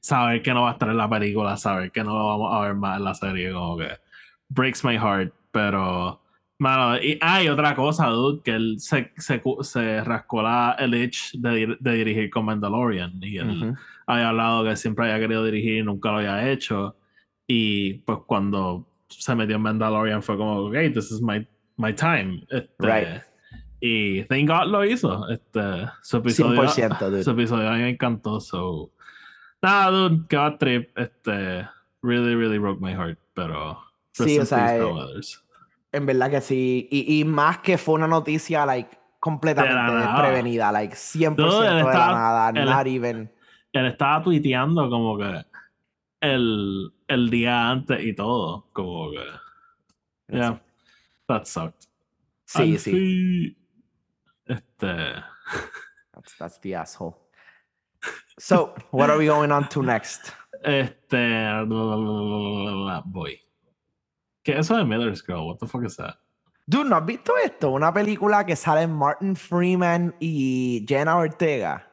saber 0.00 0.42
que 0.42 0.52
no 0.52 0.62
va 0.62 0.70
a 0.70 0.72
estar 0.74 0.90
en 0.90 0.98
la 0.98 1.08
película, 1.08 1.56
saber 1.56 1.90
que 1.90 2.04
no 2.04 2.16
lo 2.16 2.26
vamos 2.26 2.54
a 2.54 2.60
ver 2.60 2.74
más 2.74 2.98
en 2.98 3.04
la 3.04 3.14
serie, 3.14 3.52
como 3.52 3.78
que 3.78 3.88
breaks 4.50 4.84
my 4.84 4.98
heart, 4.98 5.32
pero... 5.50 6.20
Mano, 6.60 6.96
y 7.00 7.16
hay 7.20 7.48
otra 7.48 7.74
cosa, 7.76 8.06
dude, 8.08 8.42
que 8.42 8.50
él 8.50 8.76
se, 8.80 9.12
se, 9.16 9.40
se 9.60 10.02
rascó 10.02 10.42
la, 10.42 10.74
el 10.78 10.92
itch 10.94 11.34
de, 11.34 11.76
de 11.78 11.92
dirigir 11.92 12.30
con 12.30 12.46
Mandalorian. 12.46 13.12
Y 13.22 13.38
él, 13.38 13.50
Ujú. 13.50 13.76
había 14.06 14.30
hablado 14.30 14.64
que 14.64 14.76
siempre 14.76 15.04
había 15.04 15.20
querido 15.20 15.44
dirigir 15.44 15.78
y 15.78 15.82
nunca 15.84 16.10
lo 16.10 16.18
había 16.18 16.50
hecho. 16.50 16.96
Y 17.46 17.94
pues 18.00 18.18
cuando 18.26 18.88
se 19.08 19.34
metió 19.36 19.56
en 19.56 19.62
Mandalorian 19.62 20.22
fue 20.22 20.36
como, 20.36 20.56
ok, 20.66 20.74
this 20.92 21.12
is 21.12 21.22
my, 21.22 21.46
my 21.76 21.92
time. 21.94 22.44
Este, 22.50 22.68
Right. 22.80 23.22
Y 23.80 24.24
Thank 24.24 24.48
God 24.48 24.66
lo 24.66 24.84
hizo. 24.84 25.28
Este, 25.28 25.60
su 26.02 26.16
episodio, 26.16 26.60
100%, 26.64 26.98
dude. 27.10 27.22
su 27.22 27.30
episodio 27.30 27.68
a 27.68 27.74
mí 27.74 27.82
me 27.82 27.90
encantó. 27.90 28.40
So. 28.40 28.90
Nada, 29.62 29.90
dude, 29.90 30.36
va 30.36 30.58
trip. 30.58 30.90
Este, 30.98 31.68
really, 32.02 32.34
really 32.34 32.58
broke 32.58 32.80
my 32.80 32.92
heart. 32.92 33.18
Pero. 33.34 33.78
Sí, 34.12 34.36
o 34.40 34.44
sea, 34.44 34.76
eh. 35.92 35.96
En 35.96 36.06
verdad 36.06 36.30
que 36.30 36.40
sí. 36.40 36.88
Y, 36.90 37.20
y 37.20 37.24
más 37.24 37.58
que 37.58 37.78
fue 37.78 37.94
una 37.94 38.06
noticia, 38.08 38.64
like, 38.66 38.98
completamente 39.20 39.92
De 39.92 39.98
desprevenida. 40.00 40.70
Like, 40.72 40.94
100% 40.94 41.34
Dude, 41.36 41.66
de 41.68 41.82
la 41.82 41.92
nada. 41.92 42.50
él- 42.50 42.64
Not 42.66 42.86
even. 42.86 43.32
Él 43.72 43.86
estaba 43.86 44.22
tuiteando 44.22 44.88
como 44.88 45.18
que 45.18 45.44
el, 46.20 46.92
el 47.06 47.30
día 47.30 47.70
antes 47.70 48.02
y 48.02 48.14
todo. 48.14 48.66
Como 48.72 49.10
que. 49.10 49.24
Yeah, 50.30 50.60
that 51.26 51.44
sucked. 51.44 51.86
Sí, 52.44 52.62
And 52.62 52.78
sí. 52.78 52.90
sí. 52.90 53.56
Este. 54.46 54.86
That's, 56.14 56.36
that's 56.38 56.60
the 56.60 56.74
asshole. 56.76 57.14
So, 58.38 58.74
what 58.90 59.10
are 59.10 59.18
we 59.18 59.26
going 59.26 59.50
on 59.52 59.68
to 59.70 59.82
next? 59.82 60.32
Este. 60.62 61.16
Boy. 63.06 63.40
¿Qué 64.48 64.54
es 64.54 64.60
eso 64.60 64.78
de 64.78 64.84
Miller's 64.86 65.22
Girl? 65.22 65.46
What 65.46 65.58
the 65.58 65.66
fuck 65.66 65.84
is 65.84 65.96
that? 65.96 66.14
Dude, 66.66 66.88
¿no 66.88 66.96
has 66.96 67.04
visto 67.04 67.34
esto? 67.36 67.68
Una 67.70 67.92
película 67.92 68.46
que 68.46 68.56
sale 68.56 68.86
Martin 68.86 69.36
Freeman 69.36 70.14
y 70.20 70.86
Jenna 70.88 71.18
Ortega. 71.18 71.86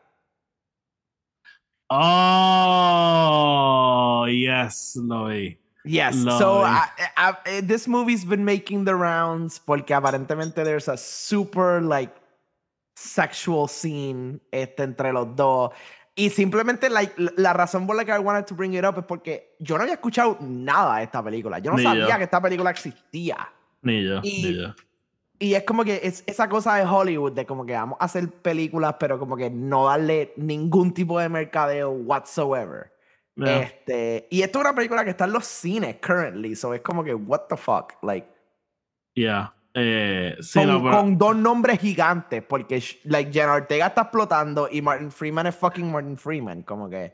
Oh, 2.95 4.25
yes, 4.29 4.95
lo 4.95 5.25
vi. 5.25 5.57
Yes. 5.83 6.15
Lo 6.23 6.37
so 6.39 6.61
I- 6.63 6.87
I- 7.17 7.61
this 7.61 7.89
movie's 7.89 8.23
been 8.23 8.45
making 8.45 8.85
the 8.85 8.95
rounds 8.95 9.59
porque 9.59 9.93
aparentemente 9.93 10.63
there's 10.63 10.87
a 10.87 10.95
super 10.95 11.81
like 11.81 12.15
sexual 12.95 13.67
scene 13.67 14.39
este, 14.53 14.79
entre 14.83 15.11
los 15.11 15.35
dos. 15.35 15.71
Y 16.17 16.30
simplemente 16.30 16.89
like, 16.89 17.13
la- 17.17 17.34
la 17.36 17.54
razón 17.54 17.86
por 17.86 17.95
la 17.95 18.06
que 18.06 18.12
I 18.12 18.19
wanted 18.19 18.45
to 18.45 18.56
bring 18.56 18.73
it 18.73 18.86
up 18.86 18.97
es 18.97 19.06
porque 19.06 19.56
yo 19.60 19.75
no 19.78 19.82
había 19.84 19.95
escuchado 19.95 20.38
nada 20.39 20.97
de 20.97 21.04
esta 21.04 21.21
película. 21.21 21.60
Yo 21.60 21.71
no 21.71 21.78
Ni 21.78 21.84
sabía 21.84 22.08
yo. 22.10 22.17
que 22.17 22.23
esta 22.23 22.41
película 22.41 22.69
existía. 22.71 23.49
Ni 23.82 24.04
yo, 24.04 24.19
Y- 24.23 24.43
ni 24.43 24.56
yo. 24.62 24.73
Y 25.38 25.54
es 25.54 25.63
como 25.63 25.84
que 25.84 25.99
es 26.01 26.23
esa 26.28 26.47
cosa 26.47 26.75
de 26.75 26.86
Hollywood, 26.86 27.34
de 27.34 27.45
como 27.45 27.65
que 27.65 27.73
vamos 27.73 27.97
a 27.99 28.06
hacer 28.06 28.30
películas, 28.30 28.95
pero 28.97 29.19
como 29.19 29.36
que 29.36 29.49
no 29.49 29.88
darle 29.88 30.32
ningún 30.38 30.93
tipo 30.93 31.19
de 31.19 31.28
mercadeo 31.28 31.91
whatsoever. 31.91 32.93
Yeah. 33.36 33.63
Este, 33.63 34.28
y 34.32 34.43
esto 34.43 34.60
es 34.60 34.65
una 34.65 34.73
película 34.73 35.04
que 35.04 35.10
está 35.10 35.25
en 35.25 35.34
los 35.34 35.45
cines 35.45 35.97
currently, 36.01 36.56
so 36.56 36.73
es 36.73 36.80
como 36.80 37.04
que, 37.04 37.13
what 37.13 37.41
the 37.49 37.58
fuck, 37.58 37.91
like, 38.01 38.25
Yeah. 39.13 39.54
Eh, 39.77 40.38
sí, 40.39 40.59
con, 40.59 40.67
no, 40.69 40.81
pero- 40.83 40.97
con 40.97 41.17
dos 41.17 41.35
nombres 41.35 41.79
gigantes, 41.79 42.41
porque 42.41 42.81
like 43.03 43.31
Jenna 43.33 43.55
Ortega 43.55 43.88
está 43.88 44.03
explotando 44.03 44.69
y 44.71 44.81
Martin 44.81 45.11
Freeman 45.11 45.47
es 45.47 45.55
fucking 45.55 45.91
Martin 45.91 46.15
Freeman, 46.17 46.63
como 46.63 46.89
que. 46.89 47.09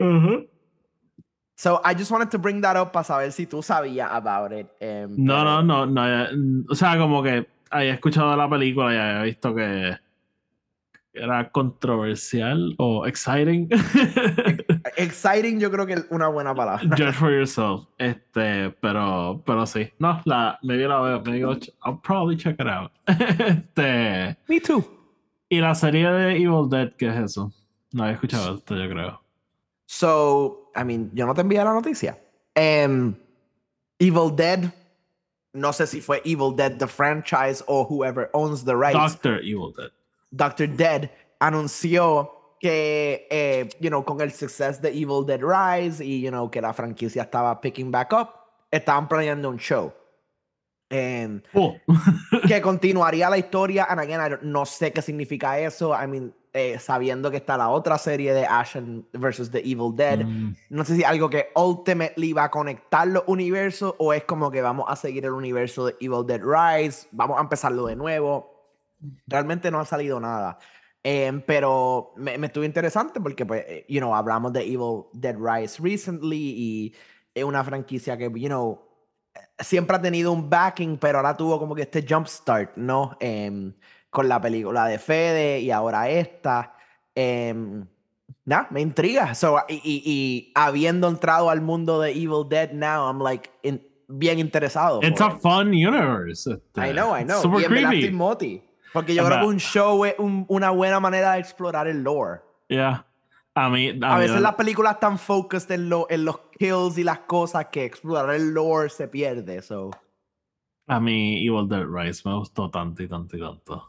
So 1.56 1.80
I 1.84 1.94
just 1.94 2.10
wanted 2.10 2.30
to 2.30 2.38
bring 2.38 2.60
that 2.62 2.76
up 2.80 2.92
para 2.92 3.04
saber 3.04 3.30
si 3.32 3.46
tú 3.46 3.62
sabías 3.62 4.10
about 4.10 4.52
it. 4.52 4.66
em, 4.80 5.10
No, 5.16 5.34
pero- 5.38 5.62
no, 5.62 5.62
no, 5.62 5.86
no. 5.86 6.24
eh, 6.24 6.28
O 6.70 6.74
sea, 6.74 6.96
como 6.98 7.22
que 7.22 7.46
había 7.70 7.94
escuchado 7.94 8.36
la 8.36 8.48
película 8.48 8.92
y 8.94 8.96
había 8.96 9.22
visto 9.22 9.54
que 9.54 9.96
era 11.14 11.50
controversial 11.50 12.74
o 12.78 13.06
exciting. 13.06 13.68
Exciting, 14.96 15.60
yo 15.60 15.70
creo 15.70 15.86
que 15.86 15.94
es 15.94 16.06
una 16.10 16.28
buena 16.28 16.54
palabra. 16.54 16.82
Judge 16.96 17.12
for 17.14 17.30
yourself. 17.30 17.86
Este, 17.98 18.70
pero, 18.80 19.42
pero 19.44 19.66
sí. 19.66 19.90
No, 19.98 20.20
la, 20.24 20.58
maybe 20.62 20.86
la 20.88 21.00
veo. 21.18 21.50
I'll, 21.50 21.58
ch- 21.58 21.70
I'll 21.84 22.00
probably 22.02 22.36
check 22.36 22.56
it 22.58 22.66
out. 22.66 22.90
este, 23.06 24.36
Me 24.48 24.60
too. 24.60 24.84
y 25.48 25.60
la 25.60 25.74
serie 25.74 26.10
de 26.10 26.36
Evil 26.36 26.68
Dead, 26.68 26.92
¿qué 26.96 27.08
es 27.08 27.16
eso? 27.16 27.52
No 27.92 28.04
había 28.04 28.14
escuchado 28.14 28.56
esto, 28.56 28.74
yo 28.76 28.88
creo. 28.88 29.20
So, 29.86 30.70
I 30.74 30.84
mean, 30.84 31.10
yo 31.14 31.26
no 31.26 31.34
te 31.34 31.42
envié 31.42 31.62
la 31.62 31.74
noticia. 31.74 32.18
Em, 32.54 33.14
Evil 33.98 34.34
Dead, 34.34 34.72
no 35.52 35.72
sé 35.72 35.86
si 35.86 36.00
fue 36.00 36.22
Evil 36.24 36.56
Dead 36.56 36.78
the 36.78 36.86
franchise 36.86 37.62
o 37.66 37.84
whoever 37.84 38.30
owns 38.32 38.64
the 38.64 38.74
rights. 38.74 38.94
Doctor 38.98 39.40
Evil 39.42 39.72
Dead. 39.76 39.90
Dr. 40.32 40.68
Dead 40.76 41.10
anunció 41.38 42.56
que, 42.58 43.26
eh, 43.30 43.68
you 43.80 43.88
know, 43.90 44.04
con 44.04 44.20
el 44.20 44.32
success 44.32 44.80
de 44.80 44.88
Evil 44.90 45.24
Dead 45.26 45.40
Rise 45.40 46.04
y, 46.04 46.20
you 46.22 46.30
know, 46.30 46.50
que 46.50 46.60
la 46.60 46.72
franquicia 46.72 47.22
estaba 47.22 47.60
picking 47.60 47.90
back 47.90 48.12
up, 48.12 48.28
estaban 48.70 49.08
planeando 49.08 49.48
un 49.48 49.58
show. 49.58 49.92
Em, 50.90 51.40
Oh. 51.54 51.74
que 52.46 52.60
continuaría 52.60 53.30
la 53.30 53.38
historia. 53.38 53.86
And 53.88 53.98
again, 54.00 54.38
no 54.42 54.66
sé 54.66 54.92
qué 54.92 55.00
significa 55.02 55.58
eso. 55.58 55.92
I 55.94 56.06
mean, 56.06 56.34
eh, 56.52 56.78
sabiendo 56.78 57.30
que 57.30 57.38
está 57.38 57.56
la 57.56 57.70
otra 57.70 57.96
serie 57.96 58.34
de 58.34 58.44
Ash 58.44 58.76
and- 58.76 59.04
versus 59.14 59.50
The 59.50 59.60
Evil 59.60 59.94
Dead. 59.96 60.18
Mm, 60.24 60.54
No 60.68 60.84
sé 60.84 60.96
si 60.96 61.02
algo 61.04 61.30
que 61.30 61.48
ultimately 61.56 62.34
va 62.34 62.44
a 62.44 62.50
conectar 62.50 63.08
los 63.08 63.24
universos 63.26 63.94
o 63.98 64.12
es 64.12 64.24
como 64.24 64.50
que 64.50 64.60
vamos 64.60 64.84
a 64.88 64.94
seguir 64.96 65.24
el 65.24 65.32
universo 65.32 65.86
de 65.86 65.96
Evil 65.98 66.26
Dead 66.26 66.42
Rise, 66.42 67.08
vamos 67.10 67.38
a 67.38 67.40
empezarlo 67.40 67.86
de 67.86 67.96
nuevo. 67.96 68.51
Realmente 69.26 69.70
no 69.70 69.80
ha 69.80 69.84
salido 69.84 70.18
nada. 70.20 70.58
Em, 71.02 71.40
pero 71.40 72.12
me, 72.16 72.38
me 72.38 72.46
estuvo 72.46 72.64
interesante 72.64 73.20
porque, 73.20 73.44
pues, 73.44 73.64
eh, 73.66 73.84
you 73.88 73.98
know, 74.00 74.14
hablamos 74.14 74.52
de 74.52 74.62
Evil 74.62 75.04
Dead 75.12 75.36
Rise 75.36 75.82
recently 75.82 76.36
y 76.56 76.94
es 77.34 77.42
una 77.44 77.64
franquicia 77.64 78.16
que, 78.16 78.30
you 78.34 78.46
know, 78.48 78.80
siempre 79.58 79.96
ha 79.96 80.02
tenido 80.02 80.30
un 80.32 80.48
backing, 80.48 80.98
pero 80.98 81.18
ahora 81.18 81.36
tuvo 81.36 81.58
como 81.58 81.74
que 81.74 81.82
este 81.82 82.04
jump 82.08 82.26
start, 82.28 82.76
¿no? 82.76 83.16
Em, 83.20 83.72
con 84.10 84.28
la 84.28 84.40
película 84.40 84.86
de 84.86 84.98
Fede 84.98 85.60
y 85.60 85.70
ahora 85.70 86.08
esta. 86.10 86.74
Nah, 88.44 88.66
me 88.70 88.80
intriga. 88.80 89.34
So, 89.34 89.56
y, 89.68 89.74
y- 89.84 90.02
y 90.04 90.52
habiendo 90.54 91.08
entrado 91.08 91.48
al 91.50 91.60
mundo 91.60 92.00
de 92.00 92.10
Evil 92.10 92.48
Dead 92.48 92.72
now, 92.72 93.06
I'm 93.08 93.20
like 93.22 93.50
in- 93.62 93.82
bien 94.08 94.38
interesado. 94.38 95.00
It's 95.02 95.20
a 95.20 95.28
it. 95.28 95.40
fun 95.40 95.68
universe. 95.68 96.50
este, 96.50 96.80
I 96.88 96.92
know, 96.92 97.16
I 97.16 97.24
know. 97.24 97.40
Super 97.40 97.60
y 97.60 97.64
creepy. 97.64 98.62
Porque 98.92 99.14
yo 99.14 99.24
creo 99.24 99.40
que 99.40 99.46
un 99.46 99.58
show 99.58 100.04
es 100.04 100.14
un- 100.18 100.44
una 100.48 100.70
buena 100.70 101.00
manera 101.00 101.32
de 101.32 101.40
explorar 101.40 101.86
el 101.88 102.02
lore. 102.02 102.40
Yeah. 102.68 103.06
A 103.54 103.68
mí, 103.68 103.98
a, 104.02 104.16
veces 104.16 104.40
las 104.40 104.54
películas 104.54 104.94
están 104.94 105.18
focused 105.18 105.70
en, 105.72 105.88
lo- 105.88 106.06
en 106.08 106.24
los 106.24 106.38
kills 106.58 106.96
y 106.98 107.04
las 107.04 107.20
cosas 107.20 107.66
que 107.66 107.84
explorar 107.84 108.34
el 108.34 108.52
lore 108.54 108.88
se 108.88 109.08
pierde. 109.08 109.60
So. 109.62 109.90
A 110.86 110.98
mí 111.00 111.46
Evil 111.46 111.68
Dead 111.68 111.84
Rise 111.86 112.22
me 112.28 112.34
gustó 112.34 112.70
tanto 112.70 113.02
y 113.02 113.08
tanto 113.08 113.36
y 113.36 113.40
tanto. 113.40 113.88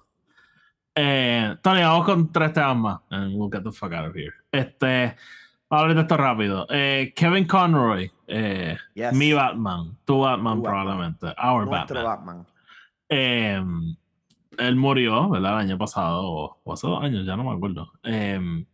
Eh, 0.96 1.56
Tony, 1.62 1.82
vamos 1.82 2.06
con 2.06 2.32
tres 2.32 2.54
temas 2.54 2.76
más. 2.78 3.00
And 3.10 3.36
we'll 3.36 3.50
get 3.52 3.64
the 3.64 3.72
fuck 3.72 3.94
out 3.94 4.10
of 4.10 4.16
here. 4.16 4.34
Este, 4.52 5.16
vamos 5.70 5.72
a 5.72 5.78
hablar 5.80 5.96
de 5.96 6.02
esto 6.02 6.18
rápido. 6.18 6.68
Eh, 6.70 7.14
Kevin 7.16 7.48
Conroy, 7.48 8.12
eh, 8.28 8.78
Yes. 8.94 9.14
mi 9.14 9.34
Batman, 9.34 9.98
tu 10.06 10.20
Batman 10.20 10.58
Tu 10.58 10.62
Batman. 10.64 10.84
probablemente, 10.86 11.26
our 11.42 11.66
Nuestro 11.66 12.04
Batman. 12.04 12.46
Batman. 13.10 13.98
Él 14.58 14.76
murió, 14.76 15.30
¿verdad? 15.30 15.54
El 15.54 15.68
año 15.68 15.78
pasado, 15.78 16.22
o, 16.24 16.58
o 16.64 16.74
hace 16.74 16.88
dos 16.88 17.04
años, 17.04 17.26
ya 17.26 17.36
no 17.36 17.44
me 17.44 17.52
acuerdo. 17.52 17.92
Eh, 18.04 18.66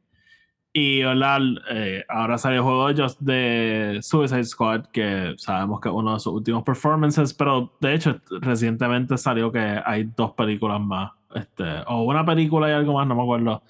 y, 0.72 1.02
¿verdad? 1.02 1.40
Eh, 1.72 2.06
ahora 2.08 2.38
salió 2.38 2.58
el 2.60 2.64
juego 2.64 2.88
de, 2.88 3.02
Just- 3.04 3.20
de 3.20 4.00
Suicide 4.02 4.44
Squad, 4.44 4.86
que 4.88 5.34
sabemos 5.38 5.82
que 5.82 5.90
es 5.90 5.96
uno 5.96 6.14
de 6.14 6.20
sus 6.20 6.34
últimos 6.34 6.64
performances, 6.64 7.34
pero 7.34 7.74
de 7.80 7.96
hecho, 7.96 8.20
recientemente 8.42 9.18
salió 9.18 9.52
que 9.52 9.82
hay 9.84 10.04
dos 10.16 10.34
películas 10.34 10.80
más, 10.80 11.12
este, 11.34 11.64
o 11.88 12.04
una 12.04 12.24
película 12.26 12.70
y 12.70 12.74
algo 12.74 12.94
más, 12.94 13.08
no 13.08 13.16
me 13.16 13.24
acuerdo, 13.24 13.64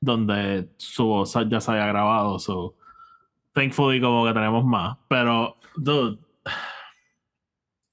donde 0.00 0.68
su 0.78 1.04
voz 1.04 1.36
ya 1.48 1.60
se 1.60 1.70
había 1.70 1.86
grabado, 1.86 2.38
so 2.38 2.74
thankfully 3.52 4.00
como 4.00 4.24
que 4.26 4.32
tenemos 4.32 4.64
más, 4.64 4.96
pero, 5.08 5.56
dude, 5.76 6.18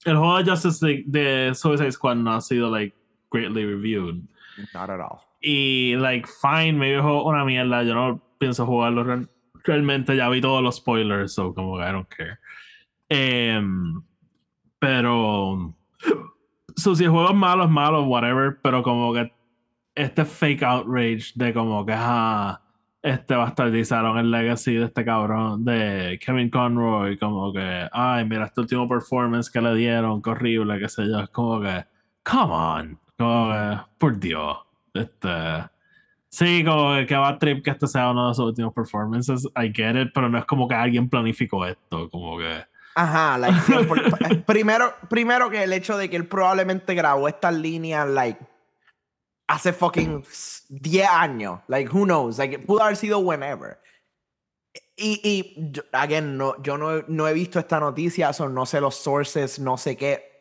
el 0.06 0.18
juego 0.18 0.38
de 0.38 0.50
Justice 0.50 0.86
League 0.86 1.04
de 1.08 1.54
Suicide 1.56 1.92
Squad 1.92 2.16
no 2.16 2.34
ha 2.34 2.42
sido, 2.42 2.70
like, 2.70 2.96
greatly 3.34 3.66
reviewed. 3.66 4.28
Not 4.74 4.90
at 4.92 5.00
all. 5.02 5.22
Y, 5.42 5.96
like, 5.98 6.28
fine, 6.28 6.78
me 6.78 6.94
dijo 6.94 7.24
una 7.26 7.44
mierda. 7.44 7.84
Yo 7.84 7.96
no 7.96 8.22
pienso 8.40 8.66
jugarlo 8.66 9.04
real- 9.04 9.30
realmente. 9.66 10.16
Ya 10.16 10.30
vi 10.30 10.40
todos 10.40 10.62
los 10.64 10.76
spoilers, 10.78 11.34
so 11.34 11.54
como 11.54 11.80
I 11.80 11.92
don't 11.92 12.08
care. 12.08 12.38
Em, 13.10 14.02
pero. 14.80 15.76
So, 16.76 16.96
si 16.96 17.04
el 17.04 17.10
juego 17.12 17.30
es 17.30 17.36
malo, 17.36 17.66
es 17.66 17.70
malo, 17.70 18.04
whatever. 18.04 18.60
Pero 18.62 18.84
como 18.84 19.14
que 19.14 19.32
este 19.96 20.24
fake 20.26 20.64
outrage 20.64 21.32
de 21.36 21.54
como 21.54 21.86
que, 21.86 21.94
ah, 21.96 22.60
este 23.02 23.36
bastardizaron 23.36 24.18
el 24.18 24.32
legacy 24.32 24.76
de 24.76 24.86
este 24.86 25.04
cabrón, 25.04 25.66
de 25.66 26.20
Kevin 26.26 26.50
Conroy, 26.50 27.18
como 27.18 27.52
que, 27.52 27.90
ay, 27.92 28.26
mira 28.26 28.46
este 28.46 28.62
último 28.62 28.88
performance 28.88 29.52
que 29.52 29.62
le 29.62 29.76
dieron, 29.76 30.22
horrible, 30.26 30.80
qué 30.80 30.88
sé 30.90 31.08
yo. 31.08 31.20
Es 31.20 31.30
como 31.30 31.60
que, 31.62 31.86
come 32.24 32.54
on, 32.54 33.00
como 33.18 33.52
que, 33.52 33.82
por 33.98 34.20
Dios. 34.20 34.58
Este. 34.94 35.30
Sí, 36.30 36.64
como 36.66 37.06
que, 37.06 37.16
va 37.16 37.30
a 37.30 37.38
trip 37.40 37.64
que 37.64 37.72
este 37.72 37.88
sea 37.88 38.10
uno 38.10 38.30
de 38.30 38.34
sus 38.34 38.46
últimos 38.46 38.74
performances. 38.74 39.46
I 39.56 39.72
get 39.74 39.96
it, 39.96 40.12
pero 40.14 40.30
no 40.30 40.40
es 40.40 40.46
como 40.46 40.68
que 40.68 40.76
alguien 40.76 41.10
planificó 41.10 41.66
esto. 41.66 42.10
Como 42.10 42.40
que. 42.40 42.66
Ajá, 42.96 43.38
like, 43.38 43.58
100%. 43.60 44.32
Eh, 44.32 44.36
primero, 44.48 44.94
primero 45.10 45.50
que 45.50 45.64
el 45.64 45.74
hecho 45.74 45.98
de 45.98 46.10
que 46.10 46.16
él 46.16 46.28
probablemente 46.28 46.96
grabó 46.96 47.28
estas 47.28 47.54
líneas, 47.54 48.08
like, 48.08 48.40
hace 49.48 49.74
fucking 49.74 50.24
10 50.70 51.08
años. 51.10 51.60
Like, 51.68 51.92
who 51.92 52.06
knows? 52.06 52.38
Like, 52.38 52.60
pudo 52.60 52.82
haber 52.82 52.96
sido 52.96 53.20
whenever. 53.20 53.80
Y, 54.96 55.22
y 55.24 55.72
again, 55.92 56.38
no, 56.38 56.62
yo 56.62 56.78
no, 56.78 57.04
no 57.08 57.28
he 57.28 57.34
visto 57.34 57.60
esta 57.60 57.80
noticia, 57.80 58.32
so 58.34 58.48
no 58.48 58.66
sé 58.66 58.80
los 58.80 58.96
sources, 58.96 59.60
no 59.60 59.78
sé 59.78 59.98
qué. 59.98 60.33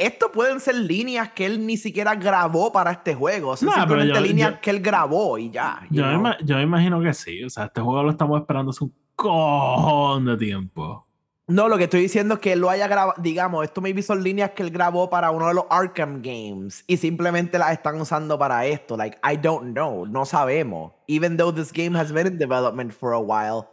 Esto 0.00 0.32
pueden 0.32 0.60
ser 0.60 0.74
líneas 0.76 1.30
que 1.32 1.46
él 1.46 1.64
ni 1.66 1.76
siquiera 1.76 2.14
grabó 2.14 2.72
para 2.72 2.90
este 2.92 3.14
juego. 3.14 3.56
Son 3.56 3.68
Nah, 3.68 3.74
pero 3.86 4.00
simplemente 4.00 4.20
yo- 4.20 4.26
líneas 4.26 4.50
yo- 4.54 4.60
que 4.60 4.70
él 4.70 4.80
grabó 4.80 5.38
y 5.38 5.50
ya. 5.50 5.80
you 5.90 6.00
Yo, 6.00 6.06
me 6.06 6.10
know? 6.12 6.20
ima- 6.22 6.38
yo 6.42 6.56
me 6.56 6.62
imagino 6.62 7.00
que 7.00 7.12
sí. 7.14 7.44
O 7.44 7.50
sea, 7.50 7.66
este 7.66 7.80
juego 7.80 8.02
lo 8.02 8.10
estamos 8.10 8.40
esperando 8.40 8.70
hace 8.70 8.84
un 8.84 8.94
cojón 9.14 10.24
de 10.24 10.36
tiempo. 10.36 11.06
No, 11.46 11.68
lo 11.68 11.76
que 11.78 11.84
estoy 11.84 12.02
diciendo 12.02 12.34
es 12.34 12.40
que 12.40 12.52
él 12.52 12.60
lo 12.60 12.70
haya 12.70 12.86
grabado, 12.86 13.20
digamos, 13.20 13.64
esto 13.64 13.80
maybe 13.80 14.02
son 14.02 14.22
líneas 14.22 14.52
que 14.52 14.62
él 14.62 14.70
grabó 14.70 15.10
para 15.10 15.32
uno 15.32 15.48
de 15.48 15.54
los 15.54 15.64
Arkham 15.68 16.22
Games 16.22 16.84
y 16.86 16.96
simplemente 16.96 17.58
las 17.58 17.72
están 17.72 18.00
usando 18.00 18.38
para 18.38 18.64
esto. 18.66 18.96
Like, 18.96 19.18
I 19.28 19.36
don't 19.36 19.72
know, 19.72 20.06
no 20.06 20.24
sabemos. 20.24 20.92
Even 21.08 21.36
though 21.36 21.52
this 21.52 21.72
game 21.72 21.98
has 21.98 22.12
been 22.12 22.28
in 22.28 22.38
development 22.38 22.92
for 22.92 23.12
a 23.14 23.18
while, 23.18 23.66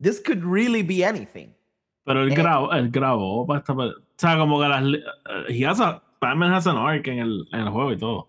this 0.00 0.22
could 0.24 0.44
really 0.44 0.84
be 0.84 1.04
anything. 1.04 1.54
Pero 2.04 2.22
él, 2.22 2.32
Eh. 2.32 2.34
grabó, 2.34 2.72
él 2.72 2.90
grabó 2.90 3.46
para 3.46 3.60
esta. 3.60 3.72
O 3.74 3.92
sea, 4.16 4.36
como 4.38 4.60
que 4.60 4.68
las. 4.68 4.82
eh, 4.84 5.02
He 5.48 5.66
has 5.66 5.80
a, 5.80 6.02
Batman 6.20 6.52
has 6.52 6.66
an 6.66 6.76
arc 6.76 7.06
en 7.08 7.18
el, 7.18 7.48
en 7.52 7.60
el 7.60 7.68
juego 7.70 7.92
y 7.92 7.98
todo. 7.98 8.28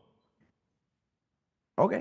Ok. 1.77 1.93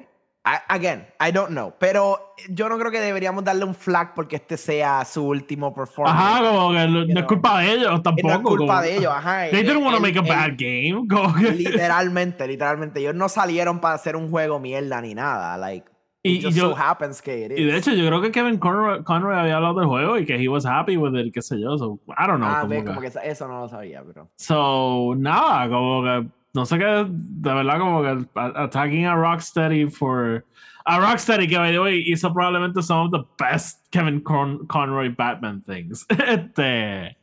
I- 0.45 0.59
again, 0.69 1.07
I 1.25 1.31
don't 1.31 1.51
know. 1.51 1.73
Pero 1.79 2.35
yo 2.49 2.69
no 2.69 2.77
creo 2.77 2.91
que 2.91 2.99
deberíamos 3.01 3.45
darle 3.45 3.65
un 3.65 3.77
flag 3.77 4.13
porque 4.13 4.37
este 4.37 4.57
sea 4.57 5.05
su 5.05 5.25
último 5.25 5.73
performance. 5.73 6.19
Ajá, 6.19 6.41
como 6.41 6.73
que 6.73 6.89
no, 6.89 7.05
no 7.07 7.21
es 7.21 7.27
culpa 7.27 7.61
de 7.61 7.73
ellos 7.75 8.03
tampoco. 8.03 8.29
no 8.29 8.35
es 8.35 8.41
culpa 8.41 8.67
como- 8.67 8.81
de 8.83 8.97
ellos, 8.97 9.13
ajá. 9.15 9.49
They 9.51 9.63
didn't 9.63 9.85
want 9.85 9.95
to 9.97 10.03
make 10.03 10.19
a 10.19 10.23
él- 10.23 10.29
bad 10.29 10.51
game. 10.59 11.07
Como 11.09 11.33
que- 11.35 11.53
Literalmente, 11.53 12.47
literalmente. 12.49 12.99
Ellos 13.01 13.15
no 13.15 13.29
salieron 13.29 13.81
para 13.81 13.95
hacer 13.95 14.17
un 14.17 14.31
juego 14.31 14.59
mierda 14.59 15.01
ni 15.01 15.15
nada. 15.15 15.57
Like, 15.57 15.89
Y- 16.25 16.39
it 16.39 16.45
y 16.45 16.51
yo- 16.53 16.71
so 16.71 16.77
happens 16.77 17.21
que 17.21 17.47
it 17.47 17.53
is. 17.53 17.59
Y 17.59 17.65
de 17.65 17.77
hecho, 17.77 17.93
yo 17.93 18.07
creo 18.07 18.21
que 18.23 18.31
Kevin 18.31 18.59
Conroy, 18.59 19.03
Conroy 19.03 19.37
había 19.37 19.57
hablado 19.57 19.75
del 19.81 19.89
juego 19.89 20.19
y 20.19 20.25
que 20.25 20.37
he 20.37 20.49
was 20.49 20.65
happy 20.65 20.97
with 20.97 21.15
it, 21.19 21.33
qué 21.35 21.43
sé 21.43 21.61
yo. 21.61 21.77
So, 21.79 21.99
I 22.09 22.27
don't 22.29 22.39
know. 22.39 22.49
ah, 22.49 22.61
como 22.61 22.69
ves, 22.71 22.81
que- 22.83 22.87
como 22.89 23.01
que 23.01 23.07
eso- 23.31 23.49
no 23.49 23.61
lo 23.61 23.69
sabía, 23.69 24.03
pero. 24.07 24.29
So, 24.37 25.15
nada, 25.17 25.69
como 25.69 26.03
que 26.05 26.29
no 26.55 26.65
sé 26.67 26.79
qué, 26.79 27.07
de 27.09 27.55
verdad, 27.55 27.79
como 27.79 28.03
que 28.03 28.29
attacking 28.37 29.07
a 29.07 29.17
Rocksteady 29.17 29.87
for. 29.91 30.45
A 30.85 30.99
Rocksteady 30.99 31.47
que, 31.49 31.57
by 31.59 31.71
the 31.73 31.79
way, 31.81 32.03
hizo 32.07 32.33
probablemente 32.33 32.83
some 32.83 33.07
of 33.07 33.11
the 33.13 33.25
best 33.39 33.87
Kevin 33.91 34.21
Con- 34.21 34.67
Conroy 34.67 35.09
Batman 35.17 35.63
things. 35.63 36.05
este. 36.11 37.17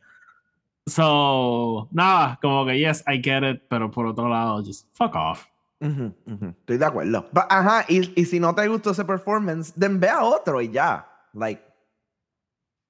So, 0.86 1.88
nada, 1.92 2.38
como 2.42 2.64
que 2.66 2.78
yes, 2.78 3.02
I 3.06 3.18
get 3.22 3.44
it, 3.44 3.62
pero 3.68 3.90
por 3.90 4.06
otro 4.06 4.28
lado, 4.28 4.62
just 4.64 4.86
fuck 4.94 5.14
off. 5.14 5.46
Ujú, 5.80 6.14
ujú, 6.26 6.46
Estoy 6.60 6.76
de 6.78 6.84
acuerdo. 6.84 7.28
But, 7.32 7.44
ajá, 7.48 7.86
y, 7.88 8.12
y 8.20 8.24
si 8.26 8.38
no 8.38 8.54
te 8.54 8.68
gustó 8.68 8.90
ese 8.90 9.04
performance, 9.04 9.72
then 9.72 9.98
ve 9.98 10.08
a 10.08 10.22
otro 10.22 10.60
y 10.60 10.70
ya. 10.70 11.06
Like, 11.32 11.62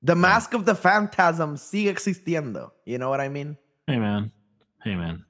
The 0.03 0.15
Mask 0.15 0.55
of 0.55 0.65
the 0.65 0.75
Phantasm 0.75 1.57
sigue 1.57 1.91
existiendo. 1.91 2.73
You 2.87 2.97
know 2.99 3.11
what 3.11 3.21
I 3.21 3.29
mean? 3.29 3.59
Hey 3.87 3.99
man, 3.99 4.33
hey 4.83 4.97
man. 4.97 5.27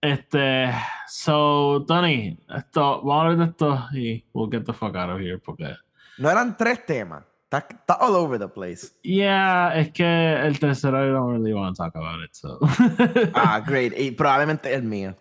Este, 0.00 0.70
so, 1.08 1.84
Tony, 1.88 2.38
esto, 2.54 3.02
vamos 3.02 3.10
a 3.10 3.20
hablar 3.30 3.38
de 3.38 3.44
esto 3.50 3.88
y 3.92 4.24
we'll 4.32 4.48
get 4.48 4.64
the 4.64 4.72
fuck 4.72 4.94
out 4.94 5.10
of 5.10 5.18
here 5.20 5.38
porque. 5.38 5.74
No 6.18 6.30
eran 6.30 6.56
tres 6.56 6.84
temas. 6.86 7.24
Está, 7.50 7.66
está 7.66 7.94
all 8.00 8.14
over 8.14 8.38
the 8.38 8.46
place. 8.48 8.92
Yeah, 9.02 9.72
es 9.74 9.90
que 9.90 10.04
el 10.04 10.58
tercero 10.60 11.02
I 11.02 11.10
don't 11.10 11.32
really 11.32 11.54
want 11.54 11.74
to 11.74 11.82
talk 11.82 11.96
about 11.96 12.20
it, 12.22 12.34
so. 12.34 12.58
Ah, 13.34 13.60
great. 13.66 13.94
Y 13.98 14.10
probablemente 14.10 14.72
el 14.74 14.82
mío. 14.82 15.16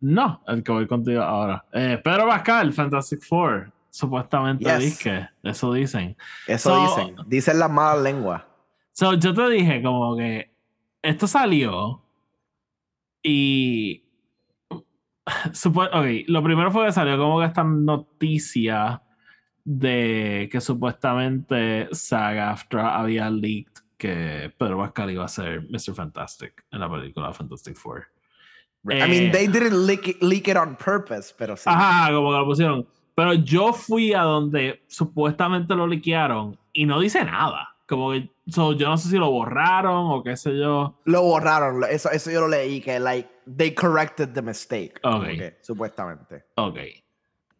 No, 0.00 0.42
el 0.46 0.62
que 0.62 0.72
voy 0.72 0.86
contigo 0.86 1.22
ahora. 1.22 1.64
Eh, 1.72 2.00
Pedro 2.02 2.26
Pascal, 2.28 2.72
Fantastic 2.72 3.22
Four, 3.22 3.70
supuestamente 3.90 4.64
Yes. 4.64 4.78
disque, 4.78 5.28
eso 5.42 5.72
dicen. 5.72 6.16
Eso 6.46 6.70
So- 6.74 6.80
dicen. 7.04 7.16
Dicen 7.26 7.58
las 7.58 7.70
malas 7.70 8.02
lenguas. 8.02 8.42
So, 8.92 9.14
yo 9.14 9.32
te 9.34 9.48
dije 9.50 9.82
como 9.82 10.16
que 10.16 10.50
esto 11.02 11.26
salió 11.26 12.02
y... 13.22 14.04
Ok, 15.64 16.06
lo 16.26 16.42
primero 16.42 16.70
fue 16.72 16.86
que 16.86 16.92
salió 16.92 17.16
como 17.16 17.38
que 17.38 17.46
esta 17.46 17.62
noticia 17.62 19.00
de 19.64 20.48
que 20.50 20.60
supuestamente 20.60 21.88
SAG-AFTRA 21.92 22.98
había 22.98 23.30
leaked 23.30 23.72
que 23.96 24.52
Pedro 24.58 24.78
Pascal 24.78 25.10
iba 25.10 25.24
a 25.24 25.28
ser 25.28 25.62
Mr. 25.70 25.94
Fantastic 25.94 26.64
en 26.70 26.80
la 26.80 26.90
película 26.90 27.32
Fantastic 27.32 27.76
Four. 27.76 28.06
I 28.84 29.08
mean, 29.08 29.26
Eh, 29.28 29.30
they 29.32 29.46
didn't 29.46 29.86
leak 29.86 30.08
it, 30.08 30.22
leak 30.22 30.48
it 30.48 30.56
on 30.56 30.76
purpose, 30.76 31.34
pero 31.36 31.56
sí. 31.56 31.64
Ajá, 31.66 32.12
como 32.12 32.30
que 32.30 32.36
lo 32.38 32.44
pusieron. 32.46 32.86
Pero 33.14 33.34
yo 33.34 33.72
fui 33.74 34.14
a 34.14 34.22
donde 34.22 34.82
supuestamente 34.88 35.74
lo 35.74 35.86
liquearon 35.86 36.56
y 36.72 36.86
no 36.86 36.98
dice 37.00 37.22
nada. 37.24 37.68
Como 37.86 38.12
que, 38.12 38.30
so, 38.46 38.72
yo 38.72 38.88
no 38.88 38.96
sé 38.96 39.10
si 39.10 39.16
lo 39.18 39.30
borraron 39.30 40.10
o 40.12 40.22
qué 40.22 40.36
sé 40.36 40.56
yo. 40.56 40.96
Lo 41.04 41.22
borraron. 41.22 41.82
Eso, 41.90 42.10
eso 42.10 42.30
yo 42.30 42.40
lo 42.42 42.48
leí, 42.48 42.80
que 42.80 42.98
like, 43.00 43.28
they 43.56 43.74
corrected 43.74 44.28
the 44.32 44.40
mistake. 44.40 44.98
como 45.02 45.18
Ok. 45.18 45.24
que, 45.26 45.58
supuestamente. 45.60 46.44
Ok. 46.54 46.78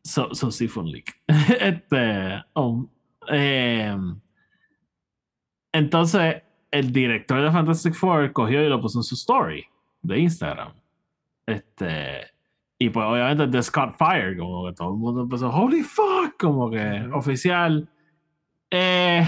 So, 0.04 0.32
so 0.34 0.50
sí 0.50 0.68
fue 0.68 0.84
un 0.84 0.92
leak. 0.92 1.14
este. 1.60 2.42
oh, 2.54 2.86
em, 3.28 4.18
entonces, 5.72 6.42
el 6.70 6.92
director 6.92 7.42
de 7.42 7.50
Fantastic 7.50 7.94
Four 7.94 8.32
cogió 8.32 8.64
y 8.64 8.68
lo 8.68 8.80
puso 8.80 9.00
en 9.00 9.02
su 9.04 9.14
story 9.16 9.64
de 10.02 10.18
Instagram. 10.20 10.72
Este. 11.50 12.30
Y 12.78 12.88
pues 12.88 13.06
obviamente 13.06 13.46
de 13.46 13.62
Scott 13.62 13.96
Fire, 13.98 14.38
como 14.38 14.66
que 14.66 14.72
todo 14.72 14.92
el 14.92 14.98
mundo 14.98 15.22
empezó, 15.22 15.50
holy 15.50 15.82
fuck, 15.82 16.38
como 16.38 16.70
que 16.70 17.08
oficial. 17.12 17.88
Eh, 18.70 19.26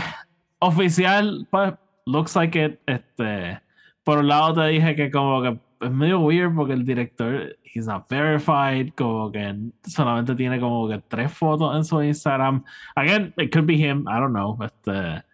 oficial, 0.60 1.46
pues, 1.50 1.74
looks 2.06 2.34
like 2.34 2.58
it. 2.58 2.80
Este, 2.86 3.60
por 4.04 4.18
un 4.18 4.28
lado 4.28 4.54
te 4.54 4.68
dije 4.68 4.94
que 4.96 5.10
como 5.10 5.42
que 5.42 5.58
es 5.82 5.90
medio 5.90 6.20
weird 6.20 6.54
porque 6.54 6.72
el 6.72 6.84
director, 6.84 7.56
he's 7.64 7.86
not 7.86 8.08
verified, 8.08 8.92
como 8.96 9.30
que 9.30 9.54
solamente 9.86 10.34
tiene 10.34 10.58
como 10.60 10.88
que 10.88 10.98
tres 11.08 11.32
fotos 11.32 11.76
en 11.76 11.84
su 11.84 12.02
Instagram. 12.02 12.64
Again, 12.94 13.34
it 13.36 13.52
could 13.52 13.66
be 13.66 13.76
him, 13.76 14.06
I 14.08 14.18
don't 14.18 14.32
know. 14.32 14.56
Este, 14.62 15.24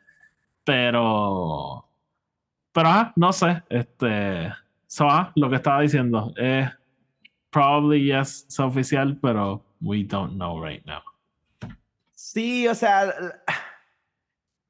pero, 0.65 1.85
pero 2.73 2.89
ajá, 2.89 3.13
no 3.17 3.33
sé. 3.33 3.63
Este, 3.69 4.53
so, 4.89 5.09
ah, 5.09 5.31
lo 5.37 5.49
que 5.49 5.57
estaba 5.57 5.83
diciendo 5.83 6.33
es 6.37 6.69
probably 7.51 8.05
yes, 8.07 8.47
es 8.49 8.59
oficial, 8.59 9.17
pero 9.23 9.63
we 9.81 10.03
don't 10.03 10.33
know 10.35 10.61
right 10.61 10.85
now. 10.85 11.01
Sí, 12.15 12.67
o 12.67 12.75
sea, 12.75 13.15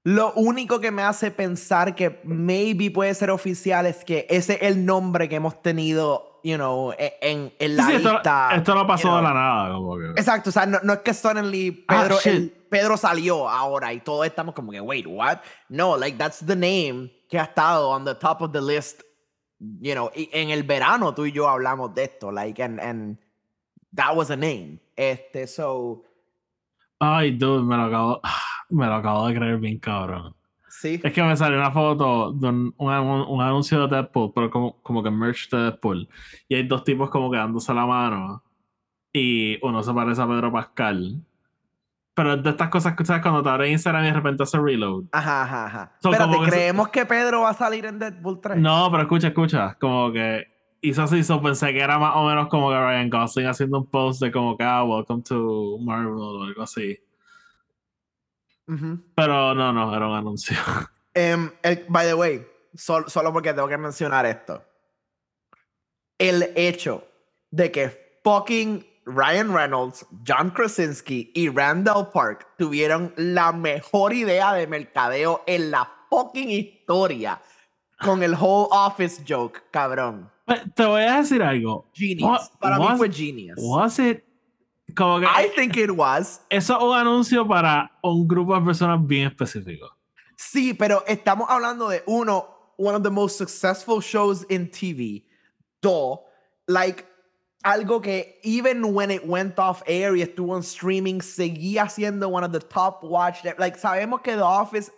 lo 0.05 0.33
único 0.35 0.81
que 0.81 0.91
me 0.91 1.03
hace 1.03 1.31
pensar 1.31 1.95
que 1.95 2.21
maybe 2.25 2.91
puede 2.91 3.15
ser 3.15 3.31
oficial 3.31 3.87
es 3.87 4.05
que 4.05 4.27
ese 4.31 4.55
es 4.55 4.63
el 4.63 4.85
nombre 4.87 5.29
que 5.29 5.37
hemos 5.37 5.61
tenido, 5.61 6.41
you 6.45 6.57
know, 6.57 6.93
e- 6.93 7.17
en, 7.21 7.53
en 7.59 7.77
la 7.77 7.87
Sí, 7.87 7.95
esto, 7.97 8.13
lista. 8.13 8.51
esto 8.55 8.75
no 8.75 8.87
pasó 8.87 9.09
you 9.09 9.15
de 9.17 9.21
know. 9.21 9.29
la 9.29 9.35
nada, 9.35 9.75
como 9.75 9.99
que. 9.99 10.05
Exacto, 10.21 10.51
o 10.51 10.53
sea, 10.53 10.67
no, 10.67 10.79
no 10.83 10.93
es 10.95 10.99
que 11.01 11.13
suddenly 11.15 11.85
Ah, 11.89 12.03
Pedro, 12.03 12.17
shit. 12.21 12.27
el- 12.33 12.51
Pedro 12.71 12.97
salió 12.97 13.49
ahora 13.49 13.93
y 13.93 14.01
todos 14.01 14.27
estamos 14.27 14.55
como 14.55 14.71
que, 14.73 14.81
wait, 14.81 15.07
what? 15.07 15.39
No, 15.69 15.97
like 15.97 16.17
that's 16.19 16.45
the 16.45 16.55
name 16.57 17.11
que 17.29 17.39
ha 17.39 17.45
estado 17.45 17.89
on 17.91 18.05
the 18.05 18.15
top 18.15 18.41
of 18.43 18.53
the 18.53 18.61
list, 18.61 19.03
you 19.59 19.93
know, 19.95 20.11
en 20.15 20.51
el 20.51 20.63
verano 20.63 21.15
tú 21.15 21.27
y 21.27 21.33
yo 21.33 21.49
hablamos 21.49 21.95
de 21.95 22.05
esto, 22.05 22.31
like, 22.33 22.63
and, 22.63 22.81
and 22.81 23.19
that 23.95 24.15
was 24.17 24.31
a 24.31 24.37
name. 24.37 24.79
Este, 24.97 25.47
so, 25.47 26.03
Ay, 27.01 27.31
dude, 27.33 27.63
me 27.65 27.77
lo 27.77 27.85
acabo, 27.85 28.21
me 28.71 28.87
lo 28.87 28.95
acabo 28.95 29.29
de 29.29 29.35
creer 29.35 29.59
bien 29.59 29.79
cabrón. 29.79 30.35
sí. 30.69 31.01
Es 31.03 31.13
que 31.13 31.23
me 31.23 31.37
salió 31.37 31.59
una 31.59 31.71
foto 31.71 32.33
de 32.33 32.49
un, 32.49 32.75
un, 32.77 32.89
un 32.91 33.41
anuncio 33.41 33.87
de 33.87 33.97
Deadpool, 33.97 34.33
pero 34.35 34.51
como, 34.51 34.81
como 34.83 35.03
que 35.03 35.11
merch 35.11 35.49
de 35.51 35.59
Deadpool. 35.59 36.09
Y 36.49 36.55
hay 36.57 36.67
dos 36.67 36.85
tipos 36.85 37.11
como 37.11 37.31
que 37.31 37.37
dándose 37.37 37.73
la 37.75 37.87
mano. 37.87 38.43
Y 39.13 39.59
uno 39.65 39.83
se 39.83 39.93
parece 39.95 40.21
a 40.23 40.27
Pedro 40.29 40.53
Pascal. 40.53 41.21
Pero 42.19 42.37
de 42.37 42.51
estas 42.51 42.69
cosas 42.69 42.97
que 42.97 43.05
sabes 43.05 43.23
cuando 43.23 43.45
te 43.45 43.49
abre 43.49 43.71
Instagram 43.71 44.03
y 44.03 44.07
de 44.09 44.13
repente 44.13 44.43
hace 44.43 44.59
reload. 44.59 45.05
Ajá, 45.13 45.43
ajá, 45.45 45.67
ajá. 45.67 45.93
So, 46.03 46.11
Espérate, 46.11 46.37
que 46.41 46.47
¿creemos 46.51 46.89
que 46.89 47.07
Pedro 47.07 47.43
va 47.43 47.51
a 47.51 47.55
salir 47.55 47.87
en 47.87 48.01
Deadpool 48.01 48.41
3? 48.41 48.59
No, 48.59 48.89
pero 48.91 49.05
escucha, 49.05 49.29
escucha. 49.29 49.77
Como 49.81 50.11
que 50.13 50.49
hizo 50.81 51.05
así, 51.05 51.23
so 51.23 51.41
pensé 51.41 51.73
que 51.73 51.79
era 51.81 51.97
más 51.97 52.17
o 52.17 52.27
menos 52.27 52.49
como 52.49 52.71
que 52.71 52.75
Ryan 52.77 53.09
Gosling 53.09 53.47
haciendo 53.47 53.79
un 53.79 53.87
post 53.87 54.21
de 54.21 54.33
como 54.33 54.57
que, 54.57 54.65
ah, 54.65 54.83
welcome 54.83 55.23
to 55.23 55.79
Marvel 55.81 56.15
o 56.19 56.43
algo 56.43 56.63
así. 56.63 56.99
Ujú. 58.67 58.99
Pero 59.15 59.55
no, 59.55 59.73
no, 59.73 59.95
era 59.97 60.09
un 60.09 60.17
anuncio. 60.17 60.57
Em, 61.15 61.51
el- 61.63 61.85
by 61.89 62.05
the 62.07 62.15
way, 62.15 62.45
sol- 62.75 63.05
solo 63.09 63.33
porque 63.33 63.53
tengo 63.55 63.69
que 63.69 63.79
mencionar 63.79 64.27
esto. 64.27 64.61
El 66.19 66.51
hecho 66.57 67.05
de 67.53 67.71
que 67.71 68.21
fucking 68.25 68.85
Ryan 69.09 69.53
Reynolds, 69.53 70.07
John 70.27 70.51
Krasinski 70.51 71.31
y 71.35 71.49
Randall 71.49 72.11
Park 72.13 72.47
tuvieron 72.59 73.13
la 73.17 73.53
mejor 73.53 74.13
idea 74.13 74.53
de 74.55 74.67
mercadeo 74.67 75.43
en 75.47 75.71
la 75.71 75.91
fucking 76.11 76.51
historia 76.51 77.41
con 78.01 78.23
el 78.23 78.35
whole 78.35 78.69
office 78.71 79.23
joke, 79.27 79.63
cabrón. 79.73 80.31
But 80.47 80.75
Te 80.75 80.85
voy 80.87 81.03
a 81.03 81.19
decir 81.19 81.43
algo. 81.43 81.91
Genius. 81.95 82.23
What- 82.29 82.59
Para 82.61 82.79
mí 82.79 82.85
was- 82.85 82.99
fue 82.99 83.11
genius. 83.13 83.57
Was 83.61 83.99
it? 83.99 84.25
Como 84.97 85.21
que 85.21 85.27
I 85.27 85.51
think 85.55 85.77
it 85.77 85.91
was. 85.91 86.41
eso 86.49 86.77
es 86.77 86.83
un 86.83 86.97
anuncio 86.97 87.47
para 87.47 87.91
un 88.03 88.27
grupo 88.27 88.55
de 88.59 88.65
personas 88.65 89.07
bien 89.07 89.27
específico. 89.29 89.87
Sí, 90.37 90.73
pero 90.75 91.05
estamos 91.07 91.47
hablando 91.51 91.89
de 91.89 92.03
uno, 92.07 92.47
one 92.79 92.97
of 92.97 93.03
the 93.03 93.11
most 93.11 93.37
successful 93.37 94.01
shows 94.01 94.47
in 94.49 94.71
TV. 94.71 95.25
Dos, 95.83 96.21
like 96.67 97.05
algo 97.63 98.01
que 98.01 98.39
even 98.43 98.85
when 98.95 99.11
it 99.11 99.23
went 99.25 99.59
off 99.59 99.83
air 99.87 100.17
y 100.17 100.23
estuvo 100.23 100.57
en 100.57 100.63
streaming, 100.63 101.21
seguía 101.21 101.89
siendo 101.89 102.29
one 102.29 102.45
of 102.45 102.53
the 102.53 102.61
top 102.61 103.03
watched. 103.03 103.45
Like 103.59 103.79
sabemos 103.79 104.21
que 104.23 104.35
The 104.37 104.43
Office 104.43 104.93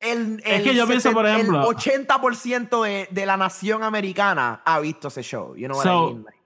el, 0.00 0.40
Es 0.44 0.58
el 0.58 0.62
que 0.62 0.74
yo 0.74 0.86
pienso, 0.86 1.12
por 1.12 1.26
ejemplo- 1.26 1.60
el 1.60 1.76
80% 1.76 2.82
de, 2.82 3.08
de 3.10 3.26
la 3.26 3.36
nación 3.36 3.82
americana 3.82 4.62
ha 4.64 4.78
visto 4.80 5.08
ese 5.08 5.22
show. 5.22 5.54
You 5.56 5.68
know 5.68 5.76
what 5.76 5.84
So, 5.84 6.08
I 6.10 6.12
mean? 6.12 6.24
Like, 6.24 6.36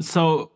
So, 0.00 0.52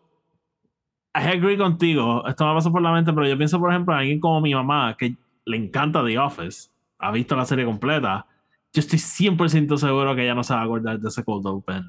I 1.14 1.28
agree 1.28 1.56
contigo. 1.58 2.26
Esto 2.26 2.46
me 2.46 2.54
pasó 2.54 2.72
por 2.72 2.80
la 2.80 2.92
mente, 2.92 3.12
pero 3.12 3.26
yo 3.26 3.36
pienso, 3.36 3.58
por 3.58 3.70
ejemplo, 3.70 3.92
en 3.94 4.00
alguien 4.00 4.20
como 4.20 4.40
mi 4.40 4.54
mamá, 4.54 4.96
que 4.96 5.16
le 5.44 5.56
encanta 5.56 6.04
The 6.04 6.18
Office, 6.18 6.70
ha 6.98 7.10
visto 7.10 7.36
la 7.36 7.44
serie 7.44 7.64
completa. 7.64 8.26
Yo 8.72 8.80
estoy 8.80 8.98
100% 8.98 9.76
seguro 9.76 10.14
que 10.14 10.22
ella 10.22 10.34
no 10.34 10.42
se 10.44 10.54
va 10.54 10.60
a 10.60 10.64
acordar 10.64 10.98
de 10.98 11.08
ese 11.08 11.22
cold 11.24 11.46
open. 11.46 11.84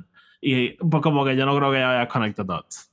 Y 0.46 0.72
pues 0.74 1.02
como 1.02 1.24
que 1.24 1.38
yo 1.38 1.46
no 1.46 1.56
creo 1.56 1.72
que 1.72 1.78
ella 1.78 1.88
vaya 1.88 2.02
a 2.02 2.08
connect 2.10 2.36
the 2.36 2.44
dots. 2.44 2.90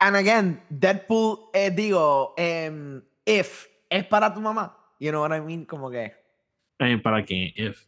and 0.00 0.16
again, 0.16 0.60
Deadpool, 0.70 1.50
eh, 1.52 1.70
digo, 1.70 2.32
em, 2.38 3.02
if 3.26 3.66
es 3.90 4.04
para 4.06 4.32
tu 4.32 4.40
mamá. 4.40 4.74
You 4.98 5.10
know 5.10 5.20
what 5.20 5.32
I 5.34 5.40
mean? 5.40 5.64
Como 5.66 5.90
que 5.90 6.12
Eh, 6.78 6.96
¿Para 6.98 7.22
quién? 7.24 7.52
If. 7.56 7.84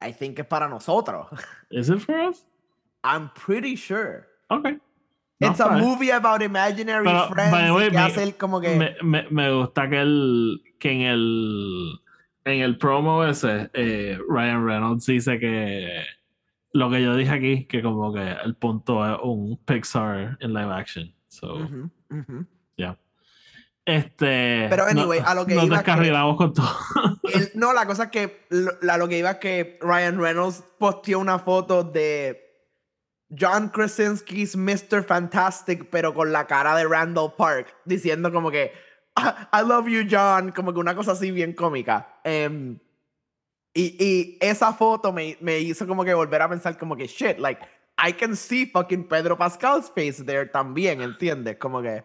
I 0.00 0.12
think 0.12 0.38
es 0.38 0.46
para 0.46 0.68
nosotros. 0.68 1.26
Is 1.70 1.90
it 1.90 2.00
for 2.00 2.18
us? 2.18 2.44
I'm 3.04 3.30
pretty 3.34 3.76
sure. 3.76 4.26
Okay. 4.50 4.78
No, 5.40 5.50
It's 5.50 5.60
a 5.60 5.68
bien. 5.68 5.80
movie 5.80 6.10
about 6.10 6.40
imaginary 6.42 7.04
Pero, 7.06 7.28
friends 7.28 7.50
by 7.52 7.62
the 7.66 7.68
y 7.68 7.74
way, 7.76 7.90
que 7.90 7.96
me- 7.96 8.02
hace 8.02 8.22
el 8.22 8.36
como 8.36 8.60
que 8.60 8.76
Me, 8.76 8.94
me, 9.02 9.26
me 9.30 9.50
gusta 9.52 9.88
que, 9.88 10.00
el, 10.00 10.62
que 10.78 10.90
en 10.92 11.00
el 11.02 12.00
en 12.44 12.60
el 12.60 12.76
promo 12.78 13.24
ese 13.24 13.70
eh, 13.74 14.18
Ryan 14.28 14.64
Reynolds 14.66 15.06
dice 15.06 15.38
que 15.38 16.04
lo 16.72 16.90
que 16.90 17.02
yo 17.02 17.14
dije 17.16 17.30
aquí 17.30 17.64
que 17.66 17.82
como 17.82 18.12
que 18.12 18.32
el 18.44 18.54
punto 18.56 19.04
es 19.06 19.18
un 19.22 19.58
Pixar 19.64 20.36
en 20.40 20.52
live 20.54 20.72
action 20.72 21.14
so 21.28 21.54
ujú. 21.56 21.90
este 23.84 24.68
Pero 24.70 24.84
anyway, 24.84 25.20
no- 25.20 25.26
a 25.28 25.34
lo 25.34 25.44
que 25.44 25.54
nos 25.56 25.64
iba 25.64 25.82
que- 25.82 25.90
descarrilamos 25.90 26.36
con 26.36 26.52
todo 26.52 26.68
El- 27.34 27.50
no, 27.54 27.72
la 27.72 27.84
cosa 27.86 28.04
es 28.04 28.10
que 28.10 28.46
lo, 28.50 28.70
la- 28.80 28.96
lo 28.96 29.08
que 29.08 29.18
iba 29.18 29.30
es 29.32 29.36
que 29.38 29.78
Ryan 29.82 30.20
Reynolds 30.20 30.62
posteó 30.78 31.18
una 31.18 31.38
foto 31.40 31.82
de 31.82 32.38
John 33.36 33.70
Krasinski's 33.70 34.54
Mr. 34.56 35.02
Fantastic, 35.04 35.88
pero 35.90 36.12
con 36.14 36.30
la 36.32 36.46
cara 36.46 36.76
de 36.76 36.84
Randall 36.86 37.32
Park, 37.36 37.74
diciendo 37.86 38.30
como 38.30 38.50
que 38.50 38.70
"Ah, 39.16 39.48
I 39.52 39.66
love 39.66 39.88
you, 39.88 40.02
John, 40.08 40.52
como 40.52 40.72
que 40.72 40.78
una 40.78 40.94
cosa 40.94 41.12
así 41.12 41.30
bien 41.32 41.52
cómica. 41.54 42.20
Em, 42.24 42.78
y, 43.74 43.96
y 44.04 44.38
esa 44.40 44.72
foto 44.72 45.12
me, 45.12 45.36
me 45.40 45.58
hizo 45.60 45.86
como 45.86 46.04
que 46.04 46.14
volver 46.14 46.42
a 46.42 46.48
pensar 46.48 46.76
como 46.76 46.96
que 46.96 47.06
shit, 47.06 47.38
like, 47.38 47.60
I 47.98 48.12
can 48.12 48.34
see 48.36 48.66
fucking 48.66 49.04
Pedro 49.08 49.36
Pascal's 49.36 49.90
face 49.94 50.24
there 50.24 50.46
también, 50.46 51.00
¿entiendes? 51.02 51.56
Como 51.58 51.80
que... 51.82 52.02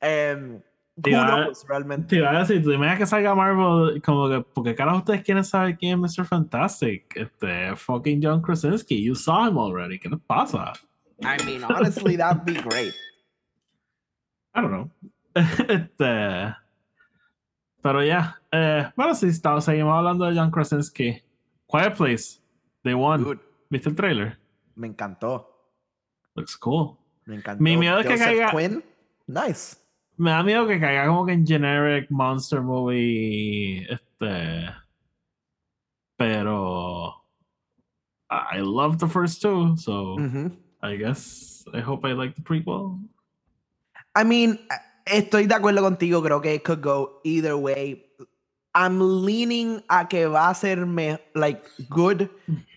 em, 0.00 0.60
Sí, 1.04 1.12
who 1.14 1.16
va- 1.20 1.44
knows, 1.44 1.64
realmente. 1.68 2.08
te 2.08 2.16
iba 2.16 2.28
a 2.32 2.40
decir 2.40 2.60
tú 2.60 2.72
imaginas 2.72 2.98
que 2.98 3.06
salga 3.06 3.32
Marvel 3.32 4.02
como 4.02 4.28
que 4.28 4.40
porque 4.52 4.74
carajo 4.74 4.98
ustedes 4.98 5.22
quieren 5.22 5.44
saber 5.44 5.78
quién 5.78 5.92
es 6.04 6.18
Mr. 6.18 6.26
Fantastic 6.26 7.16
este 7.16 7.76
fucking 7.76 8.20
John 8.20 8.42
Krasinski 8.42 9.00
you 9.00 9.14
saw 9.14 9.46
him 9.46 9.56
already 9.58 10.00
¿qué 10.00 10.08
les 10.08 10.18
pasa? 10.26 10.72
I 11.22 11.36
mean, 11.46 11.62
honestly, 11.62 12.16
that'd 12.16 12.44
be 12.44 12.60
great. 12.60 12.94
I 14.54 14.60
don't 14.60 14.72
know. 14.72 14.90
este. 15.68 16.56
Pero 17.88 18.04
ya. 18.04 18.38
eh, 18.52 18.92
bueno, 18.96 19.14
si 19.14 19.28
estamos, 19.28 19.64
seguimos 19.64 19.96
hablando 19.96 20.26
de 20.26 20.38
John 20.38 20.50
Krasinski. 20.50 21.22
Quiet 21.66 21.96
Place. 21.96 22.38
They 22.82 22.92
One. 22.92 23.24
Dude, 23.24 23.40
¿Viste 23.70 23.88
el 23.88 23.96
trailer? 23.96 24.38
me 24.74 24.88
encantó. 24.88 25.48
Looks 26.34 26.56
cool. 26.58 26.98
Me 27.24 27.36
encantó. 27.36 27.62
Mi 27.62 27.78
miedo 27.78 27.98
es 28.00 28.06
que 28.06 28.18
caiga- 28.18 28.50
Quinn, 28.50 28.84
nice. 29.26 29.78
Me 30.18 30.30
da 30.32 30.42
miedo 30.42 30.66
que 30.66 30.78
caiga 30.78 31.06
como 31.06 31.24
que 31.24 31.32
en 31.32 31.46
generic 31.46 32.10
monster 32.10 32.60
movie. 32.60 33.86
Este. 33.90 34.66
Pero. 36.18 37.14
I 38.30 38.60
love 38.60 38.98
the 38.98 39.08
first 39.08 39.40
two, 39.40 39.76
so 39.78 40.16
Ujú. 40.16 40.54
I 40.82 40.96
guess 40.96 41.64
I 41.72 41.80
hope 41.80 42.04
I 42.06 42.12
like 42.12 42.34
the 42.34 42.42
prequel. 42.42 43.00
I 44.14 44.24
mean, 44.24 44.58
estoy 45.10 45.46
de 45.46 45.54
acuerdo 45.54 45.82
contigo. 45.82 46.22
Creo 46.22 46.40
que 46.40 46.54
it 46.54 46.62
could 46.62 46.80
go 46.82 47.20
either 47.24 47.54
way. 47.54 48.04
I'm 48.74 49.00
leaning 49.24 49.82
a 49.88 50.06
que 50.08 50.26
va 50.26 50.50
a 50.50 50.54
ser 50.54 50.86
me, 50.86 51.18
like 51.34 51.62
good 51.88 52.28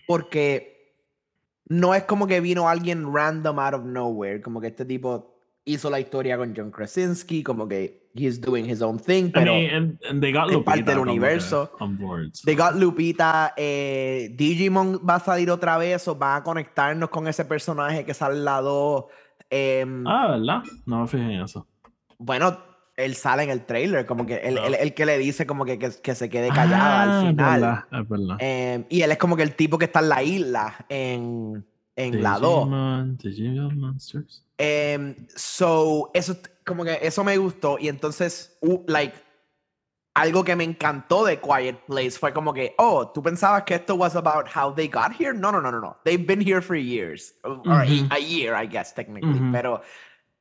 porque 0.06 0.94
no 1.68 1.94
es 1.94 2.04
como 2.04 2.26
que 2.26 2.40
vino 2.40 2.68
alguien 2.68 3.12
random 3.12 3.58
out 3.58 3.74
of 3.74 3.84
nowhere. 3.84 4.40
Como 4.40 4.60
que 4.60 4.68
este 4.68 4.84
tipo 4.84 5.34
hizo 5.64 5.90
la 5.90 6.00
historia 6.00 6.36
con 6.36 6.54
John 6.56 6.70
Krasinski, 6.70 7.42
como 7.44 7.68
que 7.68 8.10
he's 8.14 8.40
doing 8.40 8.68
his 8.68 8.82
own 8.82 8.98
thing, 8.98 9.26
I 9.28 9.32
pero 9.32 9.54
mean, 9.54 9.70
and, 9.74 9.98
and 10.10 10.20
they 10.20 10.32
got 10.32 10.48
Lupita 10.48 10.64
parte 10.64 10.82
del 10.84 10.98
universo. 10.98 11.70
on 11.80 11.96
board. 11.96 12.30
so- 12.34 12.42
They 12.44 12.56
got 12.56 12.74
Lupita, 12.74 13.54
eh, 13.56 14.34
Digimon 14.36 15.00
va 15.08 15.14
a 15.16 15.20
salir 15.20 15.50
otra 15.50 15.78
vez 15.78 16.06
o 16.08 16.18
va 16.18 16.36
a 16.36 16.42
conectarnos 16.42 17.08
con 17.10 17.26
ese 17.28 17.44
personaje 17.44 18.04
que 18.04 18.12
sale 18.12 18.36
en 18.38 18.44
la 18.44 18.60
2. 18.60 19.04
em, 19.48 20.04
Ah, 20.06 20.28
¿verdad? 20.32 20.62
No 20.86 21.00
me 21.02 21.06
fijé 21.06 21.22
en 21.24 21.42
eso. 21.42 21.66
Bueno, 22.24 22.58
él 22.96 23.14
sale 23.16 23.42
en 23.44 23.50
el 23.50 23.64
trailer, 23.64 24.06
como 24.06 24.26
que 24.26 24.36
el, 24.36 24.58
el- 24.58 24.74
el 24.74 24.94
que 24.94 25.06
le 25.06 25.18
dice 25.18 25.46
como 25.46 25.64
que, 25.64 25.78
que, 25.78 25.90
que 26.02 26.14
se 26.14 26.28
quede 26.28 26.48
callada 26.50 27.00
Ah, 27.00 27.02
al 27.02 27.10
Es 27.10 27.30
final. 27.30 27.60
verdad, 27.60 27.84
es 27.90 28.08
verdad. 28.08 28.36
Em, 28.38 28.84
y 28.88 29.02
él 29.02 29.10
es 29.12 29.18
como 29.18 29.36
que 29.36 29.42
el 29.42 29.54
tipo 29.54 29.78
que 29.78 29.86
está 29.86 30.00
en 30.00 30.08
la 30.08 30.22
isla 30.22 30.86
en, 30.88 31.66
en 31.96 32.22
la 32.22 32.38
2. 32.38 32.64
Digimon, 32.64 33.16
Digimon 33.16 33.78
Monsters. 33.80 34.44
Em, 34.58 35.16
so, 35.34 36.10
eso, 36.14 36.36
como 36.64 36.84
que 36.84 36.98
eso 37.02 37.24
me 37.24 37.36
gustó. 37.38 37.78
Y 37.80 37.88
entonces, 37.88 38.56
uh, 38.60 38.84
like, 38.86 39.16
algo 40.14 40.44
que 40.44 40.54
me 40.54 40.64
encantó 40.64 41.24
de 41.24 41.40
Quiet 41.40 41.86
Place 41.86 42.12
fue 42.12 42.32
como 42.34 42.52
que, 42.52 42.74
oh, 42.78 43.08
tú 43.08 43.22
pensabas 43.22 43.62
que 43.64 43.74
esto 43.76 43.94
was 43.96 44.14
about 44.14 44.46
how 44.54 44.72
they 44.72 44.86
got 44.86 45.12
here? 45.18 45.32
No, 45.32 45.50
no, 45.50 45.60
no, 45.62 45.72
no, 45.72 45.80
no. 45.80 45.96
They've 46.04 46.24
been 46.24 46.40
here 46.46 46.60
for 46.60 46.76
years. 46.76 47.34
Or 47.42 47.80
a- 47.82 47.86
Ujú. 47.86 48.08
a, 48.10 48.18
year, 48.18 48.54
I 48.54 48.66
guess, 48.68 48.94
technically. 48.94 49.40
Ujú. 49.40 49.50
Pero 49.52 49.80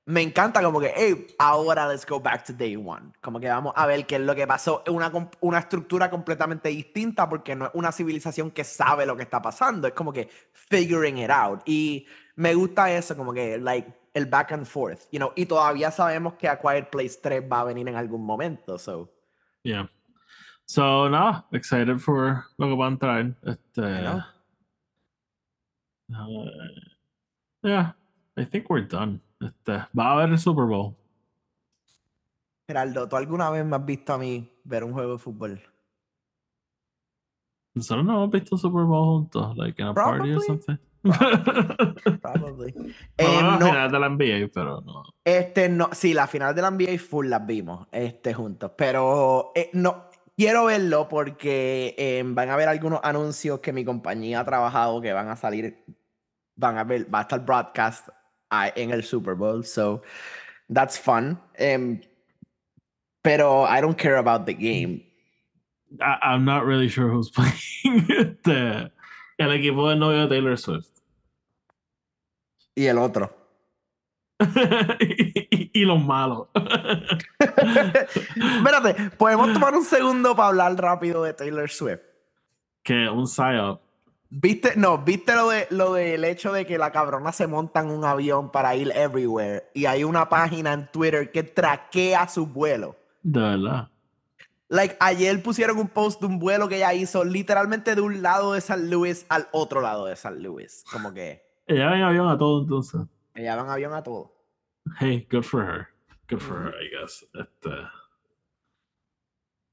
me 0.06 0.22
encanta 0.22 0.62
como 0.64 0.80
que, 0.80 0.91
hey, 0.95 1.28
ahora 1.38 1.88
let's 1.88 2.06
go 2.06 2.20
back 2.20 2.43
to 2.45 2.54
day 2.54 2.76
one. 2.76 3.12
Como 3.22 3.39
que 3.39 3.47
vamos 3.47 3.74
a 3.76 3.86
ver 3.86 4.06
qué 4.06 4.16
es 4.16 4.22
lo 4.22 4.34
que 4.36 4.47
pasó. 4.47 4.84
Una, 4.88 5.12
com- 5.12 5.30
una 5.41 5.60
estructura 5.60 6.10
completamente 6.10 6.70
distinta 6.70 7.30
porque 7.30 7.56
no 7.56 7.66
es 7.66 7.72
una 7.76 7.91
civilización 7.91 8.52
que 8.52 8.64
sabe 8.64 9.06
lo 9.06 9.16
que 9.16 9.24
está 9.24 9.41
pasando. 9.41 9.88
Es 9.88 9.93
como 9.93 10.12
que 10.12 10.28
figuring 10.54 11.20
it 11.20 11.30
out. 11.30 11.62
Y 11.66 12.08
me 12.36 12.56
gusta 12.56 12.91
eso, 12.91 13.16
como 13.16 13.32
que, 13.32 13.58
like, 13.60 13.93
el 14.14 14.26
back 14.26 14.52
and 14.54 14.66
forth. 14.66 15.02
You 15.12 15.20
know, 15.20 15.32
y 15.36 15.45
todavía 15.45 15.91
sabemos 15.91 16.34
que 16.34 16.49
A 16.49 16.60
Quiet 16.60 16.89
Place 16.89 17.20
3 17.22 17.43
va 17.49 17.62
a 17.62 17.66
venir 17.66 17.88
en 17.88 17.95
algún 17.95 18.26
momento. 18.26 18.78
So, 18.78 19.10
Yeah. 19.64 19.88
So, 20.66 21.10
no, 21.10 21.45
excited 21.52 21.99
for 21.99 22.45
lo 22.58 22.68
que 22.68 22.76
van 22.76 22.93
a 22.95 22.97
traer. 22.97 23.36
Este, 23.45 23.82
know. 24.02 24.24
uh, 26.10 26.49
yeah, 27.62 27.93
I 28.38 28.45
think 28.45 28.70
we're 28.70 28.88
done. 28.88 29.22
Este, 29.42 29.72
va 29.98 30.10
a 30.10 30.12
haber 30.14 30.30
el 30.30 30.39
Super 30.39 30.66
Bowl. 30.66 30.96
Geraldo, 32.68 33.10
¿tú 33.10 33.16
alguna 33.16 33.50
vez 33.50 33.66
me 33.66 33.76
has 33.76 33.86
visto 33.86 34.14
a 34.14 34.18
mí 34.18 34.50
ver 34.64 34.84
un 34.84 34.94
juego 34.94 35.14
de 35.14 35.18
fútbol? 35.18 35.62
Nosotros 37.74 38.06
no 38.06 38.14
hemos 38.14 38.30
visto 38.30 38.58
Super 38.58 38.84
Bowl 38.84 39.06
juntos, 39.06 39.58
like 39.58 39.82
in 39.82 39.88
a 39.88 39.94
party 39.94 40.32
or 40.34 40.42
Probably. 40.42 40.46
something. 40.46 40.78
Probably. 42.22 42.74
Bueno, 42.74 42.94
Eh, 43.18 43.42
la 43.42 43.58
no, 43.58 43.66
final 43.66 43.92
de 43.92 44.00
la 44.00 44.10
NBA, 44.10 44.52
pero 44.54 44.82
no. 44.82 45.04
Este, 45.24 45.70
no, 45.70 45.89
sí, 45.94 46.14
la 46.14 46.28
final 46.28 46.54
de 46.54 46.62
la 46.62 46.72
NBA 46.72 47.00
full 47.00 47.28
las 47.28 47.46
vimos, 47.46 47.88
este, 47.92 48.34
juntos, 48.34 48.72
pero 48.78 49.52
eh, 49.56 49.70
no, 49.74 50.06
quiero 50.38 50.66
verlo 50.66 51.08
porque 51.08 51.96
eh, 51.98 52.24
van 52.26 52.50
a 52.50 52.54
haber 52.54 52.68
algunos 52.68 53.00
anuncios 53.04 53.60
que 53.60 53.74
mi 53.74 53.84
compañía 53.84 54.42
ha 54.42 54.46
trabajado 54.46 55.02
que 55.02 55.14
van 55.14 55.30
a 55.30 55.36
salir, 55.36 55.84
van 56.56 56.78
a 56.78 56.84
ver, 56.84 57.14
va 57.14 57.20
a 57.20 57.22
estar 57.24 57.44
broadcast 57.44 58.10
en 58.52 58.91
el 58.91 59.04
Super 59.04 59.36
Bowl, 59.36 59.64
so 59.64 60.02
that's 60.74 60.97
fun. 60.97 61.39
Em, 61.58 62.02
pero 63.24 63.66
I 63.66 63.82
don't 63.82 63.97
care 63.97 64.18
about 64.18 64.45
the 64.45 64.54
game. 64.54 65.04
I, 66.02 66.18
I'm 66.22 66.45
not 66.45 66.66
really 66.66 66.88
sure 66.89 67.10
who's 67.10 67.30
playing. 67.36 68.06
Este, 68.10 68.91
el 69.39 69.52
equipo 69.52 69.89
del 69.89 69.99
novio 69.99 70.22
de 70.28 70.28
Taylor 70.36 70.58
Swift. 70.58 70.88
Y 72.76 72.86
el 72.88 72.97
otro. 72.97 73.30
y, 74.39 74.45
y- 75.52 75.72
y 75.74 75.86
los 75.86 76.04
malos. 76.04 76.47
Espérate, 77.39 79.12
podemos 79.18 79.54
tomar 79.54 79.74
un 79.76 79.84
segundo 79.86 80.36
para 80.36 80.49
hablar 80.49 80.76
rápido 80.76 81.24
de 81.24 81.34
Taylor 81.34 81.70
Swift. 81.70 82.02
que 82.84 83.08
un 83.10 83.28
psyop. 83.28 83.80
¿Viste? 84.34 84.78
No, 84.78 85.00
¿viste 85.00 85.36
lo, 85.36 85.50
de, 85.50 85.68
lo 85.72 85.94
del 85.94 86.24
hecho 86.24 86.54
de 86.54 86.66
que 86.66 86.78
la 86.78 86.94
cabrona 86.94 87.34
se 87.34 87.48
monta 87.48 87.82
en 87.82 87.90
un 87.92 88.06
avión 88.06 88.50
para 88.50 88.74
ir 88.78 88.90
everywhere? 88.96 89.70
Y 89.74 89.86
hay 89.86 90.06
una 90.06 90.30
página 90.30 90.72
en 90.72 90.90
Twitter 90.90 91.32
que 91.32 91.44
traquea 91.44 92.30
su 92.30 92.48
vuelo. 92.48 92.96
De 93.24 93.42
verdad. 93.42 93.90
Like, 94.70 94.96
ayer 95.02 95.44
pusieron 95.44 95.78
un 95.80 95.90
post 95.90 96.22
de 96.22 96.28
un 96.28 96.40
vuelo 96.40 96.70
que 96.70 96.78
ella 96.78 96.94
hizo 96.94 97.26
literalmente 97.26 97.94
de 97.94 98.00
un 98.00 98.22
lado 98.22 98.54
de 98.54 98.62
San 98.62 98.90
Luis 98.90 99.26
al 99.28 99.50
otro 99.52 99.82
lado 99.82 100.06
de 100.06 100.16
San 100.16 100.42
Luis. 100.42 100.86
Como 100.90 101.14
que 101.14 101.44
Ella 101.68 101.88
va 101.88 101.98
en 101.98 102.04
avión 102.04 102.30
a 102.30 102.38
todo 102.38 102.62
entonces. 102.62 103.02
ella 103.36 103.58
va 103.58 103.64
en 103.64 103.70
avión 103.70 103.94
a 103.94 104.02
todo. 104.02 104.34
Hey, 104.98 105.28
good 105.30 105.44
for 105.44 105.62
her. 105.62 105.88
Good 106.30 106.40
for 106.40 106.56
her, 106.58 106.74
I 106.82 106.90
guess. 106.90 107.26
Este... 107.34 107.70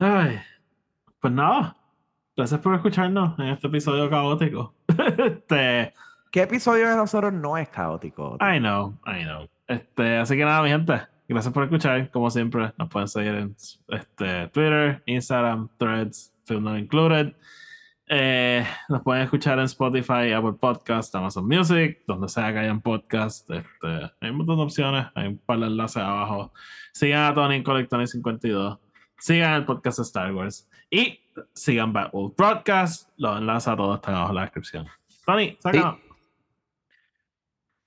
Ay. 0.01 0.41
Pues 1.21 1.33
nada. 1.33 1.77
Gracias 2.39 2.61
por 2.61 2.73
escucharnos 2.77 3.37
en 3.41 3.47
este 3.47 3.67
episodio 3.67 4.09
caótico. 4.09 4.73
este. 5.19 5.93
¿Qué 6.31 6.43
episodio 6.43 6.89
de 6.89 6.95
nosotros 6.95 7.33
no 7.33 7.59
es 7.59 7.69
caótico? 7.69 8.39
I 8.41 8.61
know, 8.61 8.97
I 9.05 9.25
know. 9.25 9.49
Este, 9.67 10.19
así 10.19 10.37
que 10.37 10.45
nada, 10.45 10.63
mi 10.63 10.69
gente. 10.69 11.01
Gracias 11.27 11.53
por 11.53 11.65
escuchar. 11.65 12.09
Como 12.13 12.31
siempre, 12.31 12.73
nos 12.79 12.89
pueden 12.91 13.09
seguir 13.09 13.35
en 13.35 13.57
este, 13.89 14.47
Twitter, 14.53 15.03
Instagram, 15.07 15.69
Threads, 15.79 16.33
Film 16.45 16.63
Not 16.63 16.79
Included. 16.79 17.35
Eh, 18.07 18.65
nos 18.89 19.03
pueden 19.03 19.25
escuchar 19.25 19.59
en 19.59 19.65
Spotify, 19.65 20.31
Apple 20.33 20.59
Podcast, 20.61 21.13
Amazon 21.17 21.45
Music, 21.45 22.05
donde 22.07 22.29
sea 22.29 22.53
que 22.53 22.61
hayan 22.61 22.81
podcast. 22.81 23.51
Este, 23.51 24.13
hay 24.21 24.31
un 24.31 24.37
montón 24.37 24.59
de 24.59 24.63
opciones, 24.63 25.07
hay 25.17 25.27
un 25.27 25.39
par 25.39 25.59
de 25.59 25.67
enlaces 25.67 26.05
abajo. 26.05 26.53
Sigan 26.93 27.33
a 27.33 27.35
Tony 27.35 27.57
en 27.57 27.65
Colectony52. 27.65 28.79
Sigan 29.19 29.55
el 29.55 29.65
podcast 29.65 29.99
de 29.99 30.03
Star 30.05 30.33
Wars. 30.33 30.68
Y 30.91 31.21
sigan 31.55 31.93
Batwolf 31.93 32.37
Broadcast. 32.37 33.11
Los 33.17 33.39
enlaces 33.39 33.69
a 33.69 33.77
todos 33.77 33.97
están 33.97 34.15
abajo 34.15 34.31
en 34.31 34.37
la 34.37 34.43
descripción. 34.43 34.87
Tony, 35.25 35.57
sácanos. 35.61 35.99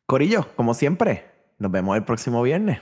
Corillo, 0.05 0.47
como 0.55 0.73
siempre, 0.73 1.25
nos 1.57 1.71
vemos 1.71 1.95
el 1.95 2.03
próximo 2.03 2.41
viernes. 2.43 2.79